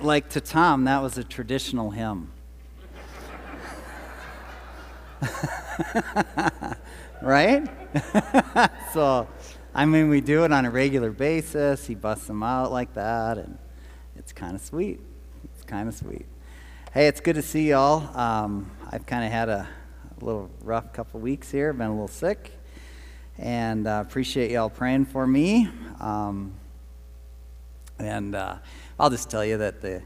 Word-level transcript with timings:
like 0.00 0.28
to 0.30 0.40
Tom, 0.40 0.84
that 0.84 1.02
was 1.02 1.18
a 1.18 1.24
traditional 1.24 1.90
hymn. 1.90 2.32
right? 7.22 7.66
so, 8.92 9.26
I 9.74 9.86
mean, 9.86 10.08
we 10.08 10.20
do 10.20 10.44
it 10.44 10.52
on 10.52 10.64
a 10.66 10.70
regular 10.70 11.10
basis. 11.10 11.86
He 11.86 11.94
busts 11.94 12.26
them 12.26 12.42
out 12.42 12.72
like 12.72 12.94
that, 12.94 13.38
and 13.38 13.58
it's 14.16 14.32
kind 14.32 14.54
of 14.54 14.60
sweet. 14.60 15.00
It's 15.44 15.64
kind 15.64 15.88
of 15.88 15.94
sweet. 15.94 16.26
Hey, 16.92 17.08
it's 17.08 17.20
good 17.20 17.36
to 17.36 17.42
see 17.42 17.70
y'all. 17.70 18.16
Um, 18.16 18.70
I've 18.90 19.06
kind 19.06 19.24
of 19.24 19.32
had 19.32 19.48
a, 19.48 19.68
a, 20.20 20.24
little 20.24 20.50
rough 20.62 20.92
couple 20.92 21.20
weeks 21.20 21.50
here, 21.50 21.72
been 21.72 21.88
a 21.88 21.92
little 21.92 22.08
sick, 22.08 22.52
and 23.38 23.86
uh, 23.86 24.02
appreciate 24.06 24.50
y'all 24.50 24.70
praying 24.70 25.06
for 25.06 25.26
me. 25.26 25.68
Um, 26.00 26.52
and 27.98 28.34
uh, 28.34 28.56
I'll 28.98 29.10
just 29.10 29.28
tell 29.28 29.44
you 29.44 29.58
that 29.58 29.82
the, 29.82 30.02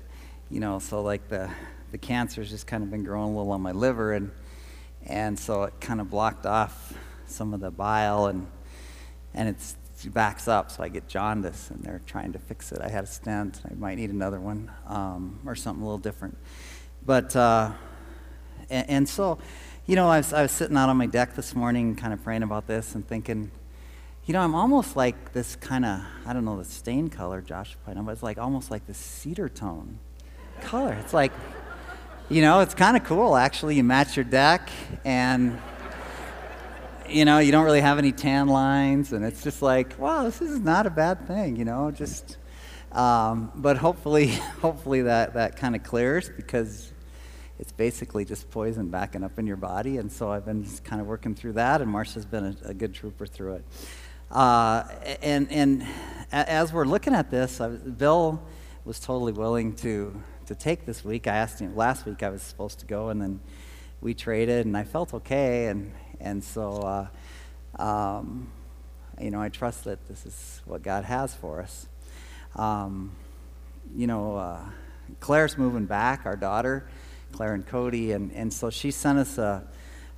you 0.51 0.59
know, 0.59 0.81
so 0.81 1.01
like 1.01 1.29
the 1.29 1.48
the 1.93 1.98
cancer's 1.98 2.51
just 2.51 2.67
kind 2.67 2.83
of 2.83 2.91
been 2.91 3.05
growing 3.05 3.35
a 3.35 3.37
little 3.37 3.53
on 3.53 3.61
my 3.61 3.71
liver, 3.71 4.15
and 4.15 4.33
and 5.07 5.39
so 5.39 5.62
it 5.62 5.75
kind 5.81 6.01
of 6.01 6.11
blocked 6.11 6.45
off 6.45 6.93
some 7.27 7.55
of 7.55 7.61
the 7.61 7.71
bile 7.71 8.27
and 8.27 8.48
and 9.33 9.48
it's, 9.48 9.77
it 10.05 10.12
backs 10.12 10.48
up 10.48 10.71
so 10.73 10.83
i 10.83 10.89
get 10.89 11.07
jaundice 11.07 11.71
and 11.71 11.84
they're 11.84 12.01
trying 12.05 12.33
to 12.33 12.39
fix 12.39 12.73
it. 12.73 12.81
I 12.83 12.89
had 12.89 13.05
a 13.05 13.07
stent 13.07 13.61
i 13.71 13.75
might 13.75 13.95
need 13.95 14.11
another 14.11 14.41
one 14.41 14.73
um, 14.89 15.39
or 15.47 15.55
something 15.55 15.83
a 15.83 15.87
little 15.87 15.98
different. 15.98 16.37
But 17.07 17.37
uh, 17.37 17.70
and, 18.69 18.91
and, 18.91 19.09
so 19.09 19.39
you 19.87 19.95
know 19.95 20.09
I 20.09 20.17
was, 20.17 20.33
I 20.33 20.43
was 20.43 20.51
sitting 20.51 20.77
out 20.77 20.89
on 20.89 20.97
my 20.97 21.07
deck 21.07 21.37
this 21.37 21.55
morning 21.55 21.95
kind 21.95 22.12
of 22.12 22.25
praying 22.25 22.43
about 22.43 22.67
this 22.67 22.97
and 22.97 23.07
thinking 23.07 23.53
you 24.27 24.33
know 24.33 24.41
i'm 24.41 24.55
almost 24.55 24.97
like 24.97 25.33
this 25.33 25.56
kind 25.56 25.84
of 25.84 26.01
i 26.27 26.33
don't 26.33 26.45
know 26.45 26.59
the 26.59 26.65
stain 26.65 27.09
color 27.09 27.41
josh 27.41 27.77
but 27.84 27.97
it's 27.97 28.23
like 28.23 28.38
almost 28.38 28.70
like 28.70 28.87
the 28.87 28.95
cedar 28.95 29.48
tone 29.48 29.98
color 30.61 30.92
it's 30.95 31.15
like 31.15 31.33
you 32.30 32.42
know, 32.42 32.61
it's 32.61 32.75
kind 32.75 32.97
of 32.97 33.02
cool 33.02 33.36
actually. 33.36 33.75
You 33.75 33.83
match 33.83 34.17
your 34.17 34.25
deck 34.25 34.70
and 35.05 35.61
you 37.08 37.25
know, 37.25 37.41
you 37.41 37.50
don't 37.50 37.64
really 37.64 37.80
have 37.80 37.98
any 37.98 38.12
tan 38.12 38.47
lines 38.47 39.12
and 39.12 39.25
it's 39.25 39.42
just 39.42 39.62
like, 39.62 39.98
wow, 39.98 40.23
this 40.23 40.41
is 40.41 40.61
not 40.61 40.86
a 40.86 40.91
bad 40.91 41.27
thing, 41.27 41.56
you 41.56 41.64
know, 41.64 41.91
just 41.91 42.36
um, 42.92 43.50
but 43.56 43.77
hopefully 43.77 44.28
hopefully 44.62 45.02
that 45.02 45.34
that 45.34 45.56
kind 45.56 45.75
of 45.75 45.83
clears 45.83 46.30
because 46.30 46.92
it's 47.58 47.73
basically 47.73 48.25
just 48.25 48.48
poison 48.50 48.91
backing 48.91 49.25
up 49.25 49.39
in 49.39 49.47
your 49.47 49.56
body 49.56 49.98
and 49.98 50.11
so 50.11 50.30
I've 50.30 50.47
been 50.47 50.64
kind 50.84 51.02
of 51.02 51.08
working 51.08 51.34
through 51.34 51.55
that 51.55 51.83
and 51.83 51.91
Marcia's 51.91 52.25
been 52.25 52.56
a, 52.64 52.69
a 52.69 52.75
good 52.75 52.95
trooper 52.95 53.27
through 53.27 53.55
it. 53.55 53.64
Uh, 54.31 54.84
and 55.23 55.50
and 55.50 55.84
as 56.31 56.73
we're 56.73 56.84
looking 56.84 57.14
at 57.14 57.33
this, 57.33 57.61
I, 57.61 57.69
Bill 57.69 58.41
was 58.84 59.00
totally 59.00 59.33
willing 59.33 59.75
to 59.77 60.23
to 60.47 60.55
take 60.55 60.86
this 60.86 61.05
week. 61.05 61.27
I 61.27 61.34
asked 61.34 61.59
him 61.59 61.75
last 61.75 62.06
week 62.06 62.23
I 62.23 62.28
was 62.28 62.41
supposed 62.41 62.78
to 62.78 62.86
go, 62.86 63.08
and 63.08 63.20
then 63.20 63.41
we 64.01 64.14
traded, 64.14 64.67
and 64.67 64.77
I 64.77 64.84
felt 64.84 65.14
okay, 65.14 65.67
and 65.67 65.92
and 66.20 66.45
so 66.45 67.08
uh, 67.78 67.83
um, 67.83 68.53
you 69.20 69.33
know 69.33 69.41
I 69.41 69.48
trust 69.48 69.83
that 69.84 70.06
this 70.06 70.25
is 70.25 70.62
what 70.64 70.84
God 70.84 71.05
has 71.05 71.34
for 71.34 71.61
us. 71.61 71.89
Um, 72.55 73.11
you 73.97 74.06
know, 74.06 74.36
uh, 74.36 74.61
Claire's 75.19 75.58
moving 75.58 75.86
back, 75.86 76.25
our 76.25 76.36
daughter, 76.36 76.89
Claire 77.33 77.55
and 77.55 77.67
Cody, 77.67 78.12
and 78.12 78.31
and 78.33 78.53
so 78.53 78.70
she 78.70 78.92
sent 78.92 79.19
us 79.19 79.39
a 79.39 79.67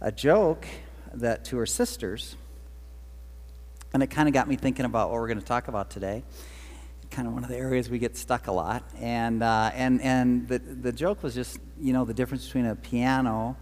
a 0.03 0.13
joke 0.13 0.67
that 1.15 1.47
to 1.47 1.57
her 1.57 1.67
sisters, 1.67 2.37
and 3.93 4.03
it 4.03 4.09
kind 4.09 4.29
of 4.29 4.35
got 4.35 4.49
me 4.49 4.57
thinking 4.57 4.85
about 4.85 5.11
what 5.11 5.21
we're 5.21 5.29
going 5.29 5.41
to 5.41 5.45
talk 5.45 5.69
about 5.69 5.91
today 5.91 6.23
kind 7.13 7.29
of 7.29 7.35
one 7.35 7.45
of 7.45 7.51
the 7.51 7.57
areas 7.57 7.91
we 7.91 7.99
get 7.99 8.17
stuck 8.17 8.47
a 8.47 8.53
lot. 8.53 8.83
And, 8.99 9.43
uh, 9.43 9.71
and, 9.75 10.01
and 10.01 10.49
the, 10.49 10.59
the 10.59 10.93
joke 10.93 11.23
was 11.23 11.35
just, 11.35 11.59
you 11.79 11.93
know, 11.93 12.05
the 12.05 12.15
difference 12.15 12.47
between 12.47 12.67
a 12.67 12.75
piano 12.75 13.57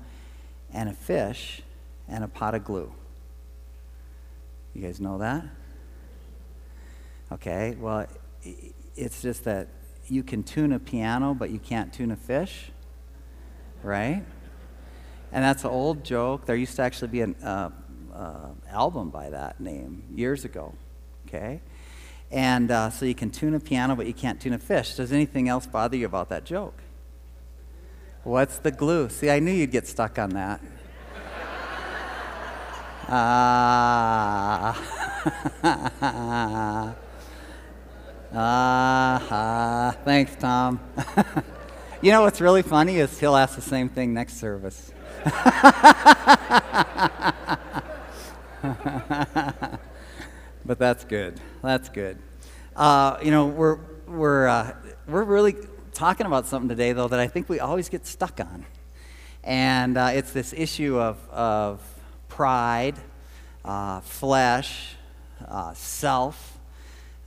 and 0.72 0.88
a 0.88 0.92
fish 0.92 1.62
and 2.08 2.22
a 2.22 2.28
pot 2.28 2.54
of 2.54 2.64
glue. 2.64 2.92
You 4.72 4.82
guys 4.82 5.00
know 5.00 5.18
that? 5.18 5.44
Okay, 7.32 7.76
well, 7.78 8.06
it's 8.96 9.20
just 9.20 9.44
that 9.44 9.68
you 10.06 10.22
can 10.22 10.42
tune 10.42 10.72
a 10.72 10.78
piano, 10.78 11.34
but 11.34 11.50
you 11.50 11.58
can't 11.58 11.92
tune 11.92 12.12
a 12.12 12.16
fish, 12.16 12.70
right? 13.82 14.24
And 15.32 15.44
that's 15.44 15.64
an 15.64 15.70
old 15.70 16.04
joke. 16.04 16.46
There 16.46 16.56
used 16.56 16.76
to 16.76 16.82
actually 16.82 17.08
be 17.08 17.20
an 17.20 17.34
uh, 17.42 17.70
uh, 18.20 18.50
album 18.70 19.08
by 19.08 19.30
that 19.30 19.58
name 19.60 20.04
years 20.14 20.44
ago, 20.44 20.74
okay? 21.26 21.60
And 22.30 22.70
uh, 22.70 22.90
so 22.90 23.06
you 23.06 23.14
can 23.14 23.30
tune 23.30 23.54
a 23.54 23.60
piano, 23.60 23.96
but 23.96 24.06
you 24.06 24.12
can't 24.12 24.38
tune 24.40 24.52
a 24.52 24.58
fish. 24.58 24.94
Does 24.94 25.10
anything 25.10 25.48
else 25.48 25.66
bother 25.66 25.96
you 25.96 26.06
about 26.06 26.28
that 26.28 26.44
joke? 26.44 26.78
What's 28.22 28.58
the 28.58 28.70
glue? 28.70 29.08
See, 29.08 29.30
I 29.30 29.38
knew 29.38 29.50
you'd 29.50 29.70
get 29.70 29.88
stuck 29.88 30.18
on 30.18 30.30
that. 30.30 30.60
Ah. 33.12 34.76
Ah. 38.32 39.96
Thanks, 40.04 40.36
Tom. 40.36 40.78
you 42.02 42.12
know 42.12 42.22
what's 42.22 42.40
really 42.40 42.62
funny 42.62 42.98
is 42.98 43.18
he'll 43.18 43.34
ask 43.34 43.56
the 43.56 43.62
same 43.62 43.88
thing 43.88 44.14
next 44.14 44.38
service. 44.38 44.92
but 50.66 50.78
that's 50.78 51.04
good. 51.04 51.40
That's 51.62 51.88
good. 51.88 52.18
Uh, 52.76 53.16
you 53.22 53.30
know, 53.30 53.46
we're, 53.46 53.78
we're, 54.06 54.48
uh, 54.48 54.76
we're 55.08 55.24
really 55.24 55.56
talking 55.94 56.26
about 56.26 56.46
something 56.46 56.68
today, 56.68 56.92
though, 56.92 57.08
that 57.08 57.18
I 57.18 57.26
think 57.26 57.48
we 57.48 57.58
always 57.58 57.88
get 57.88 58.06
stuck 58.06 58.38
on. 58.38 58.66
And 59.42 59.96
uh, 59.96 60.10
it's 60.12 60.32
this 60.32 60.52
issue 60.52 60.98
of, 60.98 61.16
of 61.30 61.80
pride, 62.28 62.96
uh, 63.64 64.00
flesh, 64.00 64.94
uh, 65.48 65.72
self, 65.72 66.58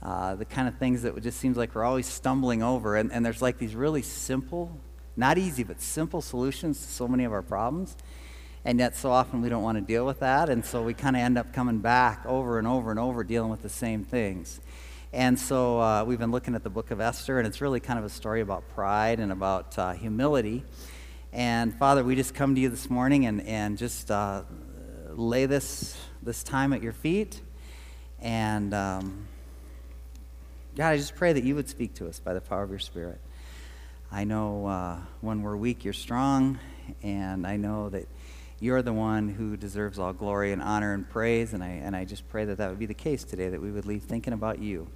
uh, 0.02 0.36
the 0.36 0.44
kind 0.44 0.68
of 0.68 0.76
things 0.76 1.02
that 1.02 1.20
just 1.20 1.40
seems 1.40 1.56
like 1.56 1.74
we're 1.74 1.82
always 1.82 2.06
stumbling 2.06 2.62
over. 2.62 2.94
And, 2.94 3.10
and 3.12 3.26
there's 3.26 3.42
like 3.42 3.58
these 3.58 3.74
really 3.74 4.02
simple, 4.02 4.78
not 5.16 5.36
easy, 5.36 5.64
but 5.64 5.80
simple 5.80 6.22
solutions 6.22 6.80
to 6.86 6.92
so 6.92 7.08
many 7.08 7.24
of 7.24 7.32
our 7.32 7.42
problems 7.42 7.96
and 8.64 8.78
yet 8.78 8.96
so 8.96 9.10
often 9.10 9.42
we 9.42 9.48
don't 9.48 9.62
want 9.62 9.76
to 9.76 9.82
deal 9.82 10.06
with 10.06 10.20
that 10.20 10.48
and 10.48 10.64
so 10.64 10.82
we 10.82 10.94
kind 10.94 11.16
of 11.16 11.20
end 11.20 11.36
up 11.36 11.52
coming 11.52 11.78
back 11.78 12.24
over 12.24 12.58
and 12.58 12.66
over 12.66 12.90
and 12.90 12.98
over 12.98 13.22
dealing 13.22 13.50
with 13.50 13.62
the 13.62 13.68
same 13.68 14.04
things. 14.04 14.60
And 15.12 15.38
so 15.38 15.80
uh, 15.80 16.04
we've 16.04 16.18
been 16.18 16.32
looking 16.32 16.54
at 16.54 16.64
the 16.64 16.70
book 16.70 16.90
of 16.90 17.00
esther 17.00 17.38
and 17.38 17.46
it's 17.46 17.60
really 17.60 17.80
kind 17.80 17.98
of 17.98 18.04
a 18.04 18.08
story 18.08 18.40
about 18.40 18.68
pride 18.70 19.20
and 19.20 19.30
about 19.30 19.78
uh, 19.78 19.92
humility. 19.92 20.64
And 21.32 21.74
father 21.74 22.02
we 22.02 22.16
just 22.16 22.34
come 22.34 22.54
to 22.54 22.60
you 22.60 22.70
this 22.70 22.88
morning 22.88 23.26
and, 23.26 23.42
and 23.42 23.76
just 23.76 24.10
uh, 24.10 24.42
lay 25.10 25.46
this 25.46 25.96
this 26.22 26.42
time 26.42 26.72
at 26.72 26.82
your 26.82 26.92
feet. 26.92 27.40
And 28.20 28.72
um, 28.72 29.28
god 30.74 30.88
i 30.88 30.96
just 30.96 31.14
pray 31.14 31.32
that 31.32 31.44
you 31.44 31.54
would 31.54 31.68
speak 31.68 31.94
to 31.94 32.08
us 32.08 32.18
by 32.18 32.32
the 32.32 32.40
power 32.40 32.62
of 32.62 32.70
your 32.70 32.78
spirit. 32.78 33.20
I 34.10 34.24
know 34.24 34.66
uh, 34.66 34.98
when 35.20 35.42
we're 35.42 35.56
weak 35.56 35.84
you're 35.84 35.92
strong 35.92 36.58
and 37.02 37.46
i 37.46 37.56
know 37.56 37.88
that 37.88 38.06
you're 38.60 38.82
the 38.82 38.92
one 38.92 39.28
who 39.28 39.56
deserves 39.56 39.98
all 39.98 40.12
glory 40.12 40.52
and 40.52 40.62
honor 40.62 40.94
and 40.94 41.08
praise. 41.08 41.52
And 41.52 41.62
I, 41.62 41.68
and 41.68 41.94
I 41.94 42.04
just 42.04 42.28
pray 42.28 42.44
that 42.44 42.58
that 42.58 42.70
would 42.70 42.78
be 42.78 42.86
the 42.86 42.94
case 42.94 43.24
today, 43.24 43.48
that 43.48 43.60
we 43.60 43.70
would 43.70 43.86
leave 43.86 44.04
thinking 44.04 44.32
about 44.32 44.58
you 44.58 44.88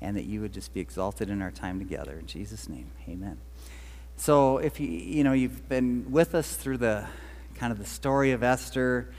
and 0.00 0.16
that 0.16 0.24
you 0.24 0.40
would 0.40 0.52
just 0.52 0.72
be 0.72 0.80
exalted 0.80 1.28
in 1.28 1.42
our 1.42 1.50
time 1.50 1.78
together. 1.78 2.18
In 2.18 2.26
Jesus' 2.26 2.68
name, 2.68 2.90
amen. 3.08 3.38
So 4.16 4.58
if 4.58 4.80
you, 4.80 4.88
you 4.88 5.24
know, 5.24 5.32
you've 5.32 5.68
been 5.68 6.10
with 6.10 6.34
us 6.34 6.56
through 6.56 6.78
the 6.78 7.06
kind 7.60 7.72
of 7.72 7.78
the 7.78 7.84
story 7.84 8.32
of 8.32 8.42
Esther. 8.42 9.12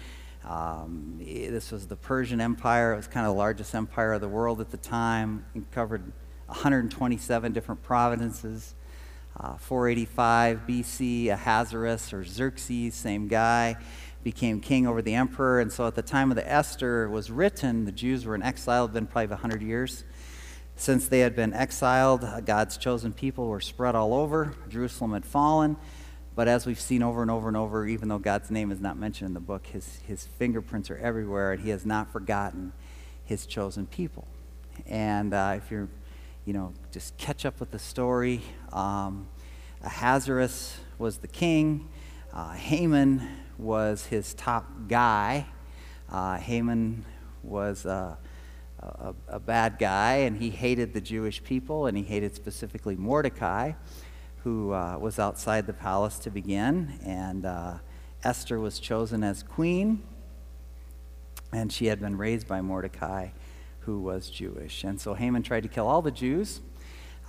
Um, 0.43 1.17
this 1.19 1.71
was 1.71 1.85
the 1.85 1.95
Persian 1.95 2.41
Empire. 2.41 2.93
It 2.93 2.95
was 2.95 3.07
kind 3.07 3.27
of 3.27 3.33
the 3.33 3.37
largest 3.37 3.75
empire 3.75 4.13
of 4.13 4.21
the 4.21 4.27
world 4.27 4.59
at 4.59 4.71
the 4.71 4.77
time. 4.77 5.45
It 5.53 5.69
covered 5.71 6.11
127 6.47 7.53
different 7.53 7.83
provinces. 7.83 8.73
Uh, 9.39 9.55
485 9.57 10.61
BC, 10.67 11.29
Ahasuerus 11.29 12.13
or 12.13 12.23
Xerxes, 12.23 12.93
same 12.93 13.27
guy, 13.27 13.77
became 14.23 14.59
king 14.59 14.85
over 14.85 15.01
the 15.01 15.15
emperor. 15.15 15.61
And 15.61 15.71
so 15.71 15.87
at 15.87 15.95
the 15.95 16.01
time 16.01 16.31
of 16.31 16.35
the 16.35 16.49
Esther 16.49 17.09
was 17.09 17.31
written, 17.31 17.85
the 17.85 17.91
Jews 17.91 18.25
were 18.25 18.35
in 18.35 18.43
exile, 18.43 18.87
had 18.87 18.93
been 18.93 19.07
probably 19.07 19.27
100 19.27 19.61
years. 19.61 20.03
Since 20.75 21.07
they 21.07 21.19
had 21.19 21.35
been 21.35 21.53
exiled, 21.53 22.23
uh, 22.23 22.39
God's 22.41 22.77
chosen 22.77 23.13
people 23.13 23.47
were 23.47 23.61
spread 23.61 23.95
all 23.95 24.13
over. 24.13 24.53
Jerusalem 24.67 25.13
had 25.13 25.25
fallen. 25.25 25.77
But 26.35 26.47
as 26.47 26.65
we've 26.65 26.79
seen 26.79 27.03
over 27.03 27.21
and 27.21 27.29
over 27.29 27.47
and 27.47 27.57
over, 27.57 27.85
even 27.85 28.07
though 28.07 28.17
God's 28.17 28.49
name 28.51 28.71
is 28.71 28.79
not 28.79 28.97
mentioned 28.97 29.27
in 29.27 29.33
the 29.33 29.39
book, 29.39 29.67
his, 29.67 29.99
his 30.07 30.25
fingerprints 30.25 30.89
are 30.89 30.97
everywhere, 30.97 31.51
and 31.51 31.61
he 31.61 31.69
has 31.69 31.85
not 31.85 32.11
forgotten 32.11 32.73
his 33.25 33.45
chosen 33.45 33.85
people. 33.85 34.27
And 34.87 35.33
uh, 35.33 35.55
if 35.57 35.69
you're 35.69 35.89
you 36.51 36.57
know, 36.57 36.73
just 36.91 37.15
catch 37.15 37.45
up 37.45 37.61
with 37.61 37.71
the 37.71 37.79
story. 37.79 38.41
Um, 38.73 39.29
Ahasuerus 39.83 40.77
was 40.99 41.19
the 41.19 41.27
king. 41.29 41.87
Uh, 42.33 42.51
Haman 42.51 43.25
was 43.57 44.07
his 44.07 44.33
top 44.33 44.69
guy. 44.89 45.45
Uh, 46.09 46.35
Haman 46.35 47.05
was 47.41 47.85
a, 47.85 48.17
a, 48.81 49.13
a, 49.29 49.39
bad 49.39 49.77
guy, 49.79 50.15
and 50.15 50.35
he 50.35 50.49
hated 50.49 50.93
the 50.93 50.99
Jewish 50.99 51.41
people, 51.41 51.85
and 51.85 51.95
he 51.95 52.03
hated 52.03 52.35
specifically 52.35 52.97
Mordecai. 52.97 53.71
who 54.43 54.73
uh, 54.73 54.97
was 54.97 55.19
outside 55.19 55.67
the 55.67 55.73
palace 55.73 56.19
to 56.19 56.29
begin, 56.29 56.99
and 57.05 57.45
uh, 57.45 57.75
Esther 58.25 58.59
was 58.59 58.77
chosen 58.77 59.23
as 59.23 59.41
queen, 59.41 60.03
and 61.53 61.71
she 61.71 61.85
had 61.85 62.01
been 62.01 62.17
raised 62.17 62.45
by 62.45 62.59
Mordecai, 62.59 63.29
who 63.81 63.99
was 63.99 64.29
Jewish. 64.29 64.83
And 64.83 64.99
so 64.99 65.13
Haman 65.13 65.43
tried 65.43 65.63
to 65.63 65.69
kill 65.69 65.87
all 65.87 66.01
the 66.01 66.11
Jews 66.11 66.61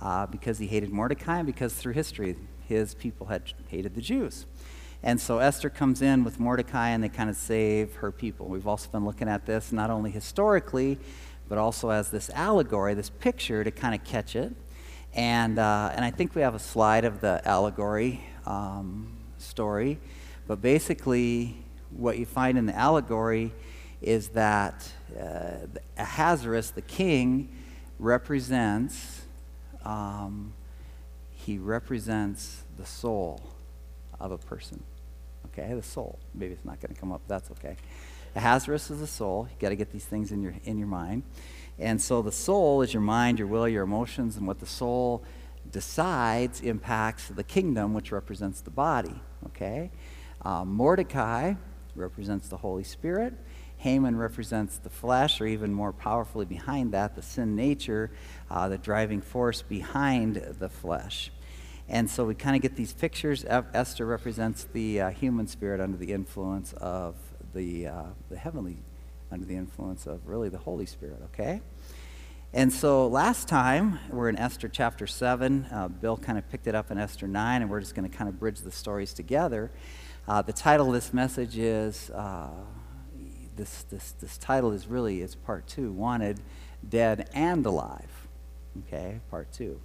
uh, 0.01 0.25
because 0.27 0.59
he 0.59 0.67
hated 0.67 0.91
Mordecai, 0.91 1.37
and 1.37 1.45
because 1.45 1.73
through 1.73 1.93
history 1.93 2.35
his 2.67 2.93
people 2.95 3.27
had 3.27 3.53
hated 3.67 3.95
the 3.95 4.01
Jews. 4.01 4.45
And 5.01 5.19
so 5.19 5.39
Esther 5.39 5.69
comes 5.69 6.01
in 6.01 6.23
with 6.23 6.39
Mordecai, 6.39 6.89
and 6.89 7.03
they 7.03 7.09
kind 7.09 7.29
of 7.29 7.35
save 7.35 7.95
her 7.95 8.11
people. 8.11 8.47
We've 8.47 8.67
also 8.67 8.89
been 8.89 9.05
looking 9.05 9.27
at 9.27 9.45
this 9.45 9.71
not 9.71 9.89
only 9.89 10.11
historically, 10.11 10.97
but 11.49 11.57
also 11.57 11.89
as 11.89 12.09
this 12.09 12.29
allegory, 12.29 12.93
this 12.93 13.09
picture 13.09 13.63
to 13.63 13.71
kind 13.71 13.93
of 13.93 14.03
catch 14.05 14.35
it. 14.35 14.53
And, 15.13 15.59
uh, 15.59 15.91
and 15.93 16.05
I 16.05 16.09
think 16.09 16.35
we 16.35 16.41
have 16.41 16.55
a 16.55 16.59
slide 16.59 17.03
of 17.03 17.19
the 17.19 17.41
allegory 17.45 18.23
um, 18.45 19.17
story. 19.37 19.99
But 20.47 20.61
basically, 20.61 21.57
what 21.91 22.17
you 22.17 22.25
find 22.25 22.57
in 22.57 22.65
the 22.65 22.75
allegory 22.75 23.53
is 24.03 24.29
that 24.29 24.91
uh, 25.19 25.65
Ahasuerus, 25.97 26.71
the 26.71 26.81
king, 26.81 27.49
represents 27.99 29.23
um, 29.85 30.53
he 31.31 31.57
represents 31.57 32.63
the 32.77 32.85
soul 32.85 33.41
of 34.19 34.31
a 34.31 34.37
person. 34.37 34.81
Okay, 35.47 35.73
the 35.73 35.83
soul. 35.83 36.17
Maybe 36.33 36.53
it's 36.53 36.65
not 36.65 36.79
going 36.79 36.93
to 36.93 36.99
come 36.99 37.11
up. 37.11 37.21
That's 37.27 37.51
okay. 37.51 37.75
Ahasuerus 38.35 38.89
is 38.89 38.99
the 38.99 39.07
soul. 39.07 39.47
You 39.49 39.55
got 39.59 39.69
to 39.69 39.75
get 39.75 39.91
these 39.91 40.05
things 40.05 40.31
in 40.31 40.41
your 40.41 40.55
in 40.63 40.77
your 40.77 40.87
mind. 40.87 41.23
And 41.79 42.01
so 42.01 42.21
the 42.21 42.31
soul 42.31 42.81
is 42.81 42.93
your 42.93 43.01
mind, 43.01 43.39
your 43.39 43.47
will, 43.47 43.67
your 43.67 43.83
emotions, 43.83 44.37
and 44.37 44.47
what 44.47 44.59
the 44.59 44.65
soul 44.65 45.23
decides 45.71 46.61
impacts 46.61 47.27
the 47.27 47.43
kingdom, 47.43 47.93
which 47.93 48.11
represents 48.11 48.61
the 48.61 48.69
body. 48.69 49.21
Okay? 49.47 49.91
Uh, 50.43 50.63
Mordecai 50.65 51.55
represents 51.95 52.47
the 52.47 52.57
Holy 52.57 52.83
Spirit. 52.83 53.33
Haman 53.83 54.15
represents 54.15 54.77
the 54.77 54.89
flesh, 54.89 55.41
or 55.41 55.45
even 55.45 55.73
more 55.73 55.91
powerfully 55.91 56.45
behind 56.45 56.93
that, 56.93 57.15
the 57.17 57.21
sin 57.21 57.53
nature, 57.53 58.11
uh, 58.49 58.69
the 58.69 58.77
driving 58.77 59.19
force 59.19 59.61
behind 59.61 60.37
the 60.57 60.69
flesh. 60.69 61.33
And 61.89 62.09
so 62.09 62.23
we 62.23 62.33
kind 62.33 62.55
of 62.55 62.61
get 62.61 62.77
these 62.77 62.93
pictures. 62.93 63.43
Esther 63.45 64.05
represents 64.05 64.63
the 64.71 65.01
uh, 65.01 65.09
human 65.09 65.47
spirit 65.47 65.81
under 65.81 65.97
the 65.97 66.13
influence 66.13 66.71
of 66.77 67.15
the, 67.53 67.87
uh, 67.87 68.03
the 68.29 68.37
heavenly, 68.37 68.77
under 69.29 69.45
the 69.45 69.57
influence 69.57 70.07
of 70.07 70.25
really 70.25 70.47
the 70.47 70.59
Holy 70.59 70.85
Spirit, 70.85 71.21
okay? 71.25 71.61
And 72.53 72.71
so 72.71 73.07
last 73.07 73.49
time, 73.49 73.99
we're 74.09 74.29
in 74.29 74.39
Esther 74.39 74.69
chapter 74.69 75.07
7. 75.07 75.67
Uh, 75.69 75.89
Bill 75.89 76.15
kind 76.15 76.37
of 76.37 76.49
picked 76.49 76.67
it 76.67 76.75
up 76.75 76.89
in 76.89 76.97
Esther 76.97 77.27
9, 77.27 77.61
and 77.61 77.69
we're 77.69 77.81
just 77.81 77.95
going 77.95 78.09
to 78.09 78.17
kind 78.17 78.29
of 78.29 78.39
bridge 78.39 78.61
the 78.61 78.71
stories 78.71 79.13
together. 79.13 79.71
Uh, 80.25 80.41
the 80.41 80.53
title 80.53 80.87
of 80.87 80.93
this 80.93 81.13
message 81.13 81.57
is 81.57 82.09
uh, 82.11 82.47
this, 83.55 83.83
this, 83.83 84.11
this 84.13 84.37
title 84.37 84.71
is 84.71 84.87
really, 84.87 85.21
it's 85.21 85.35
part 85.35 85.67
two, 85.67 85.91
Wanted, 85.91 86.39
Dead, 86.87 87.29
and 87.33 87.65
Alive. 87.65 88.27
Okay, 88.87 89.19
part 89.29 89.51
two. 89.51 89.79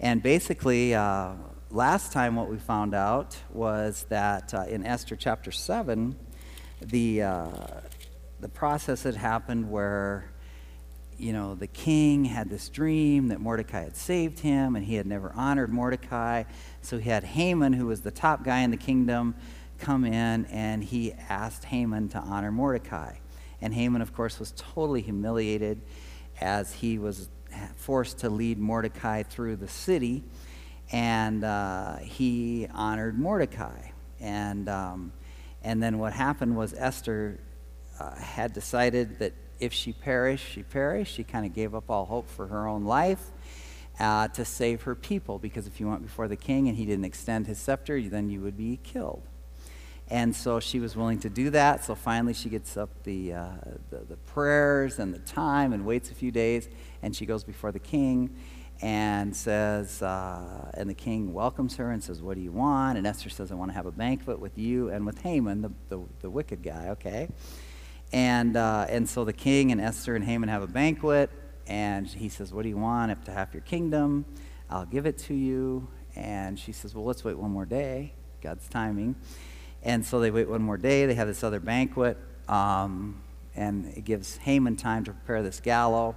And 0.00 0.22
basically, 0.22 0.94
uh, 0.94 1.34
last 1.70 2.12
time 2.12 2.36
what 2.36 2.48
we 2.48 2.56
found 2.56 2.94
out 2.94 3.36
was 3.52 4.06
that 4.08 4.54
uh, 4.54 4.64
in 4.68 4.84
Esther 4.84 5.16
chapter 5.16 5.52
7, 5.52 6.16
the, 6.80 7.22
uh, 7.22 7.48
the 8.40 8.48
process 8.48 9.02
had 9.02 9.14
happened 9.14 9.70
where, 9.70 10.30
you 11.16 11.32
know, 11.32 11.54
the 11.54 11.66
king 11.66 12.24
had 12.24 12.50
this 12.50 12.68
dream 12.68 13.28
that 13.28 13.40
Mordecai 13.40 13.84
had 13.84 13.96
saved 13.96 14.40
him, 14.40 14.74
and 14.76 14.84
he 14.84 14.94
had 14.94 15.06
never 15.06 15.32
honored 15.34 15.70
Mordecai. 15.70 16.44
So 16.82 16.98
he 16.98 17.08
had 17.08 17.24
Haman, 17.24 17.72
who 17.72 17.86
was 17.86 18.00
the 18.00 18.10
top 18.10 18.42
guy 18.44 18.60
in 18.60 18.70
the 18.70 18.76
kingdom, 18.76 19.34
come 19.78 20.04
in 20.04 20.46
and 20.46 20.82
he 20.82 21.12
asked 21.28 21.64
Haman 21.64 22.08
to 22.10 22.18
honor 22.18 22.52
Mordecai. 22.52 23.16
And 23.60 23.72
Haman, 23.72 24.02
of 24.02 24.14
course, 24.14 24.38
was 24.38 24.52
totally 24.56 25.02
humiliated 25.02 25.80
as 26.40 26.74
he 26.74 26.98
was 26.98 27.28
forced 27.76 28.18
to 28.18 28.28
lead 28.28 28.58
Mordecai 28.58 29.22
through 29.22 29.56
the 29.56 29.68
city. 29.68 30.24
And 30.92 31.44
uh, 31.44 31.96
he 31.96 32.68
honored 32.74 33.18
Mordecai. 33.18 33.90
And, 34.20 34.68
um, 34.68 35.12
and 35.62 35.82
then 35.82 35.98
what 35.98 36.12
happened 36.12 36.56
was 36.56 36.74
Esther 36.74 37.40
uh, 37.98 38.14
had 38.16 38.52
decided 38.52 39.18
that 39.18 39.32
if 39.60 39.72
she 39.72 39.92
perished, 39.92 40.46
she 40.50 40.62
perished. 40.62 41.14
She 41.14 41.24
kind 41.24 41.46
of 41.46 41.54
gave 41.54 41.74
up 41.74 41.88
all 41.88 42.04
hope 42.04 42.28
for 42.28 42.48
her 42.48 42.66
own 42.66 42.84
life. 42.84 43.30
Uh, 44.00 44.26
to 44.26 44.44
save 44.44 44.82
her 44.82 44.96
people, 44.96 45.38
because 45.38 45.68
if 45.68 45.78
you 45.78 45.88
went 45.88 46.02
before 46.02 46.26
the 46.26 46.34
king 46.34 46.66
and 46.66 46.76
he 46.76 46.84
didn't 46.84 47.04
extend 47.04 47.46
his 47.46 47.58
scepter, 47.58 48.02
then 48.02 48.28
you 48.28 48.40
would 48.40 48.56
be 48.56 48.76
killed. 48.82 49.22
And 50.10 50.36
so 50.36 50.60
she 50.60 50.80
was 50.80 50.96
willing 50.96 51.18
to 51.20 51.30
do 51.30 51.50
that. 51.50 51.84
So 51.84 51.94
finally, 51.94 52.34
she 52.34 52.50
gets 52.50 52.76
up 52.76 52.90
the, 53.04 53.32
uh, 53.32 53.48
the, 53.90 54.00
the, 54.10 54.16
prayers 54.16 54.98
and 54.98 55.14
the 55.14 55.18
time 55.20 55.72
and 55.72 55.86
waits 55.86 56.10
a 56.10 56.14
few 56.14 56.30
days. 56.30 56.68
And 57.02 57.16
she 57.16 57.24
goes 57.24 57.42
before 57.42 57.72
the 57.72 57.78
king 57.78 58.36
and 58.82 59.34
says, 59.34 60.02
uh, 60.02 60.70
and 60.74 60.90
the 60.90 60.94
king 60.94 61.32
welcomes 61.32 61.76
her 61.76 61.90
and 61.90 62.04
says, 62.04 62.20
What 62.20 62.34
do 62.34 62.42
you 62.42 62.52
want? 62.52 62.98
And 62.98 63.06
Esther 63.06 63.30
says, 63.30 63.50
I 63.50 63.54
want 63.54 63.70
to 63.70 63.74
have 63.74 63.86
a 63.86 63.92
banquet 63.92 64.38
with 64.38 64.58
you 64.58 64.90
and 64.90 65.06
with 65.06 65.22
Haman, 65.22 65.62
the, 65.62 65.70
the, 65.88 66.02
the 66.20 66.30
wicked 66.30 66.62
guy, 66.62 66.88
okay? 66.90 67.28
And, 68.12 68.56
uh, 68.56 68.86
and 68.88 69.08
so 69.08 69.24
the 69.24 69.32
king 69.32 69.72
and 69.72 69.80
Esther 69.80 70.14
and 70.16 70.24
Haman 70.24 70.48
have 70.48 70.62
a 70.62 70.66
banquet. 70.66 71.30
And 71.66 72.06
he 72.06 72.28
says, 72.28 72.52
What 72.52 72.62
do 72.64 72.68
you 72.68 72.76
want? 72.76 73.10
Up 73.10 73.24
to 73.24 73.32
half 73.32 73.54
your 73.54 73.62
kingdom. 73.62 74.26
I'll 74.68 74.86
give 74.86 75.06
it 75.06 75.16
to 75.18 75.34
you. 75.34 75.88
And 76.14 76.58
she 76.58 76.72
says, 76.72 76.94
Well, 76.94 77.04
let's 77.04 77.24
wait 77.24 77.38
one 77.38 77.50
more 77.50 77.64
day. 77.64 78.12
God's 78.42 78.68
timing. 78.68 79.16
And 79.84 80.04
so 80.04 80.18
they 80.18 80.30
wait 80.30 80.48
one 80.48 80.62
more 80.62 80.78
day. 80.78 81.06
They 81.06 81.14
have 81.14 81.28
this 81.28 81.44
other 81.44 81.60
banquet. 81.60 82.16
Um, 82.48 83.22
and 83.54 83.86
it 83.96 84.04
gives 84.04 84.38
Haman 84.38 84.76
time 84.76 85.04
to 85.04 85.12
prepare 85.12 85.42
this 85.42 85.60
gallows. 85.60 86.14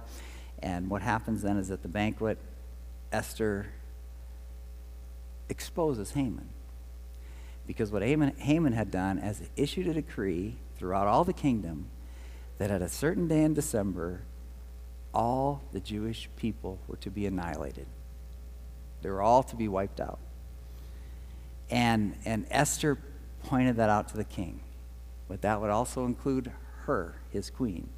And 0.60 0.90
what 0.90 1.02
happens 1.02 1.42
then 1.42 1.56
is 1.56 1.70
at 1.70 1.82
the 1.82 1.88
banquet, 1.88 2.38
Esther 3.12 3.66
exposes 5.48 6.12
Haman. 6.12 6.48
Because 7.66 7.92
what 7.92 8.02
Haman, 8.02 8.36
Haman 8.38 8.72
had 8.72 8.90
done 8.90 9.18
is 9.18 9.42
issued 9.56 9.86
a 9.86 9.94
decree 9.94 10.56
throughout 10.78 11.06
all 11.06 11.24
the 11.24 11.32
kingdom 11.32 11.86
that 12.56 12.70
at 12.70 12.82
a 12.82 12.88
certain 12.88 13.28
day 13.28 13.42
in 13.42 13.54
December, 13.54 14.22
all 15.14 15.62
the 15.72 15.80
Jewish 15.80 16.28
people 16.36 16.78
were 16.88 16.96
to 16.96 17.10
be 17.10 17.26
annihilated. 17.26 17.86
They 19.02 19.10
were 19.10 19.22
all 19.22 19.42
to 19.44 19.54
be 19.54 19.68
wiped 19.68 20.00
out. 20.00 20.18
And, 21.70 22.16
and 22.24 22.46
Esther 22.50 22.98
pointed 23.48 23.76
that 23.76 23.88
out 23.88 24.08
to 24.08 24.16
the 24.16 24.24
king. 24.24 24.60
But 25.26 25.42
that 25.42 25.60
would 25.60 25.70
also 25.70 26.04
include 26.04 26.52
her, 26.84 27.16
his 27.30 27.50
queen. 27.50 27.88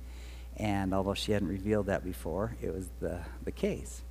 And 0.57 0.95
although 0.95 1.15
she 1.15 1.33
hadn't 1.33 1.49
revealed 1.49 1.87
that 1.87 2.05
before, 2.05 2.57
it 2.63 2.73
was 2.73 2.89
the, 3.01 3.21
the 3.45 3.51
case. 3.51 4.03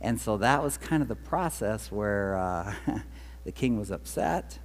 And 0.00 0.18
so 0.20 0.38
that 0.38 0.62
was 0.62 0.78
kind 0.78 1.02
of 1.02 1.08
the 1.08 1.16
process 1.16 1.92
where 1.92 2.36
uh, 2.36 2.74
the 3.44 3.52
king 3.52 3.78
was 3.78 3.90
upset 3.90 4.58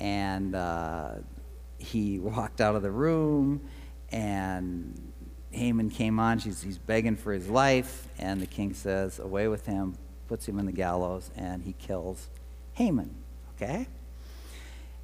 and 0.00 0.54
uh, 0.54 1.12
he 1.78 2.18
walked 2.20 2.60
out 2.60 2.74
of 2.74 2.82
the 2.82 2.90
room 2.90 3.60
and 4.10 5.12
Haman 5.52 5.90
came 5.90 6.18
on. 6.18 6.38
She's, 6.38 6.62
he's 6.62 6.78
begging 6.78 7.16
for 7.16 7.32
his 7.32 7.48
life. 7.48 8.08
And 8.18 8.40
the 8.40 8.46
king 8.46 8.74
says, 8.74 9.18
Away 9.18 9.48
with 9.48 9.66
him, 9.66 9.96
puts 10.28 10.48
him 10.48 10.58
in 10.58 10.66
the 10.66 10.72
gallows, 10.72 11.30
and 11.36 11.62
he 11.62 11.74
kills 11.74 12.28
Haman. 12.74 13.14
Okay? 13.56 13.86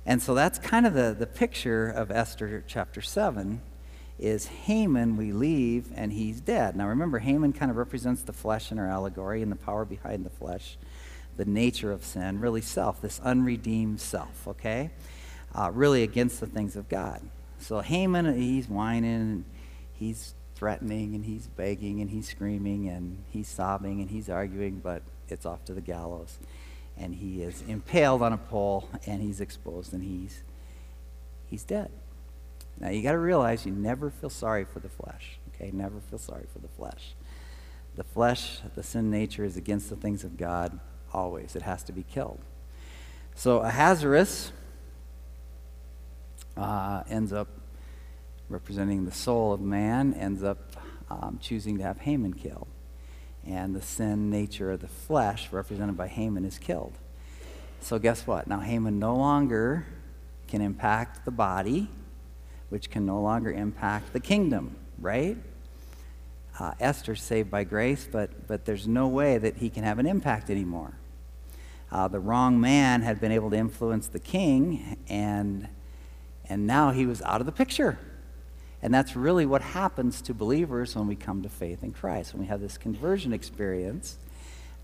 And 0.06 0.22
so 0.22 0.34
that's 0.34 0.60
kind 0.60 0.86
of 0.86 0.94
the, 0.94 1.14
the 1.18 1.26
picture 1.26 1.90
of 1.90 2.12
Esther 2.12 2.62
chapter 2.68 3.02
7 3.02 3.60
is 4.20 4.46
Haman 4.46 5.16
we 5.16 5.32
leave 5.32 5.90
and 5.96 6.12
he's 6.12 6.40
dead. 6.40 6.76
Now 6.76 6.86
remember, 6.86 7.18
Haman 7.18 7.52
kind 7.52 7.72
of 7.72 7.76
represents 7.76 8.22
the 8.22 8.32
flesh 8.32 8.70
in 8.70 8.78
our 8.78 8.88
allegory 8.88 9.42
and 9.42 9.50
the 9.50 9.56
power 9.56 9.84
behind 9.84 10.24
the 10.24 10.30
flesh, 10.30 10.78
the 11.36 11.44
nature 11.44 11.90
of 11.90 12.04
sin, 12.04 12.40
really 12.40 12.60
self, 12.60 13.02
this 13.02 13.20
unredeemed 13.24 14.00
self, 14.00 14.46
okay? 14.46 14.90
Uh, 15.52 15.72
really 15.74 16.04
against 16.04 16.38
the 16.38 16.46
things 16.46 16.76
of 16.76 16.88
God. 16.88 17.20
So 17.58 17.80
Haman, 17.80 18.40
he's 18.40 18.68
whining 18.68 19.04
and 19.10 19.44
he's 19.92 20.34
threatening 20.54 21.16
and 21.16 21.24
he's 21.24 21.48
begging 21.48 22.00
and 22.00 22.10
he's 22.10 22.28
screaming 22.28 22.88
and 22.88 23.24
he's 23.32 23.48
sobbing 23.48 24.00
and 24.00 24.08
he's 24.08 24.30
arguing, 24.30 24.78
but 24.78 25.02
it's 25.28 25.44
off 25.44 25.64
to 25.64 25.74
the 25.74 25.80
gallows 25.80 26.38
and 26.98 27.14
he 27.14 27.42
is 27.42 27.62
impaled 27.68 28.22
on 28.22 28.32
a 28.32 28.38
pole 28.38 28.88
and 29.06 29.22
he's 29.22 29.40
exposed 29.40 29.92
and 29.92 30.02
he's 30.02 30.42
he's 31.46 31.62
dead. 31.62 31.90
Now 32.78 32.90
you 32.90 33.02
got 33.02 33.12
to 33.12 33.18
realize 33.18 33.66
you 33.66 33.72
never 33.72 34.10
feel 34.10 34.30
sorry 34.30 34.64
for 34.64 34.80
the 34.80 34.88
flesh. 34.88 35.38
Okay, 35.54 35.70
never 35.72 36.00
feel 36.00 36.18
sorry 36.18 36.46
for 36.52 36.58
the 36.58 36.68
flesh. 36.68 37.14
The 37.94 38.04
flesh, 38.04 38.60
the 38.74 38.82
sin 38.82 39.10
nature 39.10 39.44
is 39.44 39.56
against 39.56 39.88
the 39.88 39.96
things 39.96 40.24
of 40.24 40.36
God 40.36 40.78
always. 41.12 41.56
It 41.56 41.62
has 41.62 41.82
to 41.84 41.92
be 41.92 42.02
killed. 42.02 42.40
So 43.34 43.60
Ahasuerus 43.60 44.52
uh, 46.56 47.04
ends 47.08 47.32
up 47.32 47.48
representing 48.48 49.06
the 49.06 49.12
soul 49.12 49.52
of 49.52 49.60
man, 49.60 50.14
ends 50.14 50.42
up 50.42 50.76
um, 51.10 51.38
choosing 51.40 51.78
to 51.78 51.84
have 51.84 52.00
Haman 52.00 52.34
killed 52.34 52.68
and 53.46 53.74
the 53.74 53.82
sin 53.82 54.30
nature 54.30 54.70
of 54.72 54.80
the 54.80 54.88
flesh, 54.88 55.52
represented 55.52 55.96
by 55.96 56.08
Haman, 56.08 56.44
is 56.44 56.58
killed. 56.58 56.92
So, 57.80 57.98
guess 57.98 58.26
what? 58.26 58.46
Now, 58.46 58.60
Haman 58.60 58.98
no 58.98 59.14
longer 59.14 59.86
can 60.48 60.60
impact 60.60 61.24
the 61.24 61.30
body, 61.30 61.88
which 62.68 62.90
can 62.90 63.06
no 63.06 63.20
longer 63.20 63.52
impact 63.52 64.12
the 64.12 64.20
kingdom, 64.20 64.76
right? 64.98 65.36
Uh, 66.58 66.72
Esther's 66.80 67.22
saved 67.22 67.50
by 67.50 67.64
grace, 67.64 68.08
but, 68.10 68.46
but 68.46 68.64
there's 68.64 68.88
no 68.88 69.06
way 69.06 69.38
that 69.38 69.58
he 69.58 69.68
can 69.68 69.84
have 69.84 69.98
an 69.98 70.06
impact 70.06 70.50
anymore. 70.50 70.94
Uh, 71.92 72.08
the 72.08 72.18
wrong 72.18 72.60
man 72.60 73.02
had 73.02 73.20
been 73.20 73.30
able 73.30 73.50
to 73.50 73.56
influence 73.56 74.08
the 74.08 74.18
king, 74.18 74.96
and, 75.08 75.68
and 76.48 76.66
now 76.66 76.90
he 76.90 77.06
was 77.06 77.22
out 77.22 77.40
of 77.40 77.46
the 77.46 77.52
picture. 77.52 77.98
And 78.86 78.94
that's 78.94 79.16
really 79.16 79.46
what 79.46 79.62
happens 79.62 80.22
to 80.22 80.32
believers 80.32 80.94
when 80.94 81.08
we 81.08 81.16
come 81.16 81.42
to 81.42 81.48
faith 81.48 81.82
in 81.82 81.90
Christ. 81.90 82.32
When 82.32 82.42
we 82.42 82.46
have 82.46 82.60
this 82.60 82.78
conversion 82.78 83.32
experience, 83.32 84.16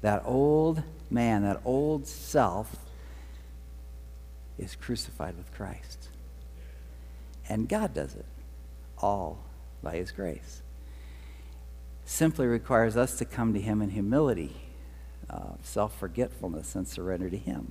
that 0.01 0.25
old 0.25 0.83
man, 1.09 1.45
that 1.45 1.61
old 1.65 2.09
self, 2.09 2.75
is 4.59 4.75
crucified 4.75 5.37
with 5.37 5.55
Christ. 5.55 6.09
And 7.49 7.69
God 7.69 7.95
does 7.95 8.17
it 8.17 8.25
all 8.99 9.39
by 9.85 9.95
His 9.95 10.11
grace. 10.11 10.63
Simply 12.05 12.49
requires 12.49 12.97
us 12.97 13.17
to 13.19 13.25
come 13.25 13.55
to 13.55 13.61
Him 13.61 13.81
in 13.81 13.91
humility, 13.91 14.57
uh, 15.31 15.53
self 15.63 15.97
forgetfulness, 15.97 16.75
and 16.75 16.89
surrender 16.89 17.31
to 17.31 17.39
Him. 17.39 17.71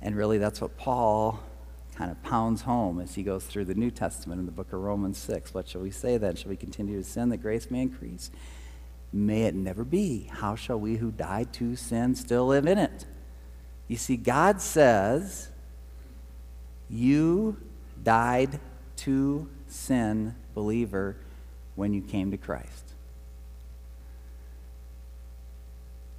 And 0.00 0.16
really, 0.16 0.38
that's 0.38 0.60
what 0.60 0.76
Paul 0.76 1.38
kind 1.96 2.10
of 2.10 2.22
pounds 2.22 2.62
home 2.62 3.00
as 3.00 3.14
he 3.14 3.22
goes 3.22 3.44
through 3.44 3.66
the 3.66 3.74
New 3.74 3.90
Testament 3.90 4.38
in 4.38 4.46
the 4.46 4.52
book 4.52 4.72
of 4.72 4.80
Romans 4.80 5.18
6. 5.18 5.52
What 5.54 5.68
shall 5.68 5.82
we 5.82 5.90
say 5.90 6.16
then? 6.16 6.36
Shall 6.36 6.50
we 6.50 6.56
continue 6.56 6.96
to 6.96 7.04
sin 7.08 7.28
that 7.28 7.38
grace 7.38 7.70
may 7.70 7.82
increase? 7.82 8.30
May 9.12 9.42
it 9.42 9.54
never 9.54 9.84
be. 9.84 10.30
How 10.32 10.54
shall 10.54 10.80
we 10.80 10.96
who 10.96 11.10
died 11.10 11.52
to 11.54 11.76
sin 11.76 12.14
still 12.14 12.46
live 12.46 12.66
in 12.66 12.78
it? 12.78 13.04
You 13.88 13.96
see, 13.96 14.16
God 14.16 14.60
says, 14.60 15.50
You 16.88 17.58
died 18.02 18.58
to 18.96 19.48
sin, 19.68 20.34
believer, 20.54 21.16
when 21.74 21.92
you 21.92 22.00
came 22.00 22.30
to 22.30 22.36
Christ. 22.36 22.92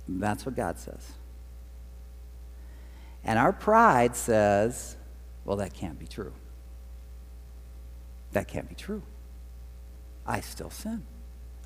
That's 0.08 0.46
what 0.46 0.56
God 0.56 0.77
says. 0.77 1.13
And 3.24 3.39
our 3.39 3.53
pride 3.53 4.15
says, 4.15 4.98
well, 5.46 5.58
that 5.58 5.74
can't 5.74 6.00
be 6.00 6.08
true. 6.08 6.34
That 8.32 8.48
can't 8.48 8.68
be 8.68 8.76
true. 8.76 9.04
I 10.26 10.40
still 10.40 10.70
sin. 10.70 11.04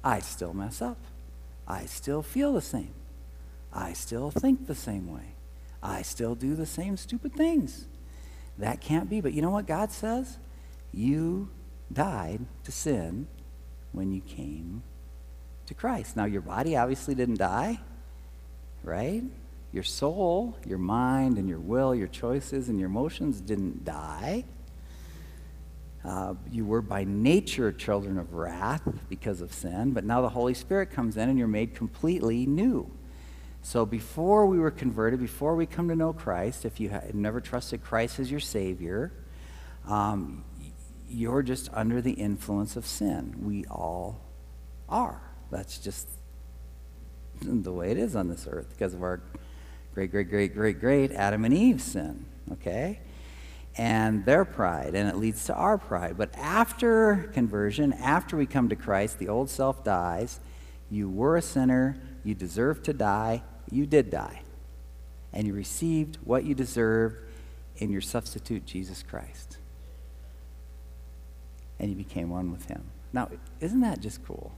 I 0.04 0.20
still 0.20 0.54
mess 0.54 0.82
up. 0.82 0.98
I 1.68 1.86
still 1.86 2.22
feel 2.22 2.54
the 2.54 2.62
same. 2.62 2.94
I 3.74 3.94
still 3.94 4.32
think 4.32 4.68
the 4.68 4.76
same 4.76 5.12
way. 5.12 5.36
I 5.84 6.02
still 6.02 6.36
do 6.36 6.56
the 6.56 6.66
same 6.66 6.98
stupid 6.98 7.34
things. 7.34 7.88
That 8.58 8.82
can't 8.82 9.10
be. 9.10 9.22
But 9.22 9.34
you 9.34 9.42
know 9.42 9.52
what 9.52 9.68
God 9.68 9.92
says? 9.92 10.38
You 10.92 11.50
died 11.92 12.46
to 12.64 12.72
sin 12.72 13.28
when 13.92 14.12
you 14.12 14.22
came 14.22 14.84
to 15.68 15.74
Christ. 15.74 16.16
Now, 16.16 16.26
your 16.26 16.42
body 16.42 16.76
obviously 16.76 17.14
didn't 17.14 17.38
die, 17.38 17.80
right? 18.84 19.24
Your 19.78 19.84
soul, 19.84 20.58
your 20.66 20.80
mind, 20.80 21.38
and 21.38 21.48
your 21.48 21.60
will, 21.60 21.94
your 21.94 22.08
choices, 22.08 22.68
and 22.68 22.80
your 22.80 22.88
emotions 22.90 23.40
didn't 23.40 23.86
die. 23.86 24.44
Uh, 26.04 26.34
you 26.50 26.66
were 26.66 26.82
by 26.82 27.04
nature 27.04 27.72
children 27.72 28.18
of 28.18 28.34
wrath 28.34 28.82
because 29.08 29.40
of 29.40 29.54
sin, 29.54 29.92
but 29.92 30.04
now 30.04 30.20
the 30.22 30.30
Holy 30.30 30.56
Spirit 30.56 30.90
comes 30.90 31.16
in 31.16 31.30
and 31.30 31.38
you're 31.38 31.48
made 31.48 31.76
completely 31.76 32.48
new. 32.48 32.90
So 33.62 33.86
before 33.86 34.48
we 34.48 34.58
were 34.58 34.72
converted, 34.72 35.20
before 35.20 35.56
we 35.56 35.68
come 35.68 35.90
to 35.90 35.96
know 35.96 36.12
Christ, 36.12 36.66
if 36.66 36.80
you 36.80 36.90
had 36.90 37.14
never 37.14 37.40
trusted 37.40 37.84
Christ 37.84 38.18
as 38.18 38.32
your 38.32 38.40
Savior, 38.40 39.14
um, 39.88 40.44
you're 41.08 41.44
just 41.44 41.70
under 41.72 42.02
the 42.02 42.14
influence 42.14 42.76
of 42.78 42.88
sin. 42.88 43.36
We 43.44 43.64
all 43.66 44.26
are. 44.90 45.22
That's 45.52 45.78
just 45.78 46.08
the 47.44 47.72
way 47.72 47.92
it 47.92 48.00
is 48.00 48.16
on 48.16 48.28
this 48.28 48.48
earth 48.50 48.70
because 48.72 48.96
of 48.96 49.04
our 49.04 49.22
great, 49.98 50.12
great, 50.12 50.30
great, 50.30 50.54
great, 50.54 50.80
great 50.80 51.12
Adam 51.14 51.44
and 51.44 51.52
Eve 51.52 51.82
sin, 51.82 52.24
okay? 52.52 53.00
And 53.76 54.24
their 54.26 54.46
pride, 54.46 54.94
and 54.94 55.10
it 55.10 55.16
leads 55.16 55.46
to 55.46 55.56
our 55.56 55.80
pride. 55.80 56.20
But 56.20 56.38
after 56.38 57.32
conversion, 57.34 57.94
after 57.94 58.38
we 58.38 58.46
come 58.46 58.70
to 58.70 58.76
Christ, 58.76 59.18
the 59.18 59.28
old 59.28 59.50
self 59.50 59.84
dies. 59.84 60.40
You 60.92 61.10
were 61.10 61.36
a 61.36 61.42
sinner, 61.42 61.98
you 62.24 62.36
deserved 62.36 62.86
to 62.86 62.94
die, 62.94 63.42
you 63.72 63.88
did 63.88 64.12
die. 64.12 64.44
And 65.34 65.48
you 65.48 65.54
received 65.56 66.20
what 66.24 66.44
you 66.44 66.54
deserved 66.54 67.16
in 67.78 67.92
your 67.92 68.02
substitute, 68.02 68.68
Jesus 68.68 69.02
Christ. 69.02 69.58
And 71.80 71.90
you 71.90 71.96
became 71.96 72.30
one 72.30 72.52
with 72.52 72.66
him. 72.68 72.84
Now, 73.14 73.32
isn't 73.60 73.82
that 73.82 74.00
just 74.00 74.24
cool? 74.24 74.52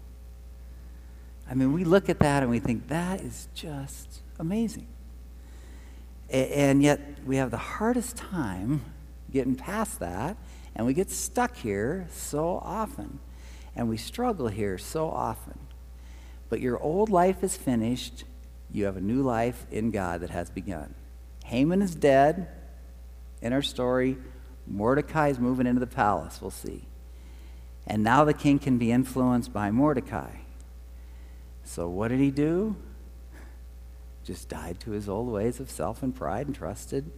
I 1.49 1.53
mean, 1.53 1.71
we 1.71 1.85
look 1.85 2.09
at 2.09 2.19
that 2.19 2.43
and 2.43 2.51
we 2.51 2.59
think 2.59 2.89
that 2.89 3.21
is 3.21 3.47
just 3.53 4.19
amazing. 4.37 4.87
And 6.29 6.83
yet, 6.83 6.99
we 7.25 7.37
have 7.37 7.51
the 7.51 7.57
hardest 7.57 8.17
time 8.17 8.81
getting 9.31 9.55
past 9.55 9.99
that, 9.99 10.37
and 10.75 10.85
we 10.85 10.93
get 10.93 11.09
stuck 11.09 11.55
here 11.55 12.07
so 12.11 12.59
often, 12.63 13.19
and 13.75 13.89
we 13.89 13.97
struggle 13.97 14.47
here 14.47 14.77
so 14.77 15.09
often. 15.09 15.57
But 16.49 16.61
your 16.61 16.79
old 16.79 17.09
life 17.09 17.43
is 17.43 17.55
finished. 17.55 18.25
You 18.71 18.85
have 18.85 18.97
a 18.97 19.01
new 19.01 19.21
life 19.21 19.65
in 19.71 19.91
God 19.91 20.21
that 20.21 20.29
has 20.29 20.49
begun. 20.49 20.93
Haman 21.45 21.81
is 21.81 21.95
dead 21.95 22.47
in 23.41 23.53
our 23.53 23.61
story. 23.61 24.17
Mordecai 24.67 25.29
is 25.29 25.39
moving 25.39 25.65
into 25.65 25.79
the 25.79 25.87
palace, 25.87 26.41
we'll 26.41 26.51
see. 26.51 26.83
And 27.87 28.03
now 28.03 28.23
the 28.23 28.35
king 28.35 28.59
can 28.59 28.77
be 28.77 28.91
influenced 28.91 29.51
by 29.51 29.71
Mordecai. 29.71 30.29
So, 31.63 31.89
what 31.89 32.09
did 32.09 32.19
he 32.19 32.29
do? 32.29 32.75
Just 34.29 34.47
died 34.47 34.79
to 34.79 34.91
his 34.91 35.09
old 35.09 35.27
ways 35.27 35.59
of 35.59 35.71
self 35.71 36.03
and 36.03 36.13
pride 36.15 36.45
and 36.45 36.55
trusted 36.55 37.09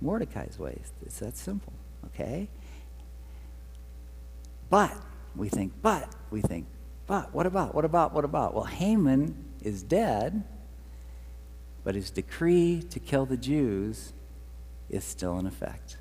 Mordecai's 0.00 0.58
ways. 0.58 0.92
It's 1.02 1.20
that 1.20 1.36
simple, 1.36 1.72
okay? 2.06 2.48
But, 4.68 4.92
we 5.36 5.48
think, 5.48 5.74
but, 5.80 6.12
we 6.32 6.40
think, 6.40 6.66
but, 7.06 7.32
what 7.32 7.46
about, 7.46 7.76
what 7.76 7.84
about, 7.84 8.12
what 8.12 8.24
about? 8.24 8.54
Well, 8.54 8.64
Haman 8.64 9.36
is 9.62 9.84
dead, 9.84 10.42
but 11.84 11.94
his 11.94 12.10
decree 12.10 12.82
to 12.90 12.98
kill 12.98 13.24
the 13.24 13.36
Jews 13.36 14.12
is 14.90 15.04
still 15.04 15.38
in 15.38 15.46
effect. 15.46 15.96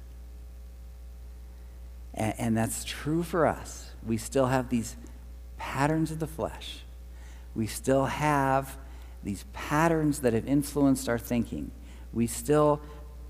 And, 2.15 2.33
and 2.39 2.57
that's 2.57 2.83
true 2.83 3.21
for 3.21 3.45
us. 3.45 3.91
We 4.03 4.17
still 4.17 4.47
have 4.47 4.69
these 4.69 4.95
patterns 5.57 6.09
of 6.09 6.17
the 6.17 6.25
flesh. 6.25 6.79
We 7.53 7.67
still 7.67 8.05
have 8.05 8.75
these 9.25 9.43
patterns 9.51 10.19
that 10.19 10.33
have 10.33 10.47
influenced 10.47 11.09
our 11.09 11.17
thinking. 11.17 11.71
We 12.13 12.27
still 12.27 12.79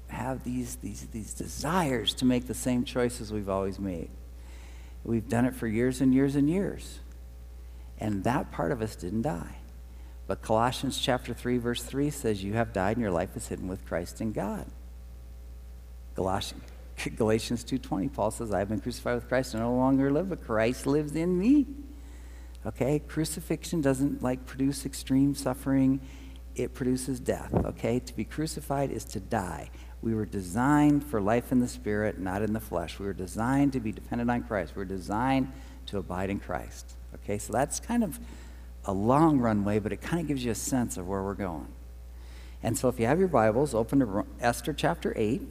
have 0.09 0.43
these, 0.43 0.75
these, 0.75 1.07
these 1.07 1.33
desires 1.33 2.13
to 2.15 2.25
make 2.25 2.45
the 2.45 2.53
same 2.53 2.83
choices 2.83 3.31
we've 3.31 3.49
always 3.49 3.79
made. 3.79 4.09
We've 5.03 5.27
done 5.27 5.45
it 5.45 5.55
for 5.55 5.67
years 5.67 6.01
and 6.01 6.13
years 6.13 6.35
and 6.35 6.49
years. 6.49 6.99
And 7.97 8.25
that 8.25 8.51
part 8.51 8.73
of 8.73 8.81
us 8.81 8.95
didn't 8.95 9.23
die. 9.23 9.55
But 10.27 10.41
Colossians 10.41 10.99
chapter 10.99 11.33
3 11.33 11.57
verse 11.59 11.81
3 11.81 12.09
says 12.09 12.43
you 12.43 12.53
have 12.53 12.73
died 12.73 12.97
and 12.97 13.01
your 13.01 13.11
life 13.11 13.35
is 13.37 13.47
hidden 13.47 13.67
with 13.67 13.85
Christ 13.85 14.19
in 14.19 14.33
God. 14.33 14.65
Galatians 16.13 16.61
Galatians 17.17 17.65
2:20 17.65 18.13
Paul 18.13 18.31
says 18.31 18.53
I 18.53 18.59
have 18.59 18.69
been 18.69 18.79
crucified 18.79 19.15
with 19.15 19.27
Christ 19.27 19.53
and 19.53 19.61
no 19.61 19.75
longer 19.75 20.11
live 20.11 20.29
but 20.29 20.45
Christ 20.45 20.87
lives 20.87 21.15
in 21.15 21.37
me. 21.37 21.67
Okay? 22.65 22.99
Crucifixion 22.99 23.81
doesn't 23.81 24.23
like 24.23 24.45
produce 24.45 24.85
extreme 24.85 25.35
suffering, 25.35 26.01
it 26.55 26.73
produces 26.73 27.19
death. 27.19 27.53
Okay? 27.53 27.99
To 27.99 28.15
be 28.15 28.25
crucified 28.25 28.91
is 28.91 29.05
to 29.05 29.19
die. 29.19 29.69
We 30.01 30.13
were 30.13 30.25
designed 30.25 31.03
for 31.03 31.19
life 31.21 31.51
in 31.51 31.59
the 31.59 31.67
spirit, 31.67 32.19
not 32.19 32.41
in 32.41 32.53
the 32.53 32.59
flesh. 32.59 32.99
We 32.99 33.05
were 33.05 33.13
designed 33.13 33.73
to 33.73 33.79
be 33.79 33.91
dependent 33.91 34.29
on 34.29 34.43
Christ. 34.43 34.73
We're 34.75 34.85
designed 34.85 35.51
to 35.87 35.97
abide 35.97 36.29
in 36.29 36.39
Christ. 36.39 36.93
Okay? 37.15 37.37
So 37.37 37.53
that's 37.53 37.79
kind 37.79 38.03
of 38.03 38.19
a 38.85 38.93
long 38.93 39.39
runway, 39.39 39.79
but 39.79 39.91
it 39.91 40.01
kind 40.01 40.21
of 40.21 40.27
gives 40.27 40.45
you 40.45 40.51
a 40.51 40.55
sense 40.55 40.97
of 40.97 41.07
where 41.07 41.23
we're 41.23 41.33
going. 41.33 41.67
And 42.61 42.77
so 42.77 42.87
if 42.87 42.99
you 42.99 43.05
have 43.05 43.19
your 43.19 43.27
Bibles, 43.27 43.75
open 43.75 43.99
to 43.99 44.25
Esther 44.39 44.73
chapter 44.73 45.13
8. 45.15 45.41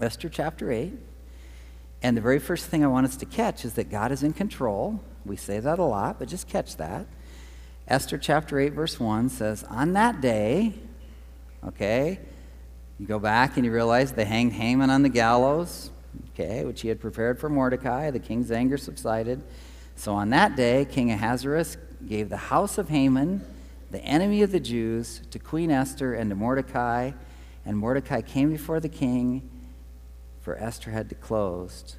Esther 0.00 0.28
chapter 0.28 0.70
8. 0.70 0.92
And 2.02 2.16
the 2.16 2.20
very 2.20 2.38
first 2.38 2.66
thing 2.66 2.84
I 2.84 2.88
want 2.88 3.06
us 3.06 3.16
to 3.18 3.26
catch 3.26 3.64
is 3.64 3.74
that 3.74 3.90
God 3.90 4.10
is 4.10 4.22
in 4.22 4.32
control. 4.32 5.00
We 5.24 5.36
say 5.36 5.60
that 5.60 5.78
a 5.78 5.84
lot, 5.84 6.18
but 6.18 6.28
just 6.28 6.48
catch 6.48 6.76
that. 6.76 7.06
Esther 7.86 8.18
chapter 8.18 8.58
8, 8.58 8.72
verse 8.72 8.98
1 8.98 9.28
says, 9.28 9.64
On 9.64 9.92
that 9.92 10.20
day, 10.20 10.74
okay, 11.66 12.18
you 12.98 13.06
go 13.06 13.18
back 13.18 13.56
and 13.56 13.64
you 13.64 13.72
realize 13.72 14.12
they 14.12 14.24
hanged 14.24 14.52
Haman 14.52 14.90
on 14.90 15.02
the 15.02 15.08
gallows, 15.08 15.90
okay, 16.30 16.64
which 16.64 16.80
he 16.80 16.88
had 16.88 17.00
prepared 17.00 17.38
for 17.38 17.48
Mordecai. 17.48 18.10
The 18.10 18.18
king's 18.18 18.50
anger 18.50 18.76
subsided. 18.76 19.42
So 19.94 20.14
on 20.14 20.30
that 20.30 20.56
day, 20.56 20.84
King 20.84 21.12
Ahasuerus 21.12 21.76
gave 22.08 22.28
the 22.28 22.36
house 22.36 22.78
of 22.78 22.88
Haman 22.88 23.44
the 23.92 24.00
enemy 24.00 24.42
of 24.42 24.50
the 24.50 24.58
Jews, 24.58 25.20
to 25.30 25.38
Queen 25.38 25.70
Esther 25.70 26.14
and 26.14 26.30
to 26.30 26.34
Mordecai. 26.34 27.12
And 27.64 27.78
Mordecai 27.78 28.22
came 28.22 28.50
before 28.50 28.80
the 28.80 28.88
king, 28.88 29.48
for 30.42 30.58
Esther 30.58 30.90
had 30.90 31.08
disclosed 31.08 31.96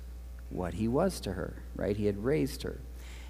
what 0.50 0.76
he 0.76 0.88
was 0.88 1.20
to 1.22 1.34
her, 1.34 1.64
right? 1.76 1.98
He 1.98 2.06
had 2.06 2.24
raised 2.24 2.62
her. 2.64 2.80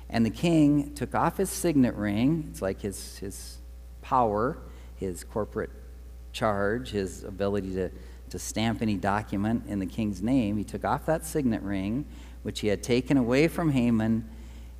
And 0.10 0.26
the 0.26 0.32
king 0.32 0.94
took 0.96 1.16
off 1.16 1.38
his 1.38 1.50
signet 1.50 1.96
ring, 1.96 2.48
it's 2.50 2.62
like 2.62 2.82
his, 2.82 3.18
his 3.20 3.60
power, 4.02 4.58
his 4.96 5.24
corporate 5.24 5.70
charge, 6.34 6.90
his 6.90 7.24
ability 7.24 7.74
to, 7.76 7.90
to 8.30 8.40
stamp 8.40 8.82
any 8.82 8.98
document 8.98 9.64
in 9.68 9.80
the 9.80 9.86
king's 9.86 10.22
name. 10.22 10.58
He 10.58 10.64
took 10.64 10.84
off 10.84 11.06
that 11.06 11.26
signet 11.26 11.62
ring, 11.62 12.06
which 12.42 12.60
he 12.60 12.68
had 12.68 12.84
taken 12.84 13.16
away 13.16 13.48
from 13.48 13.72
Haman, 13.72 14.28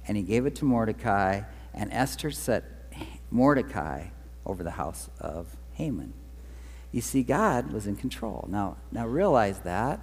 and 0.08 0.18
he 0.18 0.24
gave 0.24 0.46
it 0.46 0.56
to 0.56 0.66
Mordecai. 0.66 1.42
And 1.74 1.92
Esther 1.94 2.32
set 2.32 2.64
Mordecai 3.32 4.08
over 4.46 4.64
the 4.64 4.72
house 4.72 5.10
of 5.20 5.56
Haman. 5.74 6.14
You 6.92 7.02
see, 7.02 7.24
God 7.24 7.72
was 7.72 7.88
in 7.88 7.96
control. 7.96 8.48
Now, 8.50 8.78
now 8.92 9.08
realize 9.08 9.60
that 9.62 10.00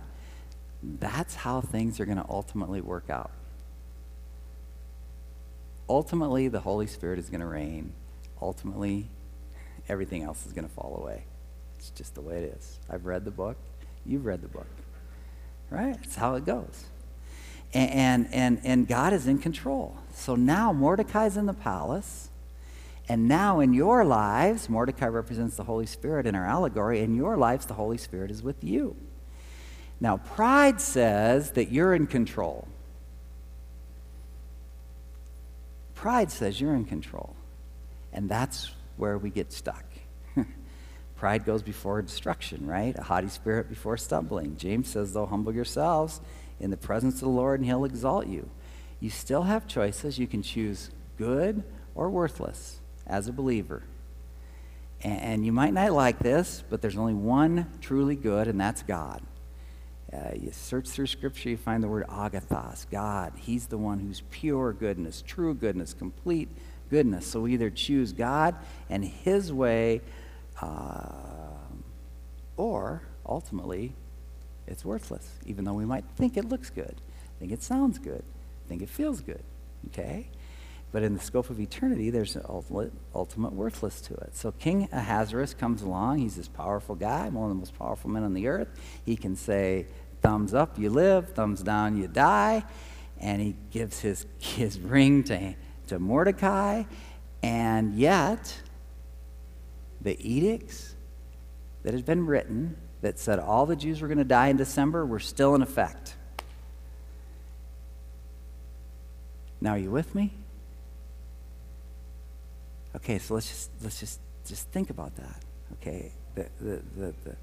that's 0.83 1.35
how 1.35 1.61
things 1.61 2.01
are 2.01 2.07
going 2.07 2.19
to 2.19 2.27
ultimately 2.29 2.81
work 2.81 3.11
out. 3.11 3.31
Ultimately, 5.89 6.49
the 6.49 6.61
Holy 6.61 6.87
Spirit 6.87 7.19
is 7.19 7.29
going 7.29 7.41
to 7.41 7.47
reign. 7.47 7.93
Ultimately, 8.41 9.09
everything 9.89 10.23
else 10.23 10.47
is 10.47 10.53
going 10.53 10.67
to 10.67 10.73
fall 10.73 10.97
away. 10.97 11.25
It's 11.79 11.91
just 11.91 12.15
the 12.15 12.21
way 12.21 12.37
it 12.39 12.55
is. 12.57 12.79
I've 12.89 13.07
read 13.07 13.25
the 13.25 13.31
book. 13.31 13.57
You've 14.07 14.25
read 14.25 14.41
the 14.41 14.49
book. 14.49 14.69
Right? 15.69 15.99
It's 16.03 16.17
how 16.17 16.37
it 16.37 16.45
goes. 16.45 16.87
And, 17.73 18.29
and, 18.33 18.61
and 18.65 18.89
God 18.89 19.13
is 19.13 19.27
in 19.27 19.39
control. 19.39 19.97
So 20.13 20.35
now 20.35 20.73
Mordecai's 20.73 21.37
in 21.37 21.47
the 21.47 21.55
palace. 21.55 22.31
And 23.09 23.27
now 23.29 23.61
in 23.61 23.73
your 23.73 24.05
lives, 24.05 24.69
Mordecai 24.69 25.07
represents 25.07 25.57
the 25.57 25.65
Holy 25.65 25.87
Spirit 25.87 26.27
in 26.27 26.35
our 26.35 26.47
allegory. 26.47 27.01
In 27.01 27.15
your 27.17 27.37
lives, 27.37 27.67
the 27.67 27.75
Holy 27.75 27.99
Spirit 27.99 28.31
is 28.31 28.43
with 28.43 28.63
you. 28.63 28.97
Now, 30.01 30.17
pride 30.17 30.81
says 30.81 31.51
that 31.53 31.71
you're 31.71 31.95
in 31.95 32.07
control. 32.07 32.67
Pride 35.95 36.31
says 36.31 36.61
you're 36.61 36.75
in 36.75 36.87
control. 36.87 37.37
And 38.13 38.29
that's 38.29 38.73
where 38.97 39.19
we 39.19 39.31
get 39.31 39.53
stuck. 39.53 39.85
Pride 41.17 41.45
goes 41.45 41.63
before 41.63 42.01
destruction, 42.01 42.67
right? 42.67 42.99
A 42.99 43.03
haughty 43.03 43.29
spirit 43.29 43.69
before 43.69 43.99
stumbling. 43.99 44.57
James 44.57 44.89
says, 44.89 45.13
though, 45.13 45.27
humble 45.27 45.55
yourselves 45.55 46.21
in 46.59 46.71
the 46.71 46.77
presence 46.77 47.17
of 47.17 47.21
the 47.21 47.29
Lord, 47.29 47.61
and 47.61 47.67
he'll 47.67 47.85
exalt 47.85 48.27
you. 48.27 48.49
You 48.99 49.11
still 49.11 49.43
have 49.43 49.67
choices. 49.67 50.19
You 50.19 50.27
can 50.27 50.43
choose 50.43 50.91
good 51.19 51.63
or 51.95 52.09
worthless 52.09 52.81
as 53.07 53.29
a 53.29 53.33
believer. 53.33 53.83
And 55.03 55.47
you 55.47 55.53
might 55.53 55.73
not 55.73 55.93
like 55.93 56.19
this, 56.19 56.63
but 56.69 56.83
there's 56.83 56.99
only 56.99 57.15
one 57.15 57.71
truly 57.81 58.17
good, 58.17 58.49
and 58.49 58.61
that's 58.61 58.83
God. 58.83 59.23
Uh, 60.13 60.35
you 60.35 60.51
search 60.51 60.89
through 60.89 61.07
Scripture, 61.07 61.51
you 61.51 61.57
find 61.57 61.83
the 61.83 61.89
word 61.89 62.07
agathos, 62.09 62.85
God. 62.91 63.33
He's 63.37 63.67
the 63.69 63.79
one 63.79 64.01
who's 64.01 64.23
pure 64.31 64.73
goodness, 64.73 65.23
true 65.25 65.55
goodness, 65.55 65.95
complete 65.95 66.49
goodness. 66.91 67.27
So 67.27 67.41
we 67.43 67.55
either 67.55 67.71
choose 67.71 68.13
God 68.13 68.57
and 68.89 69.05
His 69.05 69.53
way, 69.53 70.01
uh, 70.61 71.13
or 72.57 73.03
ultimately, 73.25 73.95
it's 74.67 74.85
worthless, 74.85 75.31
even 75.47 75.65
though 75.65 75.75
we 75.75 75.85
might 75.85 76.05
think 76.17 76.37
it 76.37 76.45
looks 76.45 76.71
good, 76.71 77.01
think 77.39 77.53
it 77.53 77.63
sounds 77.63 77.99
good, 77.99 78.25
think 78.69 78.83
it 78.83 78.89
feels 78.89 79.21
good. 79.21 79.43
Okay? 79.89 80.29
But 80.93 81.05
in 81.05 81.15
the 81.15 81.21
scope 81.21 81.51
of 81.51 81.61
eternity, 81.61 82.11
there's 82.11 82.35
an 82.35 82.43
ultimate, 82.49 82.93
ultimate 83.15 83.53
worthless 83.53 84.01
to 84.03 84.15
it. 84.15 84.35
So 84.35 84.51
King 84.51 84.89
Ahasuerus 84.91 85.55
comes 85.55 85.83
along. 85.83 86.19
He's 86.19 86.35
this 86.35 86.49
powerful 86.49 86.97
guy, 86.97 87.29
one 87.29 87.45
of 87.45 87.51
the 87.51 87.61
most 87.61 87.79
powerful 87.79 88.11
men 88.11 88.25
on 88.25 88.35
the 88.35 88.49
earth. 88.49 88.69
He 89.07 89.17
can 89.17 89.37
say, 89.37 89.87
thumbs 90.21 90.55
up, 90.55 90.79
you 90.79 90.91
live, 90.91 91.31
thumbs 91.31 91.63
down, 91.63 91.97
you 91.97 92.09
die. 92.09 92.65
And 93.19 93.41
he 93.41 93.57
gives 93.71 94.01
his, 94.01 94.27
his 94.39 94.79
ring 94.79 95.25
to, 95.25 95.55
to 95.89 95.99
Mordecai. 95.99 96.85
And 97.43 97.95
yet, 97.95 98.61
the 100.01 100.17
edicts 100.21 100.95
that 101.83 101.95
had 101.95 102.05
been 102.05 102.27
written 102.27 102.77
that 103.03 103.19
said 103.19 103.39
all 103.39 103.67
the 103.67 103.77
Jews 103.77 104.01
were 104.01 104.09
going 104.09 104.19
to 104.19 104.25
die 104.25 104.49
in 104.49 104.57
December 104.57 105.07
were 105.07 105.21
still 105.21 105.55
in 105.55 105.63
effect. 105.63 106.15
Now, 109.61 109.73
are 109.73 109.79
you 109.79 109.91
with 109.91 110.15
me? 110.15 110.33
Okay, 112.97 113.19
so 113.19 113.35
let's 113.35 113.49
just 113.49 113.71
let's 113.83 114.01
just 114.01 114.21
just 114.45 114.69
think 114.69 114.91
about 114.91 115.15
that. 115.17 115.43
Okay, 115.75 116.13
the 116.35 116.49
the 116.61 116.83
the 116.97 117.15
the, 117.25 117.37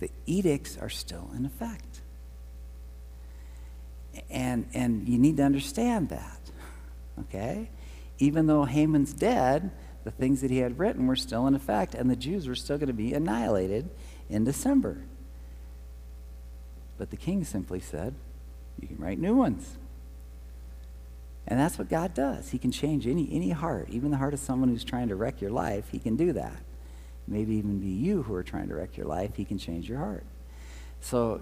the 0.00 0.10
edicts 0.26 0.76
are 0.78 0.88
still 0.88 1.30
in 1.36 1.46
effect, 1.46 2.00
and 4.28 4.66
and 4.74 5.08
you 5.08 5.18
need 5.18 5.36
to 5.36 5.44
understand 5.44 6.08
that. 6.08 6.50
Okay, 7.20 7.70
even 8.18 8.46
though 8.46 8.64
Haman's 8.64 9.12
dead, 9.12 9.70
the 10.04 10.10
things 10.10 10.40
that 10.40 10.50
he 10.50 10.58
had 10.58 10.78
written 10.78 11.06
were 11.06 11.16
still 11.16 11.46
in 11.46 11.54
effect, 11.54 11.94
and 11.94 12.10
the 12.10 12.16
Jews 12.16 12.48
were 12.48 12.54
still 12.54 12.78
going 12.78 12.88
to 12.88 12.92
be 12.92 13.12
annihilated 13.12 13.90
in 14.28 14.44
December. 14.44 15.04
But 16.98 17.10
the 17.10 17.16
king 17.16 17.44
simply 17.44 17.80
said, 17.80 18.14
"You 18.80 18.88
can 18.88 18.98
write 18.98 19.18
new 19.18 19.36
ones." 19.36 19.76
And 21.46 21.58
that's 21.58 21.78
what 21.78 21.88
God 21.88 22.14
does. 22.14 22.50
He 22.50 22.58
can 22.58 22.70
change 22.70 23.06
any, 23.06 23.28
any 23.32 23.50
heart, 23.50 23.88
even 23.90 24.10
the 24.10 24.18
heart 24.18 24.34
of 24.34 24.40
someone 24.40 24.68
who's 24.68 24.84
trying 24.84 25.08
to 25.08 25.16
wreck 25.16 25.40
your 25.40 25.50
life. 25.50 25.88
He 25.90 25.98
can 25.98 26.14
do 26.14 26.32
that. 26.34 26.62
Maybe 27.30 27.54
even 27.54 27.78
be 27.78 27.86
you 27.86 28.22
who 28.24 28.34
are 28.34 28.42
trying 28.42 28.68
to 28.68 28.74
wreck 28.74 28.96
your 28.96 29.06
life. 29.06 29.36
He 29.36 29.44
can 29.44 29.56
change 29.56 29.88
your 29.88 29.98
heart. 29.98 30.24
So 31.00 31.40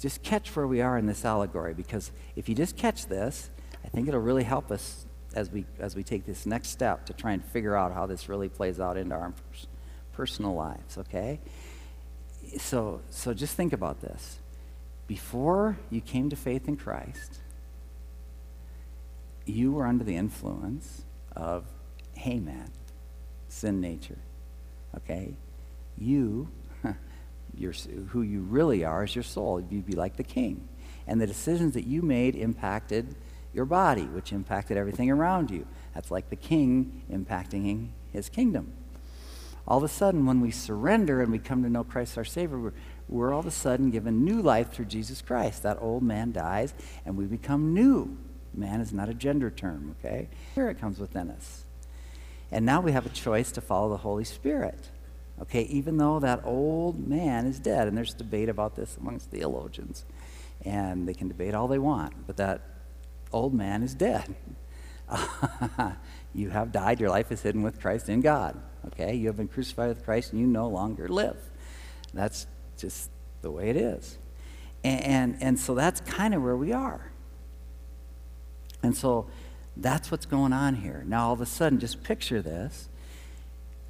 just 0.00 0.22
catch 0.22 0.54
where 0.54 0.66
we 0.66 0.80
are 0.80 0.98
in 0.98 1.06
this 1.06 1.24
allegory 1.24 1.74
because 1.74 2.12
if 2.36 2.48
you 2.48 2.54
just 2.54 2.76
catch 2.76 3.06
this, 3.06 3.50
I 3.84 3.88
think 3.88 4.08
it'll 4.08 4.20
really 4.20 4.44
help 4.44 4.70
us 4.70 5.06
as 5.34 5.50
we, 5.50 5.64
as 5.78 5.96
we 5.96 6.02
take 6.02 6.26
this 6.26 6.44
next 6.44 6.68
step 6.68 7.06
to 7.06 7.12
try 7.12 7.32
and 7.32 7.44
figure 7.44 7.76
out 7.76 7.92
how 7.92 8.06
this 8.06 8.28
really 8.28 8.48
plays 8.48 8.80
out 8.80 8.96
into 8.96 9.14
our 9.14 9.32
personal 10.12 10.54
lives, 10.54 10.98
okay? 10.98 11.40
So, 12.58 13.00
so 13.10 13.32
just 13.32 13.56
think 13.56 13.72
about 13.72 14.00
this. 14.00 14.38
Before 15.06 15.78
you 15.88 16.00
came 16.00 16.30
to 16.30 16.36
faith 16.36 16.68
in 16.68 16.76
Christ, 16.76 17.38
you 19.46 19.72
were 19.72 19.86
under 19.86 20.04
the 20.04 20.16
influence 20.16 21.02
of 21.34 21.64
Haman, 22.14 22.70
sin 23.48 23.80
nature. 23.80 24.18
Okay? 24.96 25.36
You, 25.98 26.48
your, 27.56 27.72
who 28.08 28.22
you 28.22 28.40
really 28.40 28.84
are, 28.84 29.04
is 29.04 29.14
your 29.14 29.24
soul. 29.24 29.60
You'd 29.70 29.86
be 29.86 29.94
like 29.94 30.16
the 30.16 30.24
king. 30.24 30.68
And 31.06 31.20
the 31.20 31.26
decisions 31.26 31.74
that 31.74 31.86
you 31.86 32.02
made 32.02 32.36
impacted 32.36 33.14
your 33.52 33.64
body, 33.64 34.04
which 34.04 34.32
impacted 34.32 34.76
everything 34.76 35.10
around 35.10 35.50
you. 35.50 35.66
That's 35.94 36.10
like 36.10 36.30
the 36.30 36.36
king 36.36 37.02
impacting 37.10 37.88
his 38.12 38.28
kingdom. 38.28 38.72
All 39.66 39.78
of 39.78 39.84
a 39.84 39.88
sudden, 39.88 40.26
when 40.26 40.40
we 40.40 40.50
surrender 40.50 41.20
and 41.20 41.30
we 41.30 41.38
come 41.38 41.62
to 41.62 41.68
know 41.68 41.84
Christ 41.84 42.16
our 42.16 42.24
Savior, 42.24 42.58
we're, 42.58 42.72
we're 43.08 43.32
all 43.32 43.40
of 43.40 43.46
a 43.46 43.50
sudden 43.50 43.90
given 43.90 44.24
new 44.24 44.40
life 44.40 44.72
through 44.72 44.86
Jesus 44.86 45.22
Christ. 45.22 45.62
That 45.62 45.78
old 45.80 46.02
man 46.02 46.32
dies, 46.32 46.74
and 47.04 47.16
we 47.16 47.26
become 47.26 47.74
new. 47.74 48.16
Man 48.54 48.80
is 48.80 48.92
not 48.92 49.08
a 49.08 49.14
gender 49.14 49.50
term, 49.50 49.94
okay? 49.98 50.28
Spirit 50.52 50.80
comes 50.80 50.98
within 50.98 51.30
us. 51.30 51.64
And 52.52 52.66
now 52.66 52.80
we 52.80 52.92
have 52.92 53.06
a 53.06 53.10
choice 53.10 53.52
to 53.52 53.60
follow 53.60 53.90
the 53.90 53.98
Holy 53.98 54.24
Spirit. 54.24 54.88
Okay, 55.40 55.62
even 55.62 55.96
though 55.96 56.20
that 56.20 56.40
old 56.44 57.06
man 57.08 57.46
is 57.46 57.58
dead, 57.58 57.88
and 57.88 57.96
there's 57.96 58.12
debate 58.12 58.48
about 58.48 58.76
this 58.76 58.96
amongst 58.98 59.30
theologians, 59.30 60.04
and 60.64 61.08
they 61.08 61.14
can 61.14 61.28
debate 61.28 61.54
all 61.54 61.66
they 61.66 61.78
want, 61.78 62.26
but 62.26 62.36
that 62.36 62.60
old 63.32 63.54
man 63.54 63.82
is 63.82 63.94
dead. 63.94 64.34
you 66.34 66.50
have 66.50 66.72
died, 66.72 67.00
your 67.00 67.08
life 67.08 67.32
is 67.32 67.40
hidden 67.40 67.62
with 67.62 67.80
Christ 67.80 68.08
in 68.08 68.20
God. 68.20 68.60
Okay, 68.88 69.14
you 69.14 69.28
have 69.28 69.36
been 69.36 69.48
crucified 69.48 69.88
with 69.88 70.04
Christ, 70.04 70.32
and 70.32 70.40
you 70.40 70.46
no 70.46 70.68
longer 70.68 71.08
live. 71.08 71.36
That's 72.12 72.46
just 72.76 73.10
the 73.40 73.50
way 73.50 73.70
it 73.70 73.76
is. 73.76 74.18
And, 74.84 75.04
and, 75.04 75.36
and 75.40 75.58
so 75.58 75.74
that's 75.74 76.00
kind 76.02 76.34
of 76.34 76.42
where 76.42 76.56
we 76.56 76.72
are. 76.72 77.10
And 78.82 78.96
so 78.96 79.28
that's 79.76 80.10
what's 80.10 80.26
going 80.26 80.52
on 80.52 80.76
here. 80.76 81.04
Now, 81.06 81.28
all 81.28 81.32
of 81.32 81.40
a 81.40 81.46
sudden, 81.46 81.78
just 81.78 82.02
picture 82.02 82.42
this 82.42 82.88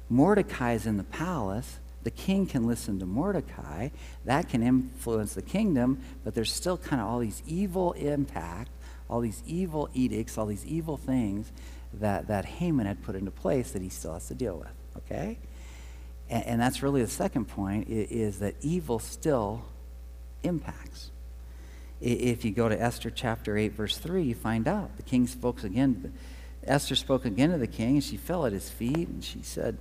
Mordecai 0.09 0.73
is 0.73 0.85
in 0.85 0.97
the 0.97 1.03
palace. 1.03 1.79
The 2.03 2.11
king 2.11 2.47
can 2.47 2.65
listen 2.65 2.99
to 2.99 3.05
Mordecai. 3.05 3.89
That 4.25 4.49
can 4.49 4.63
influence 4.63 5.35
the 5.35 5.41
kingdom, 5.41 6.01
but 6.23 6.33
there's 6.33 6.51
still 6.51 6.77
kind 6.77 7.01
of 7.01 7.07
all 7.07 7.19
these 7.19 7.43
evil 7.45 7.93
impact, 7.93 8.71
all 9.09 9.21
these 9.21 9.43
evil 9.45 9.89
edicts, 9.93 10.37
all 10.37 10.47
these 10.47 10.65
evil 10.65 10.97
things 10.97 11.51
that, 11.93 12.27
that 12.27 12.45
Haman 12.45 12.87
had 12.87 13.03
put 13.03 13.15
into 13.15 13.31
place 13.31 13.71
that 13.71 13.81
he 13.81 13.89
still 13.89 14.13
has 14.13 14.27
to 14.27 14.33
deal 14.33 14.57
with. 14.57 14.71
Okay? 14.97 15.37
And, 16.29 16.45
and 16.45 16.61
that's 16.61 16.81
really 16.81 17.01
the 17.01 17.09
second 17.09 17.45
point 17.45 17.87
is, 17.87 18.09
is 18.11 18.39
that 18.39 18.55
evil 18.61 18.99
still 18.99 19.65
impacts. 20.43 21.10
If 22.01 22.43
you 22.43 22.51
go 22.51 22.67
to 22.67 22.81
Esther 22.81 23.11
chapter 23.11 23.55
8, 23.57 23.73
verse 23.73 23.97
3, 23.97 24.23
you 24.23 24.35
find 24.35 24.67
out. 24.67 24.97
The 24.97 25.03
king 25.03 25.27
spoke 25.27 25.63
again 25.63 26.13
Esther 26.63 26.95
spoke 26.95 27.25
again 27.25 27.49
to 27.51 27.57
the 27.57 27.67
king, 27.67 27.95
and 27.95 28.03
she 28.03 28.17
fell 28.17 28.45
at 28.45 28.53
his 28.53 28.69
feet, 28.69 29.07
and 29.07 29.23
she 29.23 29.41
said, 29.41 29.79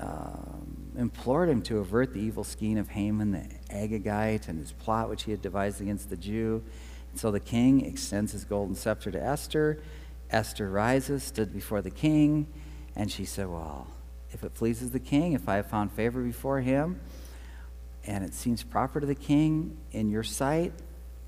um, 0.00 0.92
implored 0.96 1.50
him 1.50 1.60
to 1.62 1.78
avert 1.78 2.14
the 2.14 2.20
evil 2.20 2.42
scheme 2.42 2.78
of 2.78 2.88
Haman 2.88 3.32
the 3.32 3.44
Agagite 3.68 4.48
and 4.48 4.58
his 4.58 4.72
plot 4.72 5.10
which 5.10 5.24
he 5.24 5.30
had 5.30 5.42
devised 5.42 5.80
against 5.82 6.08
the 6.08 6.16
Jew. 6.16 6.62
And 7.10 7.20
so 7.20 7.30
the 7.30 7.40
king 7.40 7.84
extends 7.84 8.32
his 8.32 8.44
golden 8.44 8.74
scepter 8.74 9.10
to 9.10 9.22
Esther. 9.22 9.82
Esther 10.30 10.70
rises, 10.70 11.22
stood 11.22 11.52
before 11.52 11.82
the 11.82 11.90
king, 11.90 12.46
and 12.96 13.10
she 13.10 13.26
said, 13.26 13.48
Well, 13.48 13.88
if 14.30 14.42
it 14.42 14.54
pleases 14.54 14.92
the 14.92 15.00
king, 15.00 15.34
if 15.34 15.48
I 15.48 15.56
have 15.56 15.66
found 15.66 15.92
favor 15.92 16.22
before 16.22 16.60
him, 16.60 17.00
and 18.06 18.24
it 18.24 18.32
seems 18.32 18.62
proper 18.62 19.00
to 19.00 19.06
the 19.06 19.14
king 19.14 19.76
in 19.92 20.10
your 20.10 20.22
sight, 20.22 20.72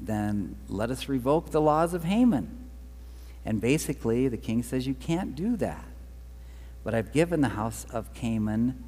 then 0.07 0.57
let 0.69 0.91
us 0.91 1.09
revoke 1.09 1.51
the 1.51 1.61
laws 1.61 1.95
of 1.95 2.05
Haman. 2.05 2.69
And 3.45 3.61
basically, 3.61 4.29
the 4.29 4.37
king 4.37 4.62
says, 4.62 4.87
You 4.87 4.95
can't 4.95 5.35
do 5.35 5.57
that. 5.57 5.85
But 6.85 6.95
I've 6.95 7.12
given 7.12 7.41
the 7.41 7.51
house 7.51 7.87
of 7.91 8.09
Haman, 8.17 8.83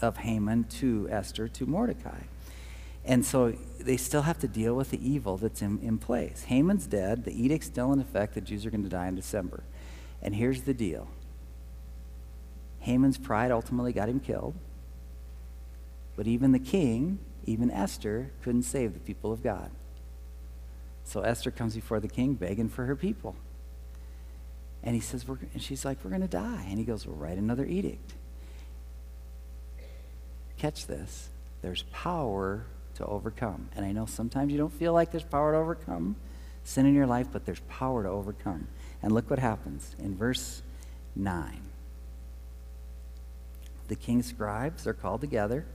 of 0.00 0.18
Haman 0.18 0.64
to 0.64 1.08
Esther, 1.10 1.48
to 1.48 1.66
Mordecai. 1.66 2.22
And 3.04 3.24
so 3.24 3.54
they 3.80 3.96
still 3.96 4.22
have 4.22 4.38
to 4.40 4.48
deal 4.48 4.74
with 4.74 4.90
the 4.90 5.08
evil 5.08 5.36
that's 5.36 5.62
in, 5.62 5.80
in 5.80 5.98
place. 5.98 6.44
Haman's 6.44 6.86
dead, 6.86 7.24
the 7.24 7.32
edict's 7.32 7.66
still 7.66 7.92
in 7.92 8.00
effect, 8.00 8.34
the 8.34 8.40
Jews 8.40 8.64
are 8.64 8.70
going 8.70 8.84
to 8.84 8.88
die 8.88 9.08
in 9.08 9.16
December. 9.16 9.64
And 10.20 10.34
here's 10.36 10.62
the 10.62 10.74
deal 10.74 11.08
Haman's 12.80 13.18
pride 13.18 13.50
ultimately 13.50 13.92
got 13.92 14.08
him 14.08 14.20
killed. 14.20 14.54
But 16.14 16.26
even 16.26 16.52
the 16.52 16.58
king, 16.58 17.18
even 17.44 17.70
Esther, 17.70 18.30
couldn't 18.42 18.62
save 18.62 18.94
the 18.94 19.00
people 19.00 19.32
of 19.32 19.42
God. 19.42 19.70
So 21.04 21.20
Esther 21.22 21.50
comes 21.50 21.74
before 21.74 22.00
the 22.00 22.08
king 22.08 22.34
begging 22.34 22.68
for 22.68 22.86
her 22.86 22.96
people. 22.96 23.36
And 24.82 24.94
he 24.94 25.00
says, 25.00 25.26
we're, 25.26 25.38
and 25.52 25.62
she's 25.62 25.84
like, 25.84 25.98
we're 26.02 26.10
going 26.10 26.22
to 26.22 26.28
die. 26.28 26.66
And 26.68 26.78
he 26.78 26.84
goes, 26.84 27.06
well, 27.06 27.16
write 27.16 27.38
another 27.38 27.64
edict. 27.64 28.14
Catch 30.58 30.86
this. 30.86 31.28
There's 31.60 31.84
power 31.92 32.66
to 32.96 33.06
overcome. 33.06 33.68
And 33.76 33.84
I 33.84 33.92
know 33.92 34.06
sometimes 34.06 34.52
you 34.52 34.58
don't 34.58 34.72
feel 34.72 34.92
like 34.92 35.10
there's 35.10 35.24
power 35.24 35.52
to 35.52 35.58
overcome 35.58 36.16
sin 36.64 36.86
in 36.86 36.94
your 36.94 37.06
life, 37.06 37.28
but 37.32 37.44
there's 37.44 37.60
power 37.68 38.02
to 38.02 38.08
overcome. 38.08 38.68
And 39.02 39.12
look 39.12 39.30
what 39.30 39.38
happens 39.38 39.94
in 39.98 40.16
verse 40.16 40.62
9. 41.16 41.60
The 43.88 43.96
king's 43.96 44.26
scribes 44.26 44.86
are 44.86 44.94
called 44.94 45.20
together 45.20 45.66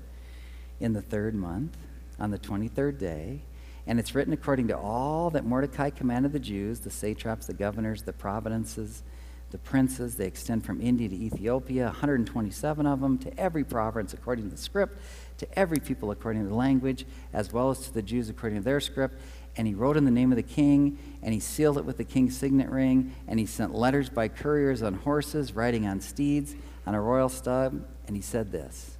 in 0.80 0.94
the 0.94 1.02
third 1.02 1.36
month 1.36 1.78
on 2.20 2.32
the 2.32 2.40
23rd 2.40 2.98
day. 2.98 3.42
And 3.88 4.00
it's 4.00 4.14
written 4.14 4.34
according 4.34 4.68
to 4.68 4.78
all 4.78 5.30
that 5.30 5.46
Mordecai 5.46 5.90
commanded 5.90 6.34
the 6.34 6.40
Jews, 6.40 6.82
the 6.82 6.90
satraps, 6.90 7.48
the 7.48 7.54
governors, 7.54 8.02
the 8.02 8.12
providences, 8.12 9.02
the 9.50 9.58
princes. 9.58 10.18
They 10.18 10.28
extend 10.28 10.66
from 10.66 10.82
India 10.82 11.08
to 11.08 11.16
Ethiopia, 11.16 11.86
127 11.86 12.86
of 12.86 13.00
them, 13.00 13.18
to 13.20 13.40
every 13.40 13.64
province 13.64 14.14
according 14.14 14.50
to 14.50 14.52
the 14.52 14.62
script, 14.62 15.00
to 15.38 15.48
every 15.58 15.80
people 15.80 16.12
according 16.12 16.44
to 16.44 16.50
the 16.50 16.56
language, 16.56 17.06
as 17.32 17.54
well 17.54 17.70
as 17.70 17.80
to 17.80 17.94
the 17.94 18.02
Jews 18.02 18.30
according 18.30 18.60
to 18.60 18.66
their 18.66 18.82
script. 18.82 19.22
And 19.56 19.66
he 19.66 19.74
wrote 19.74 19.96
in 19.96 20.04
the 20.04 20.12
name 20.12 20.34
of 20.34 20.36
the 20.36 20.44
king, 20.44 21.00
and 21.24 21.34
he 21.34 21.40
sealed 21.40 21.78
it 21.78 21.86
with 21.86 21.96
the 21.96 22.04
king's 22.04 22.38
signet 22.38 22.70
ring, 22.70 23.16
and 23.26 23.40
he 23.40 23.46
sent 23.46 23.74
letters 23.74 24.10
by 24.10 24.28
couriers 24.28 24.84
on 24.84 24.96
horses, 24.96 25.54
riding 25.54 25.88
on 25.88 26.02
steeds, 26.02 26.56
on 26.86 26.94
a 26.94 27.02
royal 27.02 27.30
stud. 27.30 27.86
And 28.06 28.18
he 28.18 28.22
said 28.22 28.52
this, 28.52 28.98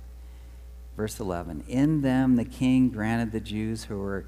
verse 0.96 1.20
11 1.20 1.66
In 1.68 2.02
them 2.02 2.38
the 2.38 2.46
king 2.46 2.90
granted 2.90 3.34
the 3.34 3.42
Jews 3.42 3.84
who 3.84 3.98
were 4.00 4.26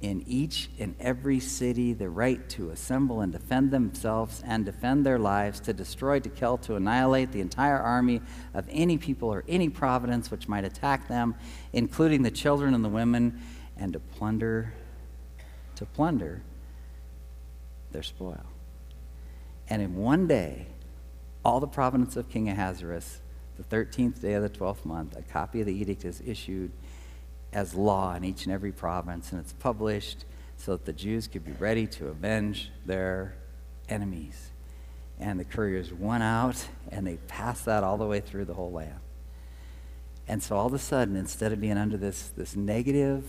in 0.00 0.22
each 0.28 0.70
and 0.78 0.94
every 1.00 1.40
city 1.40 1.92
the 1.92 2.08
right 2.08 2.48
to 2.48 2.70
assemble 2.70 3.20
and 3.20 3.32
defend 3.32 3.72
themselves 3.72 4.42
and 4.46 4.64
defend 4.64 5.04
their 5.04 5.18
lives, 5.18 5.58
to 5.58 5.72
destroy, 5.72 6.20
to 6.20 6.28
kill, 6.28 6.56
to 6.56 6.76
annihilate 6.76 7.32
the 7.32 7.40
entire 7.40 7.78
army 7.78 8.20
of 8.54 8.64
any 8.70 8.96
people 8.96 9.28
or 9.28 9.42
any 9.48 9.68
providence 9.68 10.30
which 10.30 10.46
might 10.46 10.64
attack 10.64 11.08
them, 11.08 11.34
including 11.72 12.22
the 12.22 12.30
children 12.30 12.74
and 12.74 12.84
the 12.84 12.88
women, 12.88 13.40
and 13.76 13.92
to 13.92 13.98
plunder, 13.98 14.72
to 15.74 15.84
plunder 15.84 16.42
their 17.90 18.02
spoil. 18.04 18.44
And 19.68 19.82
in 19.82 19.96
one 19.96 20.28
day, 20.28 20.66
all 21.44 21.58
the 21.58 21.66
province 21.66 22.16
of 22.16 22.28
King 22.28 22.48
Ahasuerus, 22.48 23.20
the 23.56 23.64
13th 23.64 24.20
day 24.20 24.34
of 24.34 24.42
the 24.42 24.50
12th 24.50 24.84
month, 24.84 25.16
a 25.16 25.22
copy 25.22 25.60
of 25.60 25.66
the 25.66 25.74
edict 25.74 26.04
is 26.04 26.22
issued 26.24 26.70
as 27.52 27.74
law 27.74 28.14
in 28.14 28.24
each 28.24 28.44
and 28.44 28.52
every 28.52 28.72
province, 28.72 29.32
and 29.32 29.40
it's 29.40 29.52
published 29.54 30.24
so 30.56 30.72
that 30.72 30.84
the 30.84 30.92
Jews 30.92 31.28
could 31.28 31.44
be 31.44 31.52
ready 31.52 31.86
to 31.86 32.08
avenge 32.08 32.70
their 32.84 33.34
enemies. 33.88 34.50
And 35.20 35.38
the 35.40 35.44
couriers 35.44 35.92
went 35.92 36.22
out 36.22 36.66
and 36.90 37.06
they 37.06 37.16
passed 37.28 37.64
that 37.64 37.82
all 37.82 37.96
the 37.96 38.06
way 38.06 38.20
through 38.20 38.44
the 38.44 38.54
whole 38.54 38.72
land. 38.72 39.00
And 40.26 40.42
so 40.42 40.56
all 40.56 40.66
of 40.66 40.74
a 40.74 40.78
sudden, 40.78 41.16
instead 41.16 41.52
of 41.52 41.60
being 41.60 41.78
under 41.78 41.96
this, 41.96 42.28
this 42.36 42.54
negative 42.54 43.24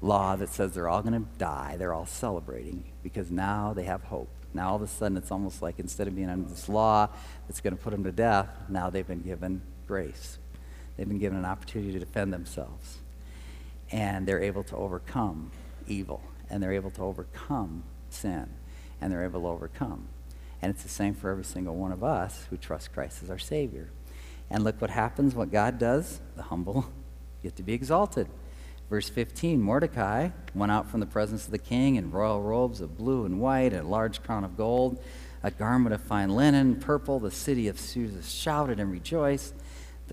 law 0.00 0.36
that 0.36 0.48
says 0.48 0.72
they're 0.72 0.88
all 0.88 1.02
going 1.02 1.20
to 1.20 1.28
die, 1.38 1.76
they're 1.78 1.92
all 1.92 2.06
celebrating 2.06 2.84
because 3.02 3.30
now 3.30 3.72
they 3.74 3.84
have 3.84 4.02
hope. 4.04 4.30
Now 4.54 4.70
all 4.70 4.76
of 4.76 4.82
a 4.82 4.86
sudden, 4.86 5.16
it's 5.16 5.30
almost 5.30 5.60
like 5.60 5.78
instead 5.78 6.08
of 6.08 6.14
being 6.14 6.30
under 6.30 6.48
this 6.48 6.68
law 6.68 7.08
that's 7.46 7.60
going 7.60 7.76
to 7.76 7.82
put 7.82 7.90
them 7.90 8.04
to 8.04 8.12
death, 8.12 8.48
now 8.68 8.90
they've 8.90 9.06
been 9.06 9.22
given 9.22 9.60
grace. 9.86 10.38
They've 10.96 11.08
been 11.08 11.18
given 11.18 11.38
an 11.38 11.44
opportunity 11.44 11.92
to 11.92 11.98
defend 11.98 12.32
themselves 12.32 12.98
and 13.94 14.26
they're 14.26 14.42
able 14.42 14.64
to 14.64 14.76
overcome 14.76 15.52
evil, 15.86 16.20
and 16.50 16.60
they're 16.60 16.72
able 16.72 16.90
to 16.90 17.00
overcome 17.00 17.84
sin, 18.10 18.48
and 19.00 19.12
they're 19.12 19.22
able 19.22 19.42
to 19.42 19.46
overcome. 19.46 20.08
And 20.60 20.70
it's 20.70 20.82
the 20.82 20.88
same 20.88 21.14
for 21.14 21.30
every 21.30 21.44
single 21.44 21.76
one 21.76 21.92
of 21.92 22.02
us 22.02 22.44
who 22.50 22.56
trust 22.56 22.92
Christ 22.92 23.22
as 23.22 23.30
our 23.30 23.38
Savior. 23.38 23.90
And 24.50 24.64
look 24.64 24.80
what 24.80 24.90
happens, 24.90 25.36
what 25.36 25.52
God 25.52 25.78
does. 25.78 26.20
The 26.34 26.42
humble 26.42 26.86
get 27.44 27.54
to 27.54 27.62
be 27.62 27.72
exalted. 27.72 28.26
Verse 28.90 29.08
15 29.08 29.62
Mordecai 29.62 30.30
went 30.56 30.72
out 30.72 30.90
from 30.90 30.98
the 30.98 31.06
presence 31.06 31.44
of 31.44 31.52
the 31.52 31.58
king 31.58 31.94
in 31.94 32.10
royal 32.10 32.42
robes 32.42 32.80
of 32.80 32.98
blue 32.98 33.24
and 33.24 33.40
white, 33.40 33.72
and 33.72 33.86
a 33.86 33.88
large 33.88 34.24
crown 34.24 34.42
of 34.42 34.56
gold, 34.56 35.00
a 35.44 35.52
garment 35.52 35.94
of 35.94 36.00
fine 36.00 36.30
linen, 36.30 36.80
purple. 36.80 37.20
The 37.20 37.30
city 37.30 37.68
of 37.68 37.78
Susa 37.78 38.24
shouted 38.24 38.80
and 38.80 38.90
rejoiced 38.90 39.54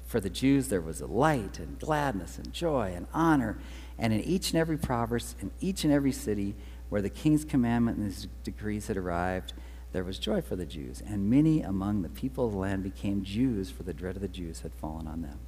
for 0.05 0.19
the 0.19 0.29
Jews, 0.29 0.69
there 0.69 0.81
was 0.81 1.01
a 1.01 1.07
light 1.07 1.59
and 1.59 1.79
gladness 1.79 2.37
and 2.37 2.53
joy 2.53 2.93
and 2.95 3.07
honor. 3.13 3.57
And 3.97 4.13
in 4.13 4.21
each 4.21 4.51
and 4.51 4.59
every 4.59 4.77
province, 4.77 5.35
in 5.41 5.51
each 5.59 5.83
and 5.83 5.93
every 5.93 6.11
city 6.11 6.55
where 6.89 7.01
the 7.01 7.09
king's 7.09 7.45
commandment 7.45 7.97
and 7.97 8.05
his 8.05 8.27
decrees 8.43 8.87
had 8.87 8.97
arrived, 8.97 9.53
there 9.91 10.03
was 10.03 10.17
joy 10.17 10.41
for 10.41 10.55
the 10.55 10.65
Jews. 10.65 11.01
And 11.05 11.29
many 11.29 11.61
among 11.61 12.01
the 12.01 12.09
people 12.09 12.45
of 12.45 12.53
the 12.53 12.57
land 12.57 12.83
became 12.83 13.23
Jews, 13.23 13.69
for 13.69 13.83
the 13.83 13.93
dread 13.93 14.15
of 14.15 14.21
the 14.21 14.27
Jews 14.27 14.61
had 14.61 14.73
fallen 14.73 15.07
on 15.07 15.21
them. 15.21 15.39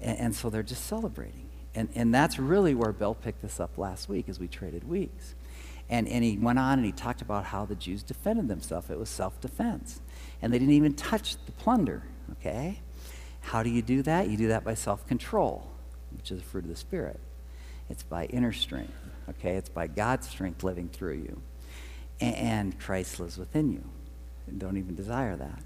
And, 0.00 0.18
and 0.18 0.34
so 0.34 0.48
they're 0.48 0.62
just 0.62 0.86
celebrating. 0.86 1.48
And, 1.74 1.88
and 1.94 2.14
that's 2.14 2.38
really 2.38 2.74
where 2.74 2.92
Bill 2.92 3.14
picked 3.14 3.42
this 3.42 3.60
up 3.60 3.76
last 3.76 4.08
week 4.08 4.28
as 4.28 4.38
we 4.38 4.48
traded 4.48 4.88
weeks. 4.88 5.34
And, 5.88 6.08
and 6.08 6.24
he 6.24 6.36
went 6.38 6.58
on 6.58 6.78
and 6.78 6.86
he 6.86 6.92
talked 6.92 7.22
about 7.22 7.44
how 7.44 7.64
the 7.64 7.74
Jews 7.74 8.02
defended 8.02 8.48
themselves. 8.48 8.90
It 8.90 8.98
was 8.98 9.08
self 9.08 9.40
defense. 9.40 10.00
And 10.42 10.52
they 10.52 10.58
didn't 10.58 10.74
even 10.74 10.94
touch 10.94 11.36
the 11.44 11.52
plunder, 11.52 12.02
okay? 12.32 12.80
How 13.46 13.62
do 13.62 13.70
you 13.70 13.80
do 13.80 14.02
that? 14.02 14.28
You 14.28 14.36
do 14.36 14.48
that 14.48 14.64
by 14.64 14.74
self 14.74 15.06
control, 15.06 15.68
which 16.16 16.32
is 16.32 16.40
the 16.40 16.44
fruit 16.44 16.64
of 16.64 16.70
the 16.70 16.76
Spirit. 16.76 17.20
It's 17.88 18.02
by 18.02 18.24
inner 18.24 18.52
strength, 18.52 18.98
okay? 19.28 19.54
It's 19.54 19.68
by 19.68 19.86
God's 19.86 20.28
strength 20.28 20.64
living 20.64 20.88
through 20.88 21.18
you. 21.18 21.40
And 22.20 22.76
Christ 22.80 23.20
lives 23.20 23.38
within 23.38 23.72
you. 23.72 23.84
And 24.48 24.58
don't 24.58 24.76
even 24.76 24.96
desire 24.96 25.36
that. 25.36 25.62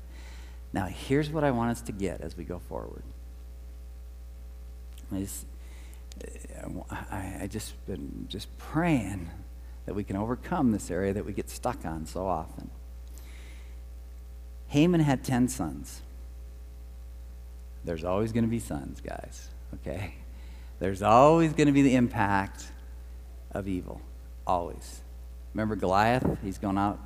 Now, 0.75 0.87
here's 0.87 1.31
what 1.31 1.43
I 1.43 1.53
want 1.53 1.71
us 1.71 1.81
to 1.83 1.93
get 1.93 2.21
as 2.21 2.37
we 2.37 2.45
go 2.45 2.59
forward. 2.59 3.03
Uh, 5.11 5.16
I 5.16 5.21
just, 5.21 5.47
I 7.11 7.49
just 7.51 7.87
been 7.87 8.27
just 8.29 8.57
praying 8.59 9.31
that 9.87 9.95
we 9.95 10.05
can 10.05 10.16
overcome 10.16 10.73
this 10.73 10.90
area 10.90 11.14
that 11.14 11.25
we 11.25 11.33
get 11.33 11.49
stuck 11.49 11.87
on 11.87 12.05
so 12.05 12.27
often. 12.27 12.69
Haman 14.69 15.01
had 15.01 15.25
10 15.25 15.49
sons. 15.49 16.03
There's 17.85 18.05
always 18.05 18.33
going 18.33 18.45
to 18.45 18.51
be 18.51 18.59
sons, 18.59 19.01
guys, 19.01 19.49
okay? 19.75 20.14
There's 20.79 21.03
always 21.03 21.53
going 21.53 21.66
to 21.66 21.73
be 21.73 21.83
the 21.83 21.95
impact 21.95 22.71
of 23.53 23.69
evil. 23.69 24.01
Always. 24.47 25.03
Remember 25.55 25.77
Goliath? 25.77 26.27
He's 26.43 26.59
going 26.59 26.79
out, 26.79 27.01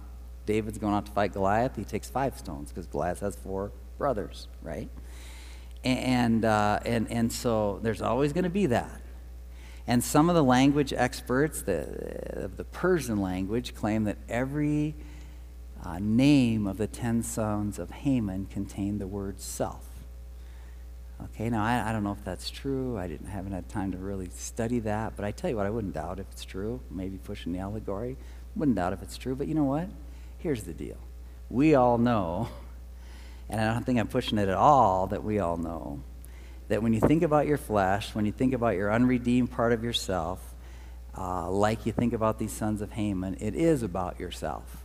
David's 0.46 0.78
going 0.78 0.94
out 0.94 1.06
to 1.06 1.12
fight 1.12 1.32
Goliath. 1.32 1.76
He 1.76 1.84
takes 1.84 2.10
five 2.10 2.36
stones 2.38 2.70
because 2.70 2.86
Goliath 2.86 3.20
has 3.20 3.36
four 3.36 3.72
brothers, 3.98 4.48
right? 4.62 4.88
And, 5.84 6.44
uh, 6.44 6.80
and, 6.84 7.10
and 7.10 7.32
so 7.32 7.78
there's 7.82 8.02
always 8.02 8.32
going 8.32 8.44
to 8.44 8.50
be 8.50 8.66
that. 8.66 9.00
And 9.86 10.02
some 10.02 10.28
of 10.30 10.34
the 10.34 10.42
language 10.42 10.92
experts, 10.92 11.62
the, 11.62 12.50
the 12.56 12.64
Persian 12.64 13.20
language, 13.20 13.74
claim 13.74 14.04
that 14.04 14.16
every 14.28 14.94
uh, 15.84 15.98
name 16.00 16.66
of 16.66 16.78
the 16.78 16.86
ten 16.86 17.22
sons 17.22 17.78
of 17.78 17.90
Haman 17.90 18.46
contained 18.46 19.00
the 19.00 19.06
word 19.06 19.40
self. 19.40 19.84
Okay, 21.24 21.48
now 21.48 21.64
I, 21.64 21.88
I 21.88 21.92
don't 21.92 22.04
know 22.04 22.12
if 22.12 22.22
that's 22.24 22.50
true. 22.50 22.98
I 22.98 23.08
didn't 23.08 23.28
haven't 23.28 23.52
had 23.52 23.68
time 23.68 23.92
to 23.92 23.98
really 23.98 24.28
study 24.34 24.80
that, 24.80 25.14
but 25.16 25.24
I 25.24 25.30
tell 25.30 25.48
you 25.48 25.56
what, 25.56 25.66
I 25.66 25.70
wouldn't 25.70 25.94
doubt 25.94 26.18
if 26.18 26.26
it's 26.30 26.44
true. 26.44 26.80
Maybe 26.90 27.16
pushing 27.16 27.52
the 27.52 27.60
allegory. 27.60 28.16
Wouldn't 28.54 28.76
doubt 28.76 28.92
if 28.92 29.02
it's 29.02 29.16
true, 29.16 29.34
but 29.34 29.48
you 29.48 29.54
know 29.54 29.64
what? 29.64 29.88
Here's 30.38 30.64
the 30.64 30.74
deal. 30.74 30.98
we 31.48 31.74
all 31.74 31.98
know, 31.98 32.48
and 33.48 33.60
I 33.60 33.72
don't 33.72 33.84
think 33.84 33.98
I'm 33.98 34.08
pushing 34.08 34.38
it 34.38 34.48
at 34.48 34.54
all, 34.54 35.06
that 35.08 35.24
we 35.24 35.38
all 35.38 35.56
know, 35.56 36.02
that 36.68 36.82
when 36.82 36.92
you 36.92 37.00
think 37.00 37.22
about 37.22 37.46
your 37.46 37.58
flesh, 37.58 38.14
when 38.14 38.26
you 38.26 38.32
think 38.32 38.52
about 38.52 38.76
your 38.76 38.92
unredeemed 38.92 39.50
part 39.50 39.72
of 39.72 39.82
yourself, 39.82 40.54
uh, 41.16 41.50
like 41.50 41.86
you 41.86 41.92
think 41.92 42.12
about 42.12 42.38
these 42.38 42.52
sons 42.52 42.82
of 42.82 42.92
Haman, 42.92 43.38
it 43.40 43.54
is 43.54 43.82
about 43.82 44.20
yourself. 44.20 44.84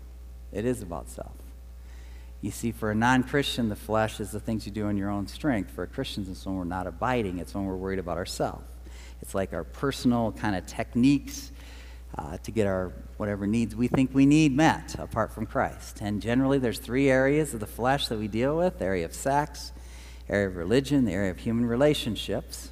It 0.52 0.66
is 0.66 0.82
about 0.82 1.10
self. 1.10 1.34
You 2.42 2.52
see, 2.52 2.72
for 2.72 2.92
a 2.92 2.96
non 2.96 3.24
Christian, 3.24 3.68
the 3.70 3.76
flesh 3.76 4.20
is 4.20 4.32
the 4.32 4.40
things 4.40 4.66
you 4.66 4.72
do 4.72 4.88
in 4.88 4.96
your 4.96 5.10
own 5.10 5.28
strength. 5.28 5.72
For 5.72 5.86
Christians, 5.86 6.30
it's 6.30 6.46
when 6.46 6.56
we're 6.56 6.64
not 6.64 6.88
abiding, 6.88 7.40
it's 7.40 7.54
when 7.54 7.66
we're 7.66 7.76
worried 7.76 8.00
about 8.00 8.18
ourselves. 8.18 8.66
It's 9.22 9.36
like 9.36 9.54
our 9.54 9.66
personal 9.66 10.32
kind 10.32 10.56
of 10.56 10.66
techniques 10.66 11.52
uh, 12.18 12.38
to 12.38 12.52
get 12.52 12.66
our 12.66 12.94
whatever 13.18 13.46
needs 13.46 13.76
we 13.76 13.90
think 13.90 14.12
we 14.14 14.26
need 14.26 14.56
met 14.56 14.96
apart 14.98 15.34
from 15.34 15.46
Christ. 15.46 16.00
And 16.02 16.22
generally, 16.22 16.58
there's 16.58 16.80
three 16.80 17.10
areas 17.10 17.54
of 17.54 17.60
the 17.60 17.68
flesh 17.68 18.08
that 18.08 18.18
we 18.18 18.30
deal 18.30 18.58
with 18.58 18.80
the 18.80 18.86
area 18.86 19.04
of 19.04 19.14
sex, 19.14 19.74
area 20.30 20.48
of 20.48 20.56
religion, 20.56 21.04
the 21.04 21.12
area 21.12 21.32
of 21.32 21.40
human 21.40 21.66
relationships. 21.66 22.72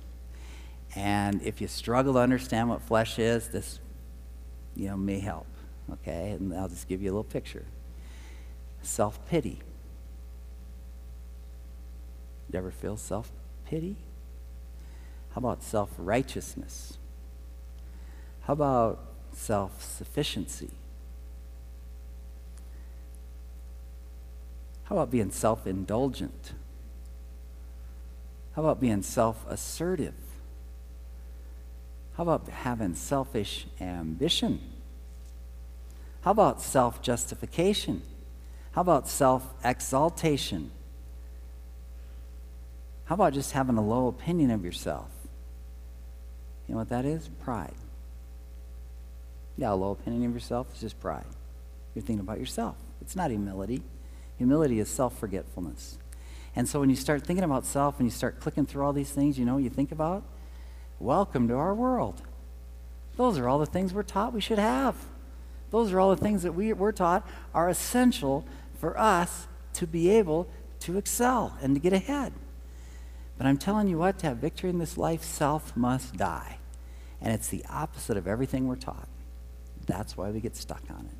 And 0.96 1.42
if 1.44 1.60
you 1.60 1.68
struggle 1.68 2.14
to 2.14 2.20
understand 2.20 2.70
what 2.70 2.82
flesh 2.82 3.20
is, 3.20 3.50
this 3.50 3.80
you 4.76 4.88
know, 4.88 4.96
may 4.96 5.20
help. 5.20 5.48
Okay? 5.92 6.32
And 6.32 6.54
I'll 6.54 6.70
just 6.70 6.88
give 6.88 7.02
you 7.02 7.10
a 7.10 7.14
little 7.14 7.24
picture 7.26 7.66
self 8.88 9.20
pity. 9.28 9.60
You 12.52 12.58
ever 12.58 12.72
feel 12.72 12.98
self 12.98 13.32
pity? 13.66 13.98
How 15.32 15.40
about 15.40 15.62
self 15.62 15.92
righteousness? 15.98 16.98
How 18.42 18.54
about 18.54 19.00
self 19.34 19.84
sufficiency? 19.84 20.72
How 24.86 24.96
about 24.96 25.12
being 25.12 25.32
self 25.32 25.68
indulgent? 25.68 26.54
How 28.56 28.64
about 28.64 28.80
being 28.80 29.04
self 29.04 29.46
assertive? 29.50 30.16
How 32.16 32.24
about 32.24 32.48
having 32.48 32.96
selfish 32.96 33.68
ambition? 33.82 34.60
How 36.22 36.32
about 36.32 36.62
self 36.62 37.02
justification? 37.02 38.02
How 38.78 38.82
about 38.82 39.08
self 39.08 39.56
exaltation? 39.64 40.70
How 43.06 43.16
about 43.16 43.34
just 43.34 43.54
having 43.54 43.76
a 43.76 43.82
low 43.82 44.08
opinion 44.08 44.52
of 44.52 44.64
yourself? 44.64 45.10
You 46.68 46.76
know 46.76 46.78
what 46.78 46.90
that 46.90 47.04
is? 47.04 47.28
Pride. 47.42 47.74
Yeah, 49.58 49.74
a 49.74 49.74
low 49.74 49.90
opinion 49.94 50.26
of 50.26 50.34
yourself 50.36 50.68
is 50.76 50.80
just 50.80 51.00
pride. 51.00 51.26
You're 51.96 52.04
thinking 52.04 52.20
about 52.20 52.40
yourself. 52.40 52.76
It's 53.02 53.16
not 53.16 53.32
humility. 53.32 53.82
Humility 54.38 54.80
is 54.80 54.90
self 54.90 55.18
forgetfulness. 55.18 55.98
And 56.56 56.70
so 56.70 56.80
when 56.80 56.92
you 56.92 56.96
start 56.96 57.24
thinking 57.24 57.44
about 57.44 57.66
self 57.66 57.98
and 57.98 58.06
you 58.06 58.12
start 58.12 58.40
clicking 58.40 58.68
through 58.68 58.86
all 58.86 58.94
these 58.94 59.10
things, 59.10 59.40
you 59.40 59.46
know, 59.46 59.58
you 59.58 59.72
think 59.72 59.92
about, 59.92 60.22
welcome 61.00 61.48
to 61.48 61.56
our 61.56 61.74
world. 61.74 62.22
Those 63.16 63.40
are 63.40 63.50
all 63.50 63.58
the 63.58 63.66
things 63.66 63.92
we're 63.92 64.04
taught 64.04 64.34
we 64.34 64.42
should 64.42 64.60
have. 64.60 64.96
Those 65.72 65.92
are 65.92 66.00
all 66.00 66.12
the 66.12 66.22
things 66.22 66.44
that 66.44 66.54
we, 66.54 66.72
we're 66.74 66.92
taught 66.92 67.28
are 67.54 67.70
essential 67.70 68.46
for 68.78 68.98
us 69.00 69.48
to 69.74 69.88
be 69.88 70.10
able 70.10 70.48
to 70.82 70.98
excel 70.98 71.58
and 71.62 71.76
to 71.76 71.82
get 71.82 71.94
ahead. 71.94 72.34
But 73.38 73.46
I'm 73.46 73.58
telling 73.58 73.88
you 73.88 73.98
what, 73.98 74.20
to 74.20 74.28
have 74.28 74.38
victory 74.38 74.70
in 74.70 74.80
this 74.80 74.98
life, 74.98 75.24
self 75.24 75.76
must 75.76 76.18
die. 76.18 76.58
And 77.22 77.34
it's 77.34 77.50
the 77.50 77.64
opposite 77.70 78.18
of 78.18 78.28
everything 78.28 78.68
we're 78.68 78.76
taught. 78.76 79.08
That's 79.86 80.18
why 80.18 80.30
we 80.30 80.40
get 80.40 80.56
stuck 80.56 80.84
on 80.90 81.06
it. 81.06 81.18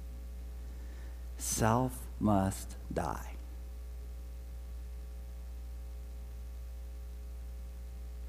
Self 1.38 2.08
must 2.20 2.76
die. 2.94 3.34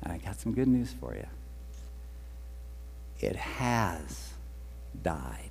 And 0.02 0.12
I 0.12 0.18
got 0.18 0.38
some 0.40 0.52
good 0.52 0.68
news 0.68 0.92
for 0.92 1.14
you. 1.14 1.26
It 3.20 3.36
has 3.36 4.32
died. 5.02 5.50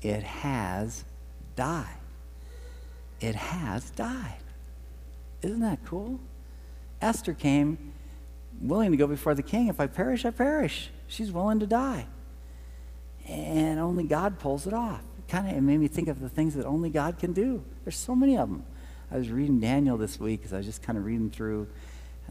It 0.00 0.22
has 0.22 1.04
die. 1.56 1.94
It 3.20 3.34
has 3.34 3.90
died. 3.90 4.42
Isn't 5.42 5.60
that 5.60 5.84
cool? 5.84 6.20
Esther 7.00 7.34
came 7.34 7.92
willing 8.60 8.90
to 8.90 8.96
go 8.96 9.06
before 9.06 9.34
the 9.34 9.42
king. 9.42 9.68
If 9.68 9.80
I 9.80 9.86
perish, 9.86 10.24
I 10.24 10.30
perish. 10.30 10.90
She's 11.06 11.32
willing 11.32 11.60
to 11.60 11.66
die. 11.66 12.06
And 13.26 13.78
only 13.78 14.04
God 14.04 14.38
pulls 14.38 14.66
it 14.66 14.72
off. 14.72 15.00
It 15.18 15.28
Kind 15.28 15.56
of 15.56 15.62
made 15.62 15.78
me 15.78 15.88
think 15.88 16.08
of 16.08 16.20
the 16.20 16.28
things 16.28 16.54
that 16.54 16.66
only 16.66 16.90
God 16.90 17.18
can 17.18 17.32
do. 17.32 17.62
There's 17.84 17.96
so 17.96 18.14
many 18.14 18.36
of 18.36 18.48
them. 18.48 18.64
I 19.10 19.16
was 19.16 19.30
reading 19.30 19.60
Daniel 19.60 19.96
this 19.96 20.20
week 20.20 20.40
because 20.40 20.52
I 20.52 20.58
was 20.58 20.66
just 20.66 20.82
kind 20.82 20.96
of 20.96 21.04
reading 21.04 21.30
through 21.30 21.68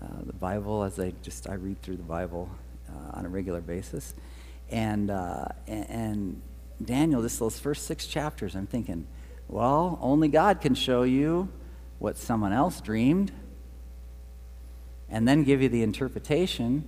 uh, 0.02 0.06
the 0.26 0.34
Bible 0.34 0.84
as 0.84 1.00
I 1.00 1.14
just 1.22 1.50
I 1.50 1.56
read 1.56 1.82
through 1.82 1.98
the 1.98 2.04
Bible 2.04 2.50
uh, 2.90 3.18
on 3.18 3.26
a 3.26 3.30
regular 3.30 3.60
basis, 3.60 4.14
and, 4.70 5.12
uh, 5.12 5.46
and, 5.68 5.90
and 5.90 6.42
Daniel, 6.84 7.22
just 7.22 7.40
those 7.40 7.60
first 7.60 7.86
six 7.86 8.08
chapters, 8.08 8.56
I'm 8.56 8.68
thinking, 8.68 9.08
well, 9.48 10.00
only 10.02 10.28
God 10.28 10.62
can 10.62 10.76
show 10.76 11.04
you 11.04 11.50
what 11.98 12.18
someone 12.18 12.54
else 12.54 12.80
dreamed 12.82 13.32
and 15.10 15.28
then 15.28 15.44
give 15.44 15.62
you 15.62 15.70
the 15.70 15.84
interpretation 15.84 16.88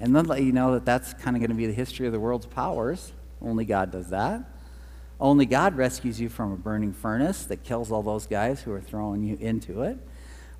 and 0.00 0.14
then 0.14 0.26
let 0.26 0.42
you 0.42 0.52
know 0.52 0.72
that 0.72 0.84
that's 0.84 1.14
kind 1.14 1.36
of 1.36 1.40
going 1.40 1.50
to 1.50 1.56
be 1.56 1.66
the 1.66 1.72
history 1.72 2.06
of 2.06 2.12
the 2.12 2.20
world's 2.20 2.46
powers. 2.46 3.12
Only 3.40 3.64
God 3.64 3.90
does 3.90 4.10
that. 4.10 4.42
Only 5.20 5.44
God 5.46 5.76
rescues 5.76 6.20
you 6.20 6.28
from 6.28 6.52
a 6.52 6.56
burning 6.56 6.92
furnace 6.92 7.44
that 7.44 7.62
kills 7.62 7.92
all 7.92 8.02
those 8.02 8.26
guys 8.26 8.62
who 8.62 8.72
are 8.72 8.80
throwing 8.80 9.22
you 9.22 9.36
into 9.36 9.82
it. 9.82 9.98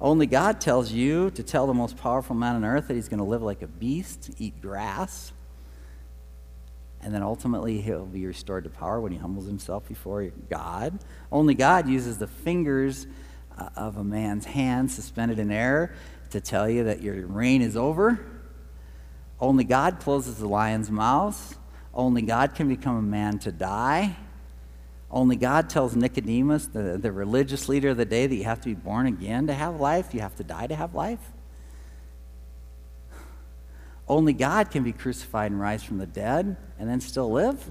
Only 0.00 0.26
God 0.26 0.60
tells 0.60 0.92
you 0.92 1.30
to 1.32 1.42
tell 1.42 1.66
the 1.66 1.74
most 1.74 1.96
powerful 1.96 2.36
man 2.36 2.56
on 2.56 2.64
earth 2.64 2.88
that 2.88 2.94
he's 2.94 3.08
going 3.08 3.18
to 3.18 3.24
live 3.24 3.42
like 3.42 3.62
a 3.62 3.66
beast, 3.66 4.30
eat 4.38 4.60
grass, 4.60 5.32
and 7.02 7.14
then 7.14 7.22
ultimately 7.22 7.80
he'll 7.80 8.06
be 8.06 8.26
restored 8.26 8.64
to 8.64 8.70
power 8.70 9.00
when 9.00 9.12
he 9.12 9.18
humbles 9.18 9.46
himself 9.46 9.88
before 9.88 10.24
God. 10.48 10.98
Only 11.32 11.54
God 11.54 11.88
uses 11.88 12.18
the 12.18 12.26
fingers 12.26 13.06
uh, 13.56 13.70
of 13.76 13.96
a 13.96 14.04
man's 14.04 14.44
hand 14.44 14.90
suspended 14.90 15.38
in 15.38 15.50
air 15.50 15.94
to 16.30 16.40
tell 16.40 16.68
you 16.68 16.84
that 16.84 17.02
your 17.02 17.26
reign 17.26 17.62
is 17.62 17.76
over. 17.76 18.20
Only 19.40 19.64
God 19.64 20.00
closes 20.00 20.38
the 20.38 20.46
lion's 20.46 20.90
mouth. 20.90 21.58
Only 21.94 22.22
God 22.22 22.54
can 22.54 22.68
become 22.68 22.96
a 22.96 23.02
man 23.02 23.38
to 23.40 23.52
die. 23.52 24.16
Only 25.10 25.34
God 25.34 25.68
tells 25.68 25.96
Nicodemus, 25.96 26.66
the, 26.66 26.96
the 26.96 27.10
religious 27.10 27.68
leader 27.68 27.88
of 27.88 27.96
the 27.96 28.04
day, 28.04 28.26
that 28.26 28.34
you 28.34 28.44
have 28.44 28.60
to 28.60 28.68
be 28.68 28.74
born 28.74 29.06
again 29.06 29.48
to 29.48 29.54
have 29.54 29.80
life. 29.80 30.14
You 30.14 30.20
have 30.20 30.36
to 30.36 30.44
die 30.44 30.68
to 30.68 30.76
have 30.76 30.94
life. 30.94 31.32
Only 34.10 34.32
God 34.32 34.72
can 34.72 34.82
be 34.82 34.90
crucified 34.90 35.52
and 35.52 35.60
rise 35.60 35.84
from 35.84 35.98
the 35.98 36.06
dead 36.06 36.56
and 36.80 36.90
then 36.90 37.00
still 37.00 37.30
live. 37.30 37.70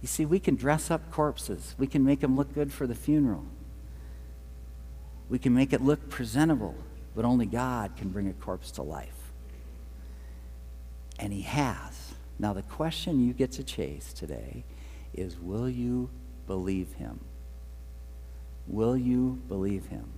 You 0.00 0.06
see, 0.06 0.24
we 0.24 0.38
can 0.38 0.54
dress 0.54 0.92
up 0.92 1.10
corpses, 1.10 1.74
we 1.76 1.88
can 1.88 2.04
make 2.04 2.20
them 2.20 2.36
look 2.36 2.54
good 2.54 2.72
for 2.72 2.86
the 2.86 2.94
funeral, 2.94 3.44
we 5.28 5.40
can 5.40 5.52
make 5.52 5.72
it 5.72 5.82
look 5.82 6.08
presentable, 6.08 6.76
but 7.16 7.24
only 7.24 7.46
God 7.46 7.96
can 7.96 8.10
bring 8.10 8.28
a 8.28 8.32
corpse 8.32 8.70
to 8.72 8.84
life. 8.84 9.32
And 11.18 11.32
He 11.32 11.42
has. 11.42 12.14
Now, 12.38 12.52
the 12.52 12.62
question 12.62 13.26
you 13.26 13.32
get 13.32 13.50
to 13.52 13.64
chase 13.64 14.12
today 14.12 14.62
is 15.12 15.36
will 15.36 15.68
you 15.68 16.10
believe 16.46 16.92
Him? 16.92 17.18
Will 18.68 18.96
you 18.96 19.42
believe 19.48 19.86
Him? 19.86 20.12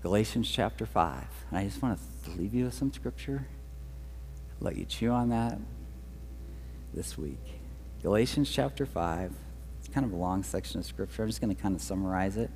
Galatians 0.00 0.50
chapter 0.50 0.86
5. 0.86 1.24
And 1.50 1.58
I 1.58 1.64
just 1.64 1.82
want 1.82 1.98
to 1.98 2.17
leave 2.36 2.54
you 2.54 2.64
with 2.66 2.74
some 2.74 2.92
scripture, 2.92 3.46
let 4.60 4.76
you 4.76 4.84
chew 4.84 5.10
on 5.10 5.30
that 5.30 5.58
this 6.92 7.16
week. 7.16 7.60
Galatians 8.02 8.50
chapter 8.50 8.86
5. 8.86 9.32
It's 9.78 9.88
kind 9.88 10.04
of 10.04 10.12
a 10.12 10.16
long 10.16 10.42
section 10.42 10.80
of 10.80 10.86
scripture. 10.86 11.22
I'm 11.22 11.28
just 11.28 11.40
going 11.40 11.54
to 11.54 11.60
kind 11.60 11.74
of 11.74 11.82
summarize 11.82 12.36
it. 12.36 12.50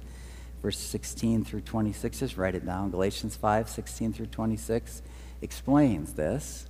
Verse 0.62 0.78
16 0.78 1.44
through 1.44 1.62
26, 1.62 2.20
just 2.20 2.36
write 2.36 2.54
it 2.54 2.64
down. 2.64 2.90
Galatians 2.90 3.34
5, 3.36 3.68
16 3.68 4.12
through 4.12 4.26
26 4.26 5.02
explains 5.40 6.12
this. 6.12 6.66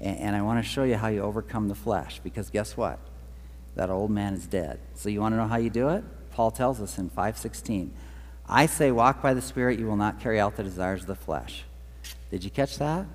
And, 0.00 0.18
and 0.18 0.36
I 0.36 0.42
want 0.42 0.64
to 0.64 0.68
show 0.68 0.84
you 0.84 0.96
how 0.96 1.08
you 1.08 1.22
overcome 1.22 1.68
the 1.68 1.74
flesh. 1.74 2.20
Because 2.24 2.50
guess 2.50 2.76
what? 2.76 2.98
That 3.74 3.90
old 3.90 4.10
man 4.10 4.34
is 4.34 4.46
dead. 4.46 4.80
So 4.94 5.10
you 5.10 5.20
want 5.20 5.34
to 5.34 5.36
know 5.36 5.46
how 5.46 5.58
you 5.58 5.70
do 5.70 5.90
it? 5.90 6.04
Paul 6.30 6.50
tells 6.50 6.80
us 6.80 6.98
in 6.98 7.08
516 7.08 7.92
I 8.48 8.66
say, 8.66 8.92
walk 8.92 9.22
by 9.22 9.34
the 9.34 9.42
Spirit, 9.42 9.80
you 9.80 9.86
will 9.86 9.96
not 9.96 10.20
carry 10.20 10.38
out 10.38 10.56
the 10.56 10.62
desires 10.62 11.02
of 11.02 11.08
the 11.08 11.16
flesh. 11.16 11.64
Did 12.30 12.44
you 12.44 12.50
catch 12.50 12.78
that? 12.78 13.06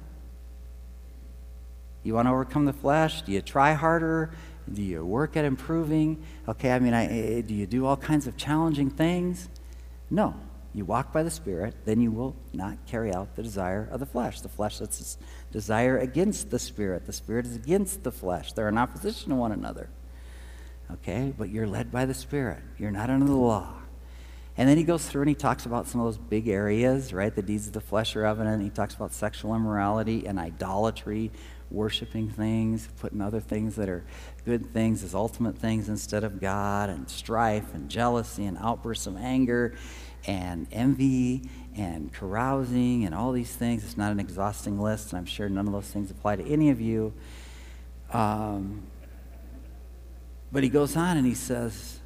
You 2.03 2.15
want 2.15 2.27
to 2.27 2.31
overcome 2.31 2.65
the 2.65 2.73
flesh? 2.73 3.21
Do 3.21 3.31
you 3.31 3.41
try 3.41 3.73
harder? 3.73 4.31
Do 4.71 4.81
you 4.81 5.05
work 5.05 5.37
at 5.37 5.45
improving? 5.45 6.23
Okay, 6.47 6.71
I 6.71 6.79
mean, 6.79 6.93
I, 6.93 7.05
eh, 7.05 7.41
do 7.41 7.53
you 7.53 7.67
do 7.67 7.85
all 7.85 7.97
kinds 7.97 8.27
of 8.27 8.37
challenging 8.37 8.89
things? 8.89 9.49
No. 10.09 10.35
You 10.73 10.85
walk 10.85 11.11
by 11.11 11.23
the 11.23 11.29
Spirit, 11.29 11.75
then 11.83 11.99
you 11.99 12.11
will 12.11 12.33
not 12.53 12.77
carry 12.85 13.13
out 13.13 13.35
the 13.35 13.43
desire 13.43 13.89
of 13.91 13.99
the 13.99 14.05
flesh. 14.05 14.39
The 14.39 14.47
flesh 14.47 14.77
that's 14.77 15.17
desire 15.51 15.97
against 15.97 16.49
the 16.49 16.59
Spirit. 16.59 17.05
The 17.05 17.13
Spirit 17.13 17.45
is 17.45 17.57
against 17.57 18.03
the 18.03 18.11
flesh. 18.11 18.53
They're 18.53 18.69
in 18.69 18.77
opposition 18.77 19.29
to 19.29 19.35
one 19.35 19.51
another. 19.51 19.89
okay? 20.93 21.33
But 21.37 21.49
you're 21.49 21.67
led 21.67 21.91
by 21.91 22.05
the 22.05 22.13
Spirit. 22.13 22.59
You're 22.77 22.91
not 22.91 23.09
under 23.09 23.25
the 23.25 23.35
law. 23.35 23.80
And 24.57 24.67
then 24.67 24.77
he 24.77 24.83
goes 24.83 25.07
through 25.07 25.21
and 25.21 25.29
he 25.29 25.35
talks 25.35 25.65
about 25.65 25.87
some 25.87 26.01
of 26.01 26.07
those 26.07 26.17
big 26.17 26.47
areas, 26.47 27.13
right? 27.13 27.33
The 27.33 27.41
deeds 27.41 27.67
of 27.67 27.73
the 27.73 27.81
flesh 27.81 28.15
are 28.15 28.25
evident. 28.25 28.61
He 28.61 28.69
talks 28.69 28.93
about 28.93 29.13
sexual 29.13 29.55
immorality 29.55 30.25
and 30.27 30.37
idolatry, 30.37 31.31
worshiping 31.69 32.29
things, 32.29 32.89
putting 32.99 33.21
other 33.21 33.39
things 33.39 33.75
that 33.77 33.87
are 33.87 34.03
good 34.45 34.73
things 34.73 35.03
as 35.03 35.15
ultimate 35.15 35.57
things 35.57 35.87
instead 35.87 36.25
of 36.25 36.41
God, 36.41 36.89
and 36.89 37.09
strife 37.09 37.73
and 37.73 37.89
jealousy 37.89 38.45
and 38.45 38.57
outbursts 38.57 39.07
of 39.07 39.15
anger 39.15 39.73
and 40.27 40.67
envy 40.71 41.49
and 41.75 42.11
carousing 42.13 43.05
and 43.05 43.15
all 43.15 43.31
these 43.31 43.55
things. 43.55 43.83
It's 43.85 43.97
not 43.97 44.11
an 44.11 44.19
exhausting 44.19 44.79
list, 44.79 45.13
and 45.13 45.19
I'm 45.19 45.25
sure 45.25 45.47
none 45.47 45.65
of 45.65 45.73
those 45.73 45.87
things 45.87 46.11
apply 46.11 46.35
to 46.35 46.45
any 46.45 46.69
of 46.69 46.81
you. 46.81 47.13
Um, 48.11 48.83
but 50.51 50.63
he 50.63 50.69
goes 50.69 50.97
on 50.97 51.15
and 51.15 51.25
he 51.25 51.33
says, 51.33 52.00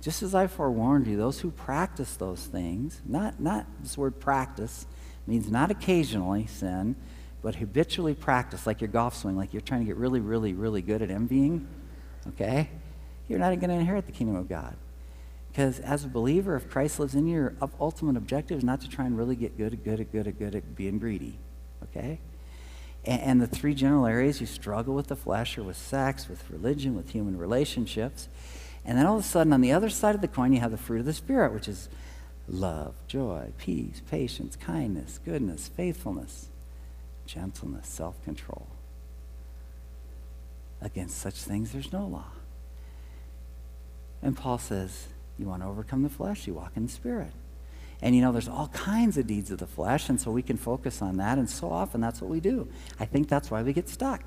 just 0.00 0.22
as 0.22 0.34
I 0.34 0.46
forewarned 0.46 1.06
you, 1.06 1.16
those 1.16 1.40
who 1.40 1.50
practice 1.50 2.16
those 2.16 2.46
things, 2.46 3.00
not, 3.04 3.40
not 3.40 3.66
this 3.82 3.98
word 3.98 4.18
practice, 4.18 4.86
means 5.26 5.50
not 5.50 5.70
occasionally 5.70 6.46
sin, 6.46 6.96
but 7.42 7.56
habitually 7.56 8.14
practice, 8.14 8.66
like 8.66 8.80
your 8.80 8.88
golf 8.88 9.16
swing, 9.16 9.36
like 9.36 9.52
you're 9.52 9.60
trying 9.60 9.80
to 9.80 9.86
get 9.86 9.96
really, 9.96 10.20
really, 10.20 10.54
really 10.54 10.82
good 10.82 11.02
at 11.02 11.10
envying, 11.10 11.68
okay? 12.28 12.68
You're 13.28 13.38
not 13.38 13.48
going 13.60 13.70
to 13.70 13.76
inherit 13.76 14.06
the 14.06 14.12
kingdom 14.12 14.36
of 14.36 14.48
God. 14.48 14.76
Because 15.50 15.80
as 15.80 16.04
a 16.04 16.08
believer, 16.08 16.54
if 16.56 16.70
Christ 16.70 17.00
lives 17.00 17.14
in 17.14 17.26
you, 17.26 17.34
your 17.34 17.54
ultimate 17.80 18.16
objective 18.16 18.58
is 18.58 18.64
not 18.64 18.80
to 18.82 18.88
try 18.88 19.04
and 19.04 19.18
really 19.18 19.36
get 19.36 19.58
good 19.58 19.72
at 19.72 19.84
good 19.84 20.00
at 20.00 20.12
good 20.12 20.26
at 20.26 20.38
good 20.38 20.54
at 20.54 20.76
being 20.76 20.98
greedy, 20.98 21.38
okay? 21.84 22.20
And, 23.04 23.20
and 23.22 23.40
the 23.40 23.46
three 23.46 23.74
general 23.74 24.06
areas 24.06 24.40
you 24.40 24.46
struggle 24.46 24.94
with 24.94 25.08
the 25.08 25.16
flesh 25.16 25.58
or 25.58 25.64
with 25.64 25.76
sex, 25.76 26.28
with 26.28 26.48
religion, 26.50 26.94
with 26.94 27.10
human 27.10 27.36
relationships. 27.36 28.28
And 28.84 28.96
then 28.96 29.06
all 29.06 29.16
of 29.16 29.24
a 29.24 29.26
sudden, 29.26 29.52
on 29.52 29.60
the 29.60 29.72
other 29.72 29.90
side 29.90 30.14
of 30.14 30.20
the 30.20 30.28
coin, 30.28 30.52
you 30.52 30.60
have 30.60 30.70
the 30.70 30.76
fruit 30.76 31.00
of 31.00 31.06
the 31.06 31.12
Spirit, 31.12 31.52
which 31.52 31.68
is 31.68 31.88
love, 32.48 32.94
joy, 33.06 33.52
peace, 33.58 34.02
patience, 34.10 34.56
kindness, 34.56 35.20
goodness, 35.24 35.68
faithfulness, 35.68 36.48
gentleness, 37.26 37.86
self 37.86 38.22
control. 38.24 38.66
Against 40.80 41.18
such 41.18 41.34
things, 41.34 41.72
there's 41.72 41.92
no 41.92 42.06
law. 42.06 42.32
And 44.22 44.36
Paul 44.36 44.58
says, 44.58 45.08
You 45.38 45.46
want 45.46 45.62
to 45.62 45.68
overcome 45.68 46.02
the 46.02 46.08
flesh? 46.08 46.46
You 46.46 46.54
walk 46.54 46.72
in 46.76 46.86
the 46.86 46.92
Spirit. 46.92 47.32
And 48.02 48.16
you 48.16 48.22
know, 48.22 48.32
there's 48.32 48.48
all 48.48 48.68
kinds 48.68 49.18
of 49.18 49.26
deeds 49.26 49.50
of 49.50 49.58
the 49.58 49.66
flesh, 49.66 50.08
and 50.08 50.18
so 50.18 50.30
we 50.30 50.42
can 50.42 50.56
focus 50.56 51.02
on 51.02 51.18
that, 51.18 51.36
and 51.36 51.48
so 51.48 51.70
often 51.70 52.00
that's 52.00 52.22
what 52.22 52.30
we 52.30 52.40
do. 52.40 52.66
I 52.98 53.04
think 53.04 53.28
that's 53.28 53.50
why 53.50 53.62
we 53.62 53.74
get 53.74 53.90
stuck. 53.90 54.22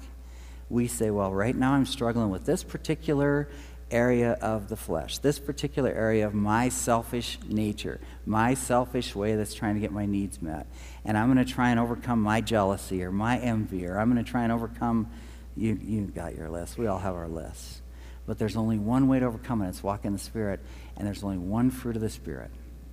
We 0.70 0.88
say, 0.88 1.10
Well, 1.10 1.34
right 1.34 1.56
now 1.56 1.74
I'm 1.74 1.86
struggling 1.86 2.30
with 2.30 2.46
this 2.46 2.64
particular 2.64 3.50
area 3.94 4.34
of 4.42 4.68
the 4.68 4.76
flesh, 4.76 5.20
this 5.20 5.40
particular 5.40 5.92
area 5.92 6.26
of 6.26 6.34
my 6.34 6.70
selfish 6.70 7.38
nature, 7.48 8.00
my 8.26 8.54
selfish 8.54 9.16
way 9.16 9.36
that's 9.36 9.54
trying 9.54 9.76
to 9.76 9.80
get 9.80 9.92
my 9.92 10.06
needs 10.06 10.42
met. 10.42 10.68
And 11.06 11.18
I'm 11.18 11.32
going 11.34 11.46
to 11.46 11.52
try 11.52 11.70
and 11.70 11.80
overcome 11.80 12.22
my 12.22 12.42
jealousy 12.42 13.04
or 13.04 13.12
my 13.12 13.38
envy, 13.38 13.86
or 13.86 14.00
I'm 14.00 14.12
going 14.12 14.24
to 14.24 14.30
try 14.30 14.44
and 14.44 14.52
overcome. 14.52 15.10
You, 15.56 15.80
you 15.82 16.02
got 16.08 16.36
your 16.36 16.50
list. 16.50 16.78
We 16.78 16.88
all 16.88 16.98
have 16.98 17.14
our 17.14 17.28
lists. 17.28 17.82
But 18.26 18.40
there's 18.40 18.56
only 18.56 18.80
one 18.80 19.08
way 19.08 19.20
to 19.20 19.26
overcome 19.26 19.62
it 19.62 19.70
it's 19.70 19.84
walk 19.84 20.06
in 20.06 20.14
the 20.14 20.20
Spirit, 20.20 20.60
and 20.98 21.06
there's 21.06 21.24
only 21.24 21.38
one 21.38 21.70
fruit 21.70 21.96
of 21.96 22.02
the 22.02 22.10
Spirit. 22.10 22.52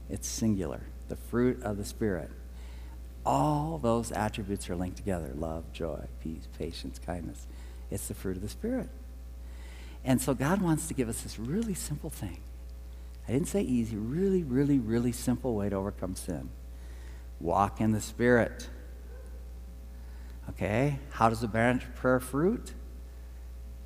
It's 0.08 0.28
singular 0.28 0.82
the 1.10 1.16
fruit 1.16 1.62
of 1.62 1.76
the 1.76 1.84
Spirit. 1.84 2.30
All 3.26 3.76
those 3.76 4.12
attributes 4.12 4.70
are 4.70 4.76
linked 4.76 4.96
together 4.96 5.32
love, 5.34 5.70
joy, 5.72 6.06
peace, 6.22 6.48
patience, 6.58 6.98
kindness. 6.98 7.46
It's 7.90 8.08
the 8.08 8.14
fruit 8.14 8.36
of 8.36 8.42
the 8.42 8.48
Spirit. 8.48 8.88
And 10.04 10.20
so 10.20 10.34
God 10.34 10.62
wants 10.62 10.88
to 10.88 10.94
give 10.94 11.08
us 11.08 11.22
this 11.22 11.38
really 11.38 11.74
simple 11.74 12.10
thing. 12.10 12.38
I 13.28 13.32
didn't 13.32 13.48
say 13.48 13.62
easy, 13.62 13.96
really, 13.96 14.42
really, 14.42 14.78
really 14.78 15.12
simple 15.12 15.54
way 15.54 15.68
to 15.68 15.76
overcome 15.76 16.16
sin. 16.16 16.48
Walk 17.40 17.80
in 17.80 17.92
the 17.92 18.00
Spirit. 18.00 18.68
Okay? 20.48 20.98
How 21.10 21.28
does 21.28 21.42
a 21.42 21.48
branch 21.48 21.84
bear 22.02 22.18
fruit? 22.18 22.72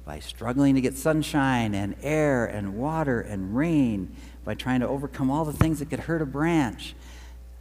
By 0.05 0.20
struggling 0.20 0.74
to 0.77 0.81
get 0.81 0.96
sunshine 0.96 1.74
and 1.74 1.96
air 2.03 2.46
and 2.46 2.77
water 2.77 3.20
and 3.20 3.57
rain, 3.57 4.14
by 4.44 4.55
trying 4.55 4.81
to 4.81 4.88
overcome 4.88 5.31
all 5.31 5.44
the 5.44 5.53
things 5.53 5.79
that 5.81 5.90
could 5.90 6.00
hurt 6.00 6.22
a 6.22 6.27
branch, 6.27 6.94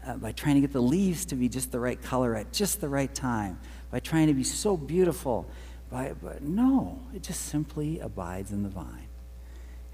uh, 0.06 0.16
by 0.16 0.32
trying 0.32 0.56
to 0.56 0.62
get 0.62 0.74
the 0.74 0.82
leaves 0.82 1.26
to 1.26 1.36
be 1.36 1.48
just 1.48 1.72
the 1.72 1.80
right 1.80 2.02
color 2.02 2.36
at 2.36 2.52
just 2.52 2.82
the 2.82 2.90
right 2.90 3.14
time, 3.14 3.60
by 3.92 4.00
trying 4.00 4.28
to 4.28 4.34
be 4.34 4.44
so 4.44 4.76
beautiful 4.76 5.48
by, 5.94 6.14
but 6.22 6.42
no, 6.42 7.00
it 7.14 7.22
just 7.22 7.46
simply 7.46 8.00
abides 8.00 8.52
in 8.52 8.64
the 8.64 8.70
vine. 8.70 9.08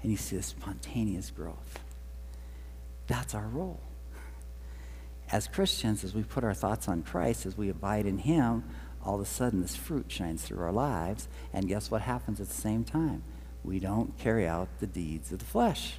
And 0.02 0.10
you 0.10 0.16
see 0.16 0.34
this 0.34 0.46
spontaneous 0.46 1.30
growth. 1.30 1.78
That's 3.06 3.34
our 3.34 3.46
role. 3.46 3.80
As 5.30 5.46
Christians, 5.46 6.02
as 6.02 6.14
we 6.14 6.22
put 6.22 6.42
our 6.42 6.54
thoughts 6.54 6.88
on 6.88 7.02
Christ, 7.02 7.44
as 7.44 7.56
we 7.56 7.68
abide 7.68 8.06
in 8.06 8.16
Him, 8.18 8.64
all 9.04 9.16
of 9.16 9.20
a 9.20 9.26
sudden 9.26 9.60
this 9.60 9.76
fruit 9.76 10.06
shines 10.08 10.42
through 10.42 10.62
our 10.64 10.72
lives. 10.72 11.28
And 11.52 11.68
guess 11.68 11.90
what 11.90 12.00
happens 12.00 12.40
at 12.40 12.48
the 12.48 12.54
same 12.54 12.82
time? 12.82 13.22
We 13.62 13.78
don't 13.78 14.16
carry 14.18 14.48
out 14.48 14.68
the 14.80 14.86
deeds 14.86 15.30
of 15.32 15.38
the 15.38 15.44
flesh. 15.44 15.98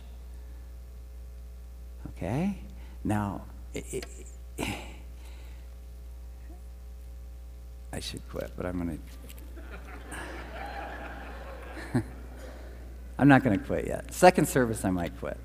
Okay? 2.10 2.58
Now, 3.04 3.44
it, 3.74 4.06
it, 4.58 4.68
I 7.94 8.00
should 8.00 8.28
quit, 8.30 8.52
but 8.58 8.66
I'm 8.66 8.84
going 8.84 8.98
to 8.98 9.04
I'm 13.22 13.28
not 13.28 13.44
going 13.44 13.58
to 13.58 13.64
quit 13.64 13.86
yet. 13.86 14.12
Second 14.12 14.48
service, 14.48 14.84
I 14.84 14.90
might 14.90 15.18
quit. 15.20 15.38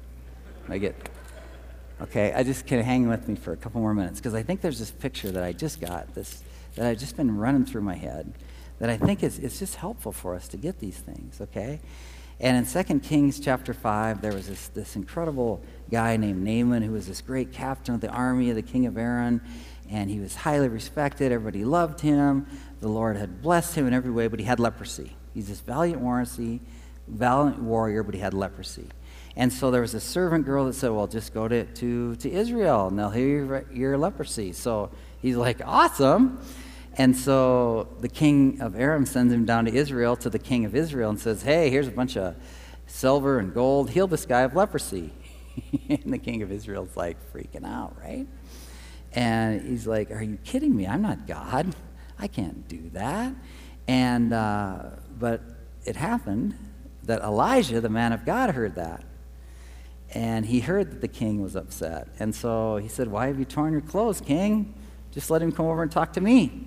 I 0.66 0.78
get, 0.78 0.96
okay, 2.00 2.32
I 2.32 2.42
just 2.42 2.66
can 2.66 2.82
hang 2.82 3.06
with 3.06 3.28
me 3.28 3.36
for 3.36 3.52
a 3.52 3.56
couple 3.56 3.82
more 3.82 3.92
minutes 3.92 4.18
because 4.18 4.32
I 4.32 4.42
think 4.42 4.62
there's 4.62 4.78
this 4.78 4.90
picture 4.90 5.30
that 5.30 5.44
I 5.44 5.52
just 5.52 5.78
got, 5.78 6.14
this 6.14 6.42
that 6.76 6.86
I've 6.86 6.98
just 6.98 7.16
been 7.16 7.36
running 7.36 7.66
through 7.66 7.82
my 7.82 7.94
head, 7.94 8.32
that 8.78 8.88
I 8.88 8.96
think 8.96 9.22
is 9.22 9.38
it's 9.38 9.58
just 9.58 9.74
helpful 9.74 10.10
for 10.10 10.34
us 10.34 10.48
to 10.48 10.56
get 10.56 10.78
these 10.80 10.96
things, 10.96 11.40
okay? 11.42 11.80
And 12.40 12.56
in 12.56 12.84
2 12.84 13.00
Kings 13.00 13.40
chapter 13.40 13.74
5, 13.74 14.22
there 14.22 14.32
was 14.32 14.48
this, 14.48 14.68
this 14.68 14.96
incredible 14.96 15.60
guy 15.90 16.16
named 16.16 16.42
Naaman 16.42 16.82
who 16.82 16.92
was 16.92 17.06
this 17.06 17.20
great 17.20 17.52
captain 17.52 17.94
of 17.94 18.00
the 18.00 18.08
army 18.08 18.48
of 18.48 18.56
the 18.56 18.62
king 18.62 18.86
of 18.86 18.96
Aram, 18.96 19.42
and 19.90 20.10
he 20.10 20.18
was 20.18 20.34
highly 20.34 20.68
respected. 20.68 21.30
Everybody 21.30 21.64
loved 21.64 22.00
him. 22.00 22.46
The 22.80 22.88
Lord 22.88 23.18
had 23.18 23.42
blessed 23.42 23.74
him 23.74 23.86
in 23.86 23.92
every 23.92 24.10
way, 24.10 24.28
but 24.28 24.38
he 24.40 24.46
had 24.46 24.60
leprosy. 24.60 25.14
He's 25.34 25.48
this 25.48 25.60
valiant 25.60 26.00
warrior 26.00 26.24
valiant 27.08 27.60
warrior, 27.60 28.02
but 28.02 28.14
he 28.14 28.20
had 28.20 28.34
leprosy. 28.34 28.88
And 29.36 29.52
so 29.52 29.70
there 29.70 29.82
was 29.82 29.94
a 29.94 30.00
servant 30.00 30.46
girl 30.46 30.64
that 30.64 30.72
said, 30.72 30.90
Well, 30.90 31.06
just 31.06 31.34
go 31.34 31.46
to, 31.46 31.64
to, 31.64 32.16
to 32.16 32.30
Israel 32.30 32.88
and 32.88 32.98
they'll 32.98 33.10
heal 33.10 33.62
your 33.72 33.98
leprosy. 33.98 34.52
So 34.52 34.90
he's 35.20 35.36
like, 35.36 35.60
Awesome. 35.64 36.40
And 36.94 37.14
so 37.14 37.88
the 38.00 38.08
king 38.08 38.62
of 38.62 38.74
Aram 38.74 39.04
sends 39.04 39.32
him 39.32 39.44
down 39.44 39.66
to 39.66 39.74
Israel 39.74 40.16
to 40.16 40.30
the 40.30 40.38
king 40.38 40.64
of 40.64 40.74
Israel 40.74 41.10
and 41.10 41.20
says, 41.20 41.42
Hey, 41.42 41.68
here's 41.68 41.88
a 41.88 41.92
bunch 41.92 42.16
of 42.16 42.34
silver 42.86 43.38
and 43.38 43.52
gold. 43.52 43.90
Heal 43.90 44.06
this 44.06 44.24
guy 44.24 44.40
of 44.40 44.54
leprosy. 44.54 45.12
and 45.90 46.12
the 46.12 46.18
king 46.18 46.40
of 46.42 46.50
Israel's 46.50 46.96
like 46.96 47.18
freaking 47.32 47.66
out, 47.66 47.94
right? 48.00 48.26
And 49.12 49.60
he's 49.60 49.86
like, 49.86 50.10
Are 50.10 50.22
you 50.22 50.38
kidding 50.44 50.74
me? 50.74 50.86
I'm 50.86 51.02
not 51.02 51.26
God. 51.26 51.74
I 52.18 52.26
can't 52.26 52.66
do 52.66 52.88
that. 52.94 53.34
And, 53.86 54.32
uh, 54.32 54.84
but 55.18 55.42
it 55.84 55.96
happened 55.96 56.56
that 57.06 57.22
Elisha, 57.22 57.80
the 57.80 57.88
man 57.88 58.12
of 58.12 58.24
God, 58.24 58.50
heard 58.50 58.74
that. 58.74 59.02
And 60.14 60.46
he 60.46 60.60
heard 60.60 60.90
that 60.90 61.00
the 61.00 61.08
king 61.08 61.42
was 61.42 61.56
upset. 61.56 62.08
And 62.18 62.34
so 62.34 62.76
he 62.76 62.88
said, 62.88 63.08
Why 63.08 63.26
have 63.26 63.38
you 63.38 63.44
torn 63.44 63.72
your 63.72 63.80
clothes, 63.80 64.20
king? 64.20 64.74
Just 65.12 65.30
let 65.30 65.42
him 65.42 65.50
come 65.50 65.66
over 65.66 65.82
and 65.82 65.90
talk 65.90 66.12
to 66.14 66.20
me. 66.20 66.66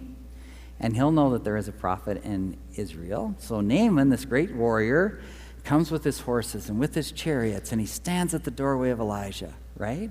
And 0.80 0.96
he'll 0.96 1.12
know 1.12 1.32
that 1.32 1.44
there 1.44 1.58
is 1.58 1.68
a 1.68 1.72
prophet 1.72 2.24
in 2.24 2.58
Israel. 2.76 3.36
So 3.38 3.62
Naaman, 3.62 4.10
this 4.10 4.26
great 4.26 4.56
warrior, 4.56 5.22
comes 5.64 5.92
with 5.92 6.04
his 6.04 6.22
horses 6.22 6.70
and 6.70 6.80
with 6.80 6.96
his 6.96 7.12
chariots, 7.12 7.72
and 7.72 7.82
he 7.82 7.88
stands 7.88 8.34
at 8.34 8.44
the 8.46 8.52
doorway 8.52 8.90
of 8.90 9.00
Elisha, 9.00 9.54
right? 9.78 10.10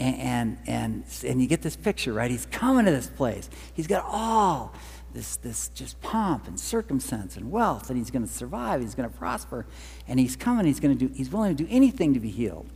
And, 0.00 0.16
and, 0.20 0.58
and, 0.66 1.04
and 1.24 1.40
you 1.40 1.48
get 1.48 1.62
this 1.62 1.76
picture, 1.76 2.12
right? 2.12 2.30
He's 2.30 2.46
coming 2.46 2.84
to 2.84 2.90
this 2.90 3.08
place. 3.08 3.48
He's 3.74 3.86
got 3.86 4.04
all 4.04 4.74
this, 5.14 5.36
this 5.36 5.68
just 5.70 6.00
pomp 6.00 6.46
and 6.46 6.58
circumstance 6.58 7.36
and 7.36 7.50
wealth, 7.50 7.88
and 7.88 7.98
he's 7.98 8.10
going 8.10 8.26
to 8.26 8.32
survive, 8.32 8.80
he's 8.80 8.94
going 8.94 9.08
to 9.08 9.16
prosper, 9.16 9.66
and 10.06 10.20
he's 10.20 10.36
coming, 10.36 10.66
he's 10.66 10.80
going 10.80 10.96
to 10.96 11.08
do, 11.08 11.14
he's 11.14 11.30
willing 11.30 11.56
to 11.56 11.64
do 11.64 11.68
anything 11.70 12.14
to 12.14 12.20
be 12.20 12.30
healed. 12.30 12.68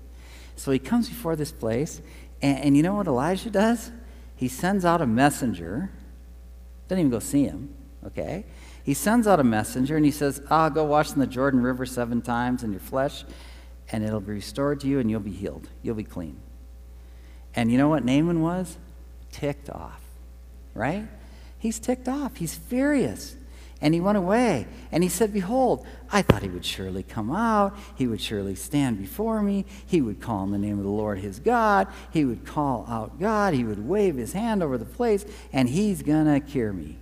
So 0.57 0.71
he 0.71 0.79
comes 0.79 1.09
before 1.09 1.37
this 1.37 1.53
place, 1.53 2.01
and, 2.41 2.59
and 2.59 2.77
you 2.77 2.83
know 2.83 2.95
what 2.95 3.07
Elisha 3.07 3.51
does? 3.51 3.91
He 4.37 4.49
sends 4.49 4.85
out 4.85 5.01
a 5.01 5.07
messenger, 5.07 5.91
doesn't 6.89 7.01
even 7.01 7.11
go 7.11 7.19
see 7.19 7.45
him, 7.45 7.75
okay? 8.07 8.45
He 8.83 8.95
sends 8.95 9.27
out 9.27 9.39
a 9.39 9.45
messenger 9.45 9.97
and 9.97 10.05
he 10.05 10.11
says, 10.11 10.43
ah, 10.51 10.69
go 10.69 10.85
wash 10.85 11.13
in 11.13 11.21
the 11.21 11.27
Jordan 11.27 11.63
River 11.63 11.87
seven 11.87 12.21
times 12.21 12.65
in 12.65 12.73
your 12.73 12.81
flesh, 12.81 13.25
and 13.91 14.03
it'll 14.03 14.21
be 14.21 14.33
restored 14.33 14.81
to 14.81 14.89
you, 14.89 14.99
and 14.99 15.11
you'll 15.11 15.21
be 15.21 15.31
healed. 15.31 15.69
You'll 15.83 15.95
be 15.95 16.05
clean. 16.05 16.41
And 17.55 17.71
you 17.71 17.79
know 17.79 17.89
what 17.89 18.05
Naaman 18.05 18.41
was? 18.41 18.79
Ticked 19.31 19.71
off, 19.71 20.01
right? 20.75 21.07
He's 21.63 21.79
ticked 21.79 22.09
off. 22.09 22.39
He's 22.39 22.57
furious. 22.57 23.37
And 23.81 23.95
he 23.95 24.01
went 24.01 24.19
away. 24.19 24.67
And 24.91 25.05
he 25.05 25.09
said, 25.09 25.33
Behold, 25.33 25.87
I 26.11 26.21
thought 26.21 26.43
he 26.43 26.49
would 26.49 26.65
surely 26.65 27.05
come 27.05 27.31
out. 27.31 27.77
He 27.95 28.09
would 28.09 28.21
surely 28.21 28.57
stand 28.57 28.99
before 28.99 29.41
me. 29.43 29.65
He 29.87 30.01
would 30.01 30.21
call 30.21 30.39
on 30.39 30.51
the 30.51 30.59
name 30.59 30.79
of 30.79 30.83
the 30.83 30.91
Lord 30.91 31.21
his 31.21 31.39
God. 31.39 31.87
He 32.13 32.25
would 32.25 32.45
call 32.45 32.85
out 32.89 33.21
God. 33.21 33.55
He 33.55 33.63
would 33.63 33.87
wave 33.87 34.17
his 34.17 34.33
hand 34.33 34.61
over 34.61 34.77
the 34.77 34.85
place, 34.85 35.25
and 35.53 35.69
he's 35.69 36.03
going 36.03 36.27
to 36.27 36.41
cure 36.41 36.73
me. 36.73 36.99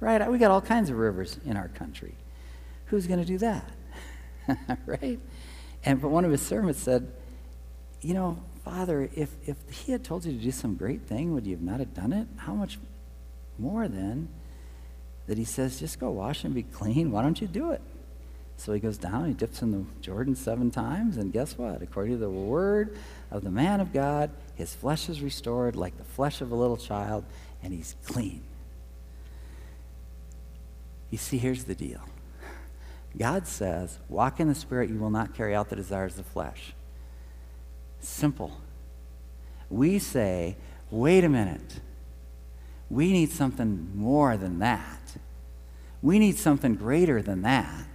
Right? 0.00 0.28
We 0.28 0.38
got 0.38 0.50
all 0.50 0.60
kinds 0.60 0.90
of 0.90 0.96
rivers 0.96 1.38
in 1.44 1.56
our 1.56 1.68
country. 1.68 2.16
Who's 2.86 3.06
going 3.06 3.20
to 3.20 3.24
do 3.24 3.38
that? 3.38 3.70
right? 4.84 5.20
And 5.84 6.02
but 6.02 6.08
one 6.08 6.24
of 6.24 6.32
his 6.32 6.42
servants 6.42 6.80
said, 6.80 7.12
You 8.00 8.14
know, 8.14 8.42
Father, 8.64 9.08
if, 9.14 9.30
if 9.46 9.58
he 9.70 9.92
had 9.92 10.02
told 10.02 10.24
you 10.24 10.32
to 10.32 10.42
do 10.42 10.50
some 10.50 10.74
great 10.74 11.02
thing, 11.02 11.32
would 11.34 11.46
you 11.46 11.54
have 11.54 11.62
not 11.62 11.78
have 11.78 11.94
done 11.94 12.12
it? 12.12 12.26
How 12.38 12.54
much 12.54 12.80
more 13.58 13.88
than 13.88 14.28
that 15.26 15.38
he 15.38 15.44
says, 15.44 15.78
just 15.78 15.98
go 15.98 16.10
wash 16.10 16.44
and 16.44 16.54
be 16.54 16.62
clean. 16.78 17.10
Why 17.10 17.22
don't 17.22 17.40
you 17.40 17.46
do 17.46 17.70
it? 17.70 17.80
So 18.56 18.72
he 18.72 18.80
goes 18.80 18.98
down, 18.98 19.26
he 19.26 19.34
dips 19.34 19.62
in 19.62 19.72
the 19.72 19.84
Jordan 20.00 20.36
seven 20.36 20.70
times, 20.70 21.16
and 21.16 21.32
guess 21.32 21.58
what? 21.58 21.82
According 21.82 22.12
to 22.12 22.18
the 22.18 22.30
word 22.30 22.96
of 23.30 23.42
the 23.42 23.50
man 23.50 23.80
of 23.80 23.92
God, 23.92 24.30
his 24.54 24.74
flesh 24.74 25.08
is 25.08 25.20
restored 25.20 25.74
like 25.74 25.96
the 25.98 26.04
flesh 26.04 26.40
of 26.40 26.52
a 26.52 26.54
little 26.54 26.76
child, 26.76 27.24
and 27.62 27.72
he's 27.72 27.96
clean. 28.04 28.42
You 31.10 31.18
see, 31.18 31.38
here's 31.38 31.64
the 31.64 31.74
deal 31.74 32.02
God 33.16 33.46
says, 33.46 33.98
walk 34.08 34.38
in 34.38 34.48
the 34.48 34.54
Spirit, 34.54 34.90
you 34.90 34.98
will 34.98 35.10
not 35.10 35.34
carry 35.34 35.54
out 35.54 35.68
the 35.68 35.76
desires 35.76 36.12
of 36.12 36.24
the 36.24 36.30
flesh. 36.30 36.72
Simple. 38.00 38.60
We 39.70 39.98
say, 39.98 40.56
wait 40.90 41.24
a 41.24 41.28
minute. 41.28 41.80
We 42.92 43.10
need 43.10 43.30
something 43.30 43.90
more 43.94 44.36
than 44.36 44.58
that. 44.58 45.16
We 46.02 46.18
need 46.18 46.36
something 46.36 46.74
greater 46.74 47.22
than 47.22 47.40
that, 47.40 47.88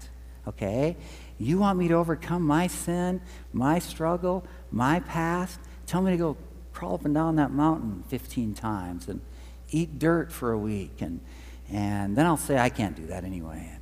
okay? 0.48 0.98
You 1.38 1.60
want 1.60 1.78
me 1.78 1.88
to 1.90 1.94
overcome 1.94 2.42
my 2.42 2.66
sin, 2.66 3.22
my 3.54 3.78
struggle, 3.78 4.44
my 4.72 5.02
past? 5.02 5.60
Tell 5.86 6.02
me 6.02 6.10
to 6.10 6.18
go 6.18 6.38
crawl 6.74 6.96
up 6.96 7.06
and 7.06 7.14
down 7.14 7.36
that 7.36 7.52
mountain 7.52 8.06
15 8.08 8.56
times 8.56 9.08
and 9.08 9.22
eat 9.70 10.00
dirt 10.00 10.32
for 10.32 10.52
a 10.52 10.58
week. 10.58 11.00
And, 11.00 11.20
and 11.72 12.16
then 12.16 12.26
I'll 12.26 12.36
say, 12.36 12.58
I 12.58 12.70
can't 12.70 12.96
do 12.96 13.06
that 13.06 13.24
anyway. 13.24 13.70
And 13.72 13.82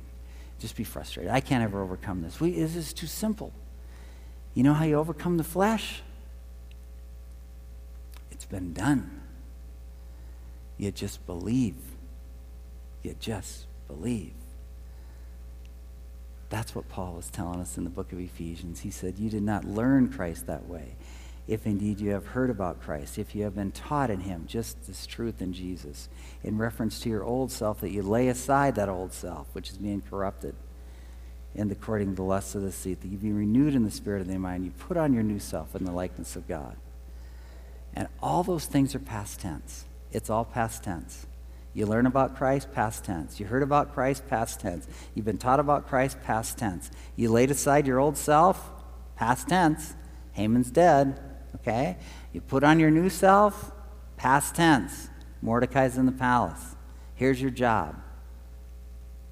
just 0.58 0.76
be 0.76 0.84
frustrated. 0.84 1.32
I 1.32 1.40
can't 1.40 1.64
ever 1.64 1.82
overcome 1.82 2.20
this. 2.20 2.40
We, 2.40 2.50
this 2.50 2.76
is 2.76 2.92
too 2.92 3.06
simple. 3.06 3.54
You 4.52 4.64
know 4.64 4.74
how 4.74 4.84
you 4.84 4.96
overcome 4.96 5.38
the 5.38 5.44
flesh? 5.44 6.02
It's 8.30 8.44
been 8.44 8.74
done. 8.74 9.22
You 10.78 10.90
just 10.90 11.24
believe. 11.26 11.76
You 13.02 13.16
just 13.18 13.66
believe. 13.88 14.32
That's 16.48 16.74
what 16.74 16.88
Paul 16.88 17.14
was 17.14 17.30
telling 17.30 17.60
us 17.60 17.76
in 17.76 17.84
the 17.84 17.90
book 17.90 18.12
of 18.12 18.20
Ephesians. 18.20 18.80
He 18.80 18.90
said, 18.90 19.18
You 19.18 19.30
did 19.30 19.42
not 19.42 19.64
learn 19.64 20.12
Christ 20.12 20.46
that 20.46 20.68
way. 20.68 20.94
If 21.48 21.66
indeed 21.66 22.00
you 22.00 22.10
have 22.10 22.26
heard 22.26 22.50
about 22.50 22.82
Christ, 22.82 23.18
if 23.18 23.34
you 23.34 23.44
have 23.44 23.54
been 23.54 23.70
taught 23.70 24.10
in 24.10 24.20
him 24.20 24.46
just 24.48 24.86
this 24.86 25.06
truth 25.06 25.40
in 25.40 25.52
Jesus, 25.52 26.08
in 26.42 26.58
reference 26.58 26.98
to 27.00 27.08
your 27.08 27.22
old 27.24 27.52
self, 27.52 27.80
that 27.80 27.90
you 27.90 28.02
lay 28.02 28.28
aside 28.28 28.74
that 28.74 28.88
old 28.88 29.12
self, 29.12 29.46
which 29.52 29.70
is 29.70 29.78
being 29.78 30.02
corrupted 30.02 30.56
and 31.56 31.72
according 31.72 32.10
to 32.10 32.16
the 32.16 32.22
lusts 32.22 32.54
of 32.54 32.62
the 32.62 32.72
seat, 32.72 33.00
that 33.00 33.08
you 33.08 33.16
be 33.16 33.32
renewed 33.32 33.74
in 33.74 33.84
the 33.84 33.90
spirit 33.90 34.20
of 34.20 34.28
the 34.28 34.38
mind, 34.38 34.64
you 34.64 34.70
put 34.72 34.96
on 34.96 35.14
your 35.14 35.22
new 35.22 35.38
self 35.38 35.74
in 35.74 35.84
the 35.84 35.92
likeness 35.92 36.36
of 36.36 36.46
God. 36.46 36.76
And 37.94 38.08
all 38.22 38.42
those 38.42 38.66
things 38.66 38.94
are 38.94 38.98
past 38.98 39.40
tense. 39.40 39.86
It's 40.16 40.30
all 40.30 40.46
past 40.46 40.82
tense. 40.82 41.26
You 41.74 41.84
learn 41.84 42.06
about 42.06 42.36
Christ, 42.36 42.72
past 42.72 43.04
tense. 43.04 43.38
You 43.38 43.44
heard 43.44 43.62
about 43.62 43.92
Christ, 43.92 44.26
past 44.26 44.58
tense. 44.60 44.88
You've 45.14 45.26
been 45.26 45.36
taught 45.36 45.60
about 45.60 45.88
Christ, 45.88 46.22
past 46.22 46.56
tense. 46.56 46.90
You 47.16 47.30
laid 47.30 47.50
aside 47.50 47.86
your 47.86 48.00
old 48.00 48.16
self, 48.16 48.72
past 49.14 49.46
tense. 49.46 49.94
Haman's 50.32 50.70
dead, 50.70 51.20
okay? 51.56 51.98
You 52.32 52.40
put 52.40 52.64
on 52.64 52.80
your 52.80 52.90
new 52.90 53.10
self, 53.10 53.72
past 54.16 54.54
tense. 54.54 55.10
Mordecai's 55.42 55.98
in 55.98 56.06
the 56.06 56.12
palace. 56.12 56.76
Here's 57.14 57.42
your 57.42 57.50
job 57.50 57.94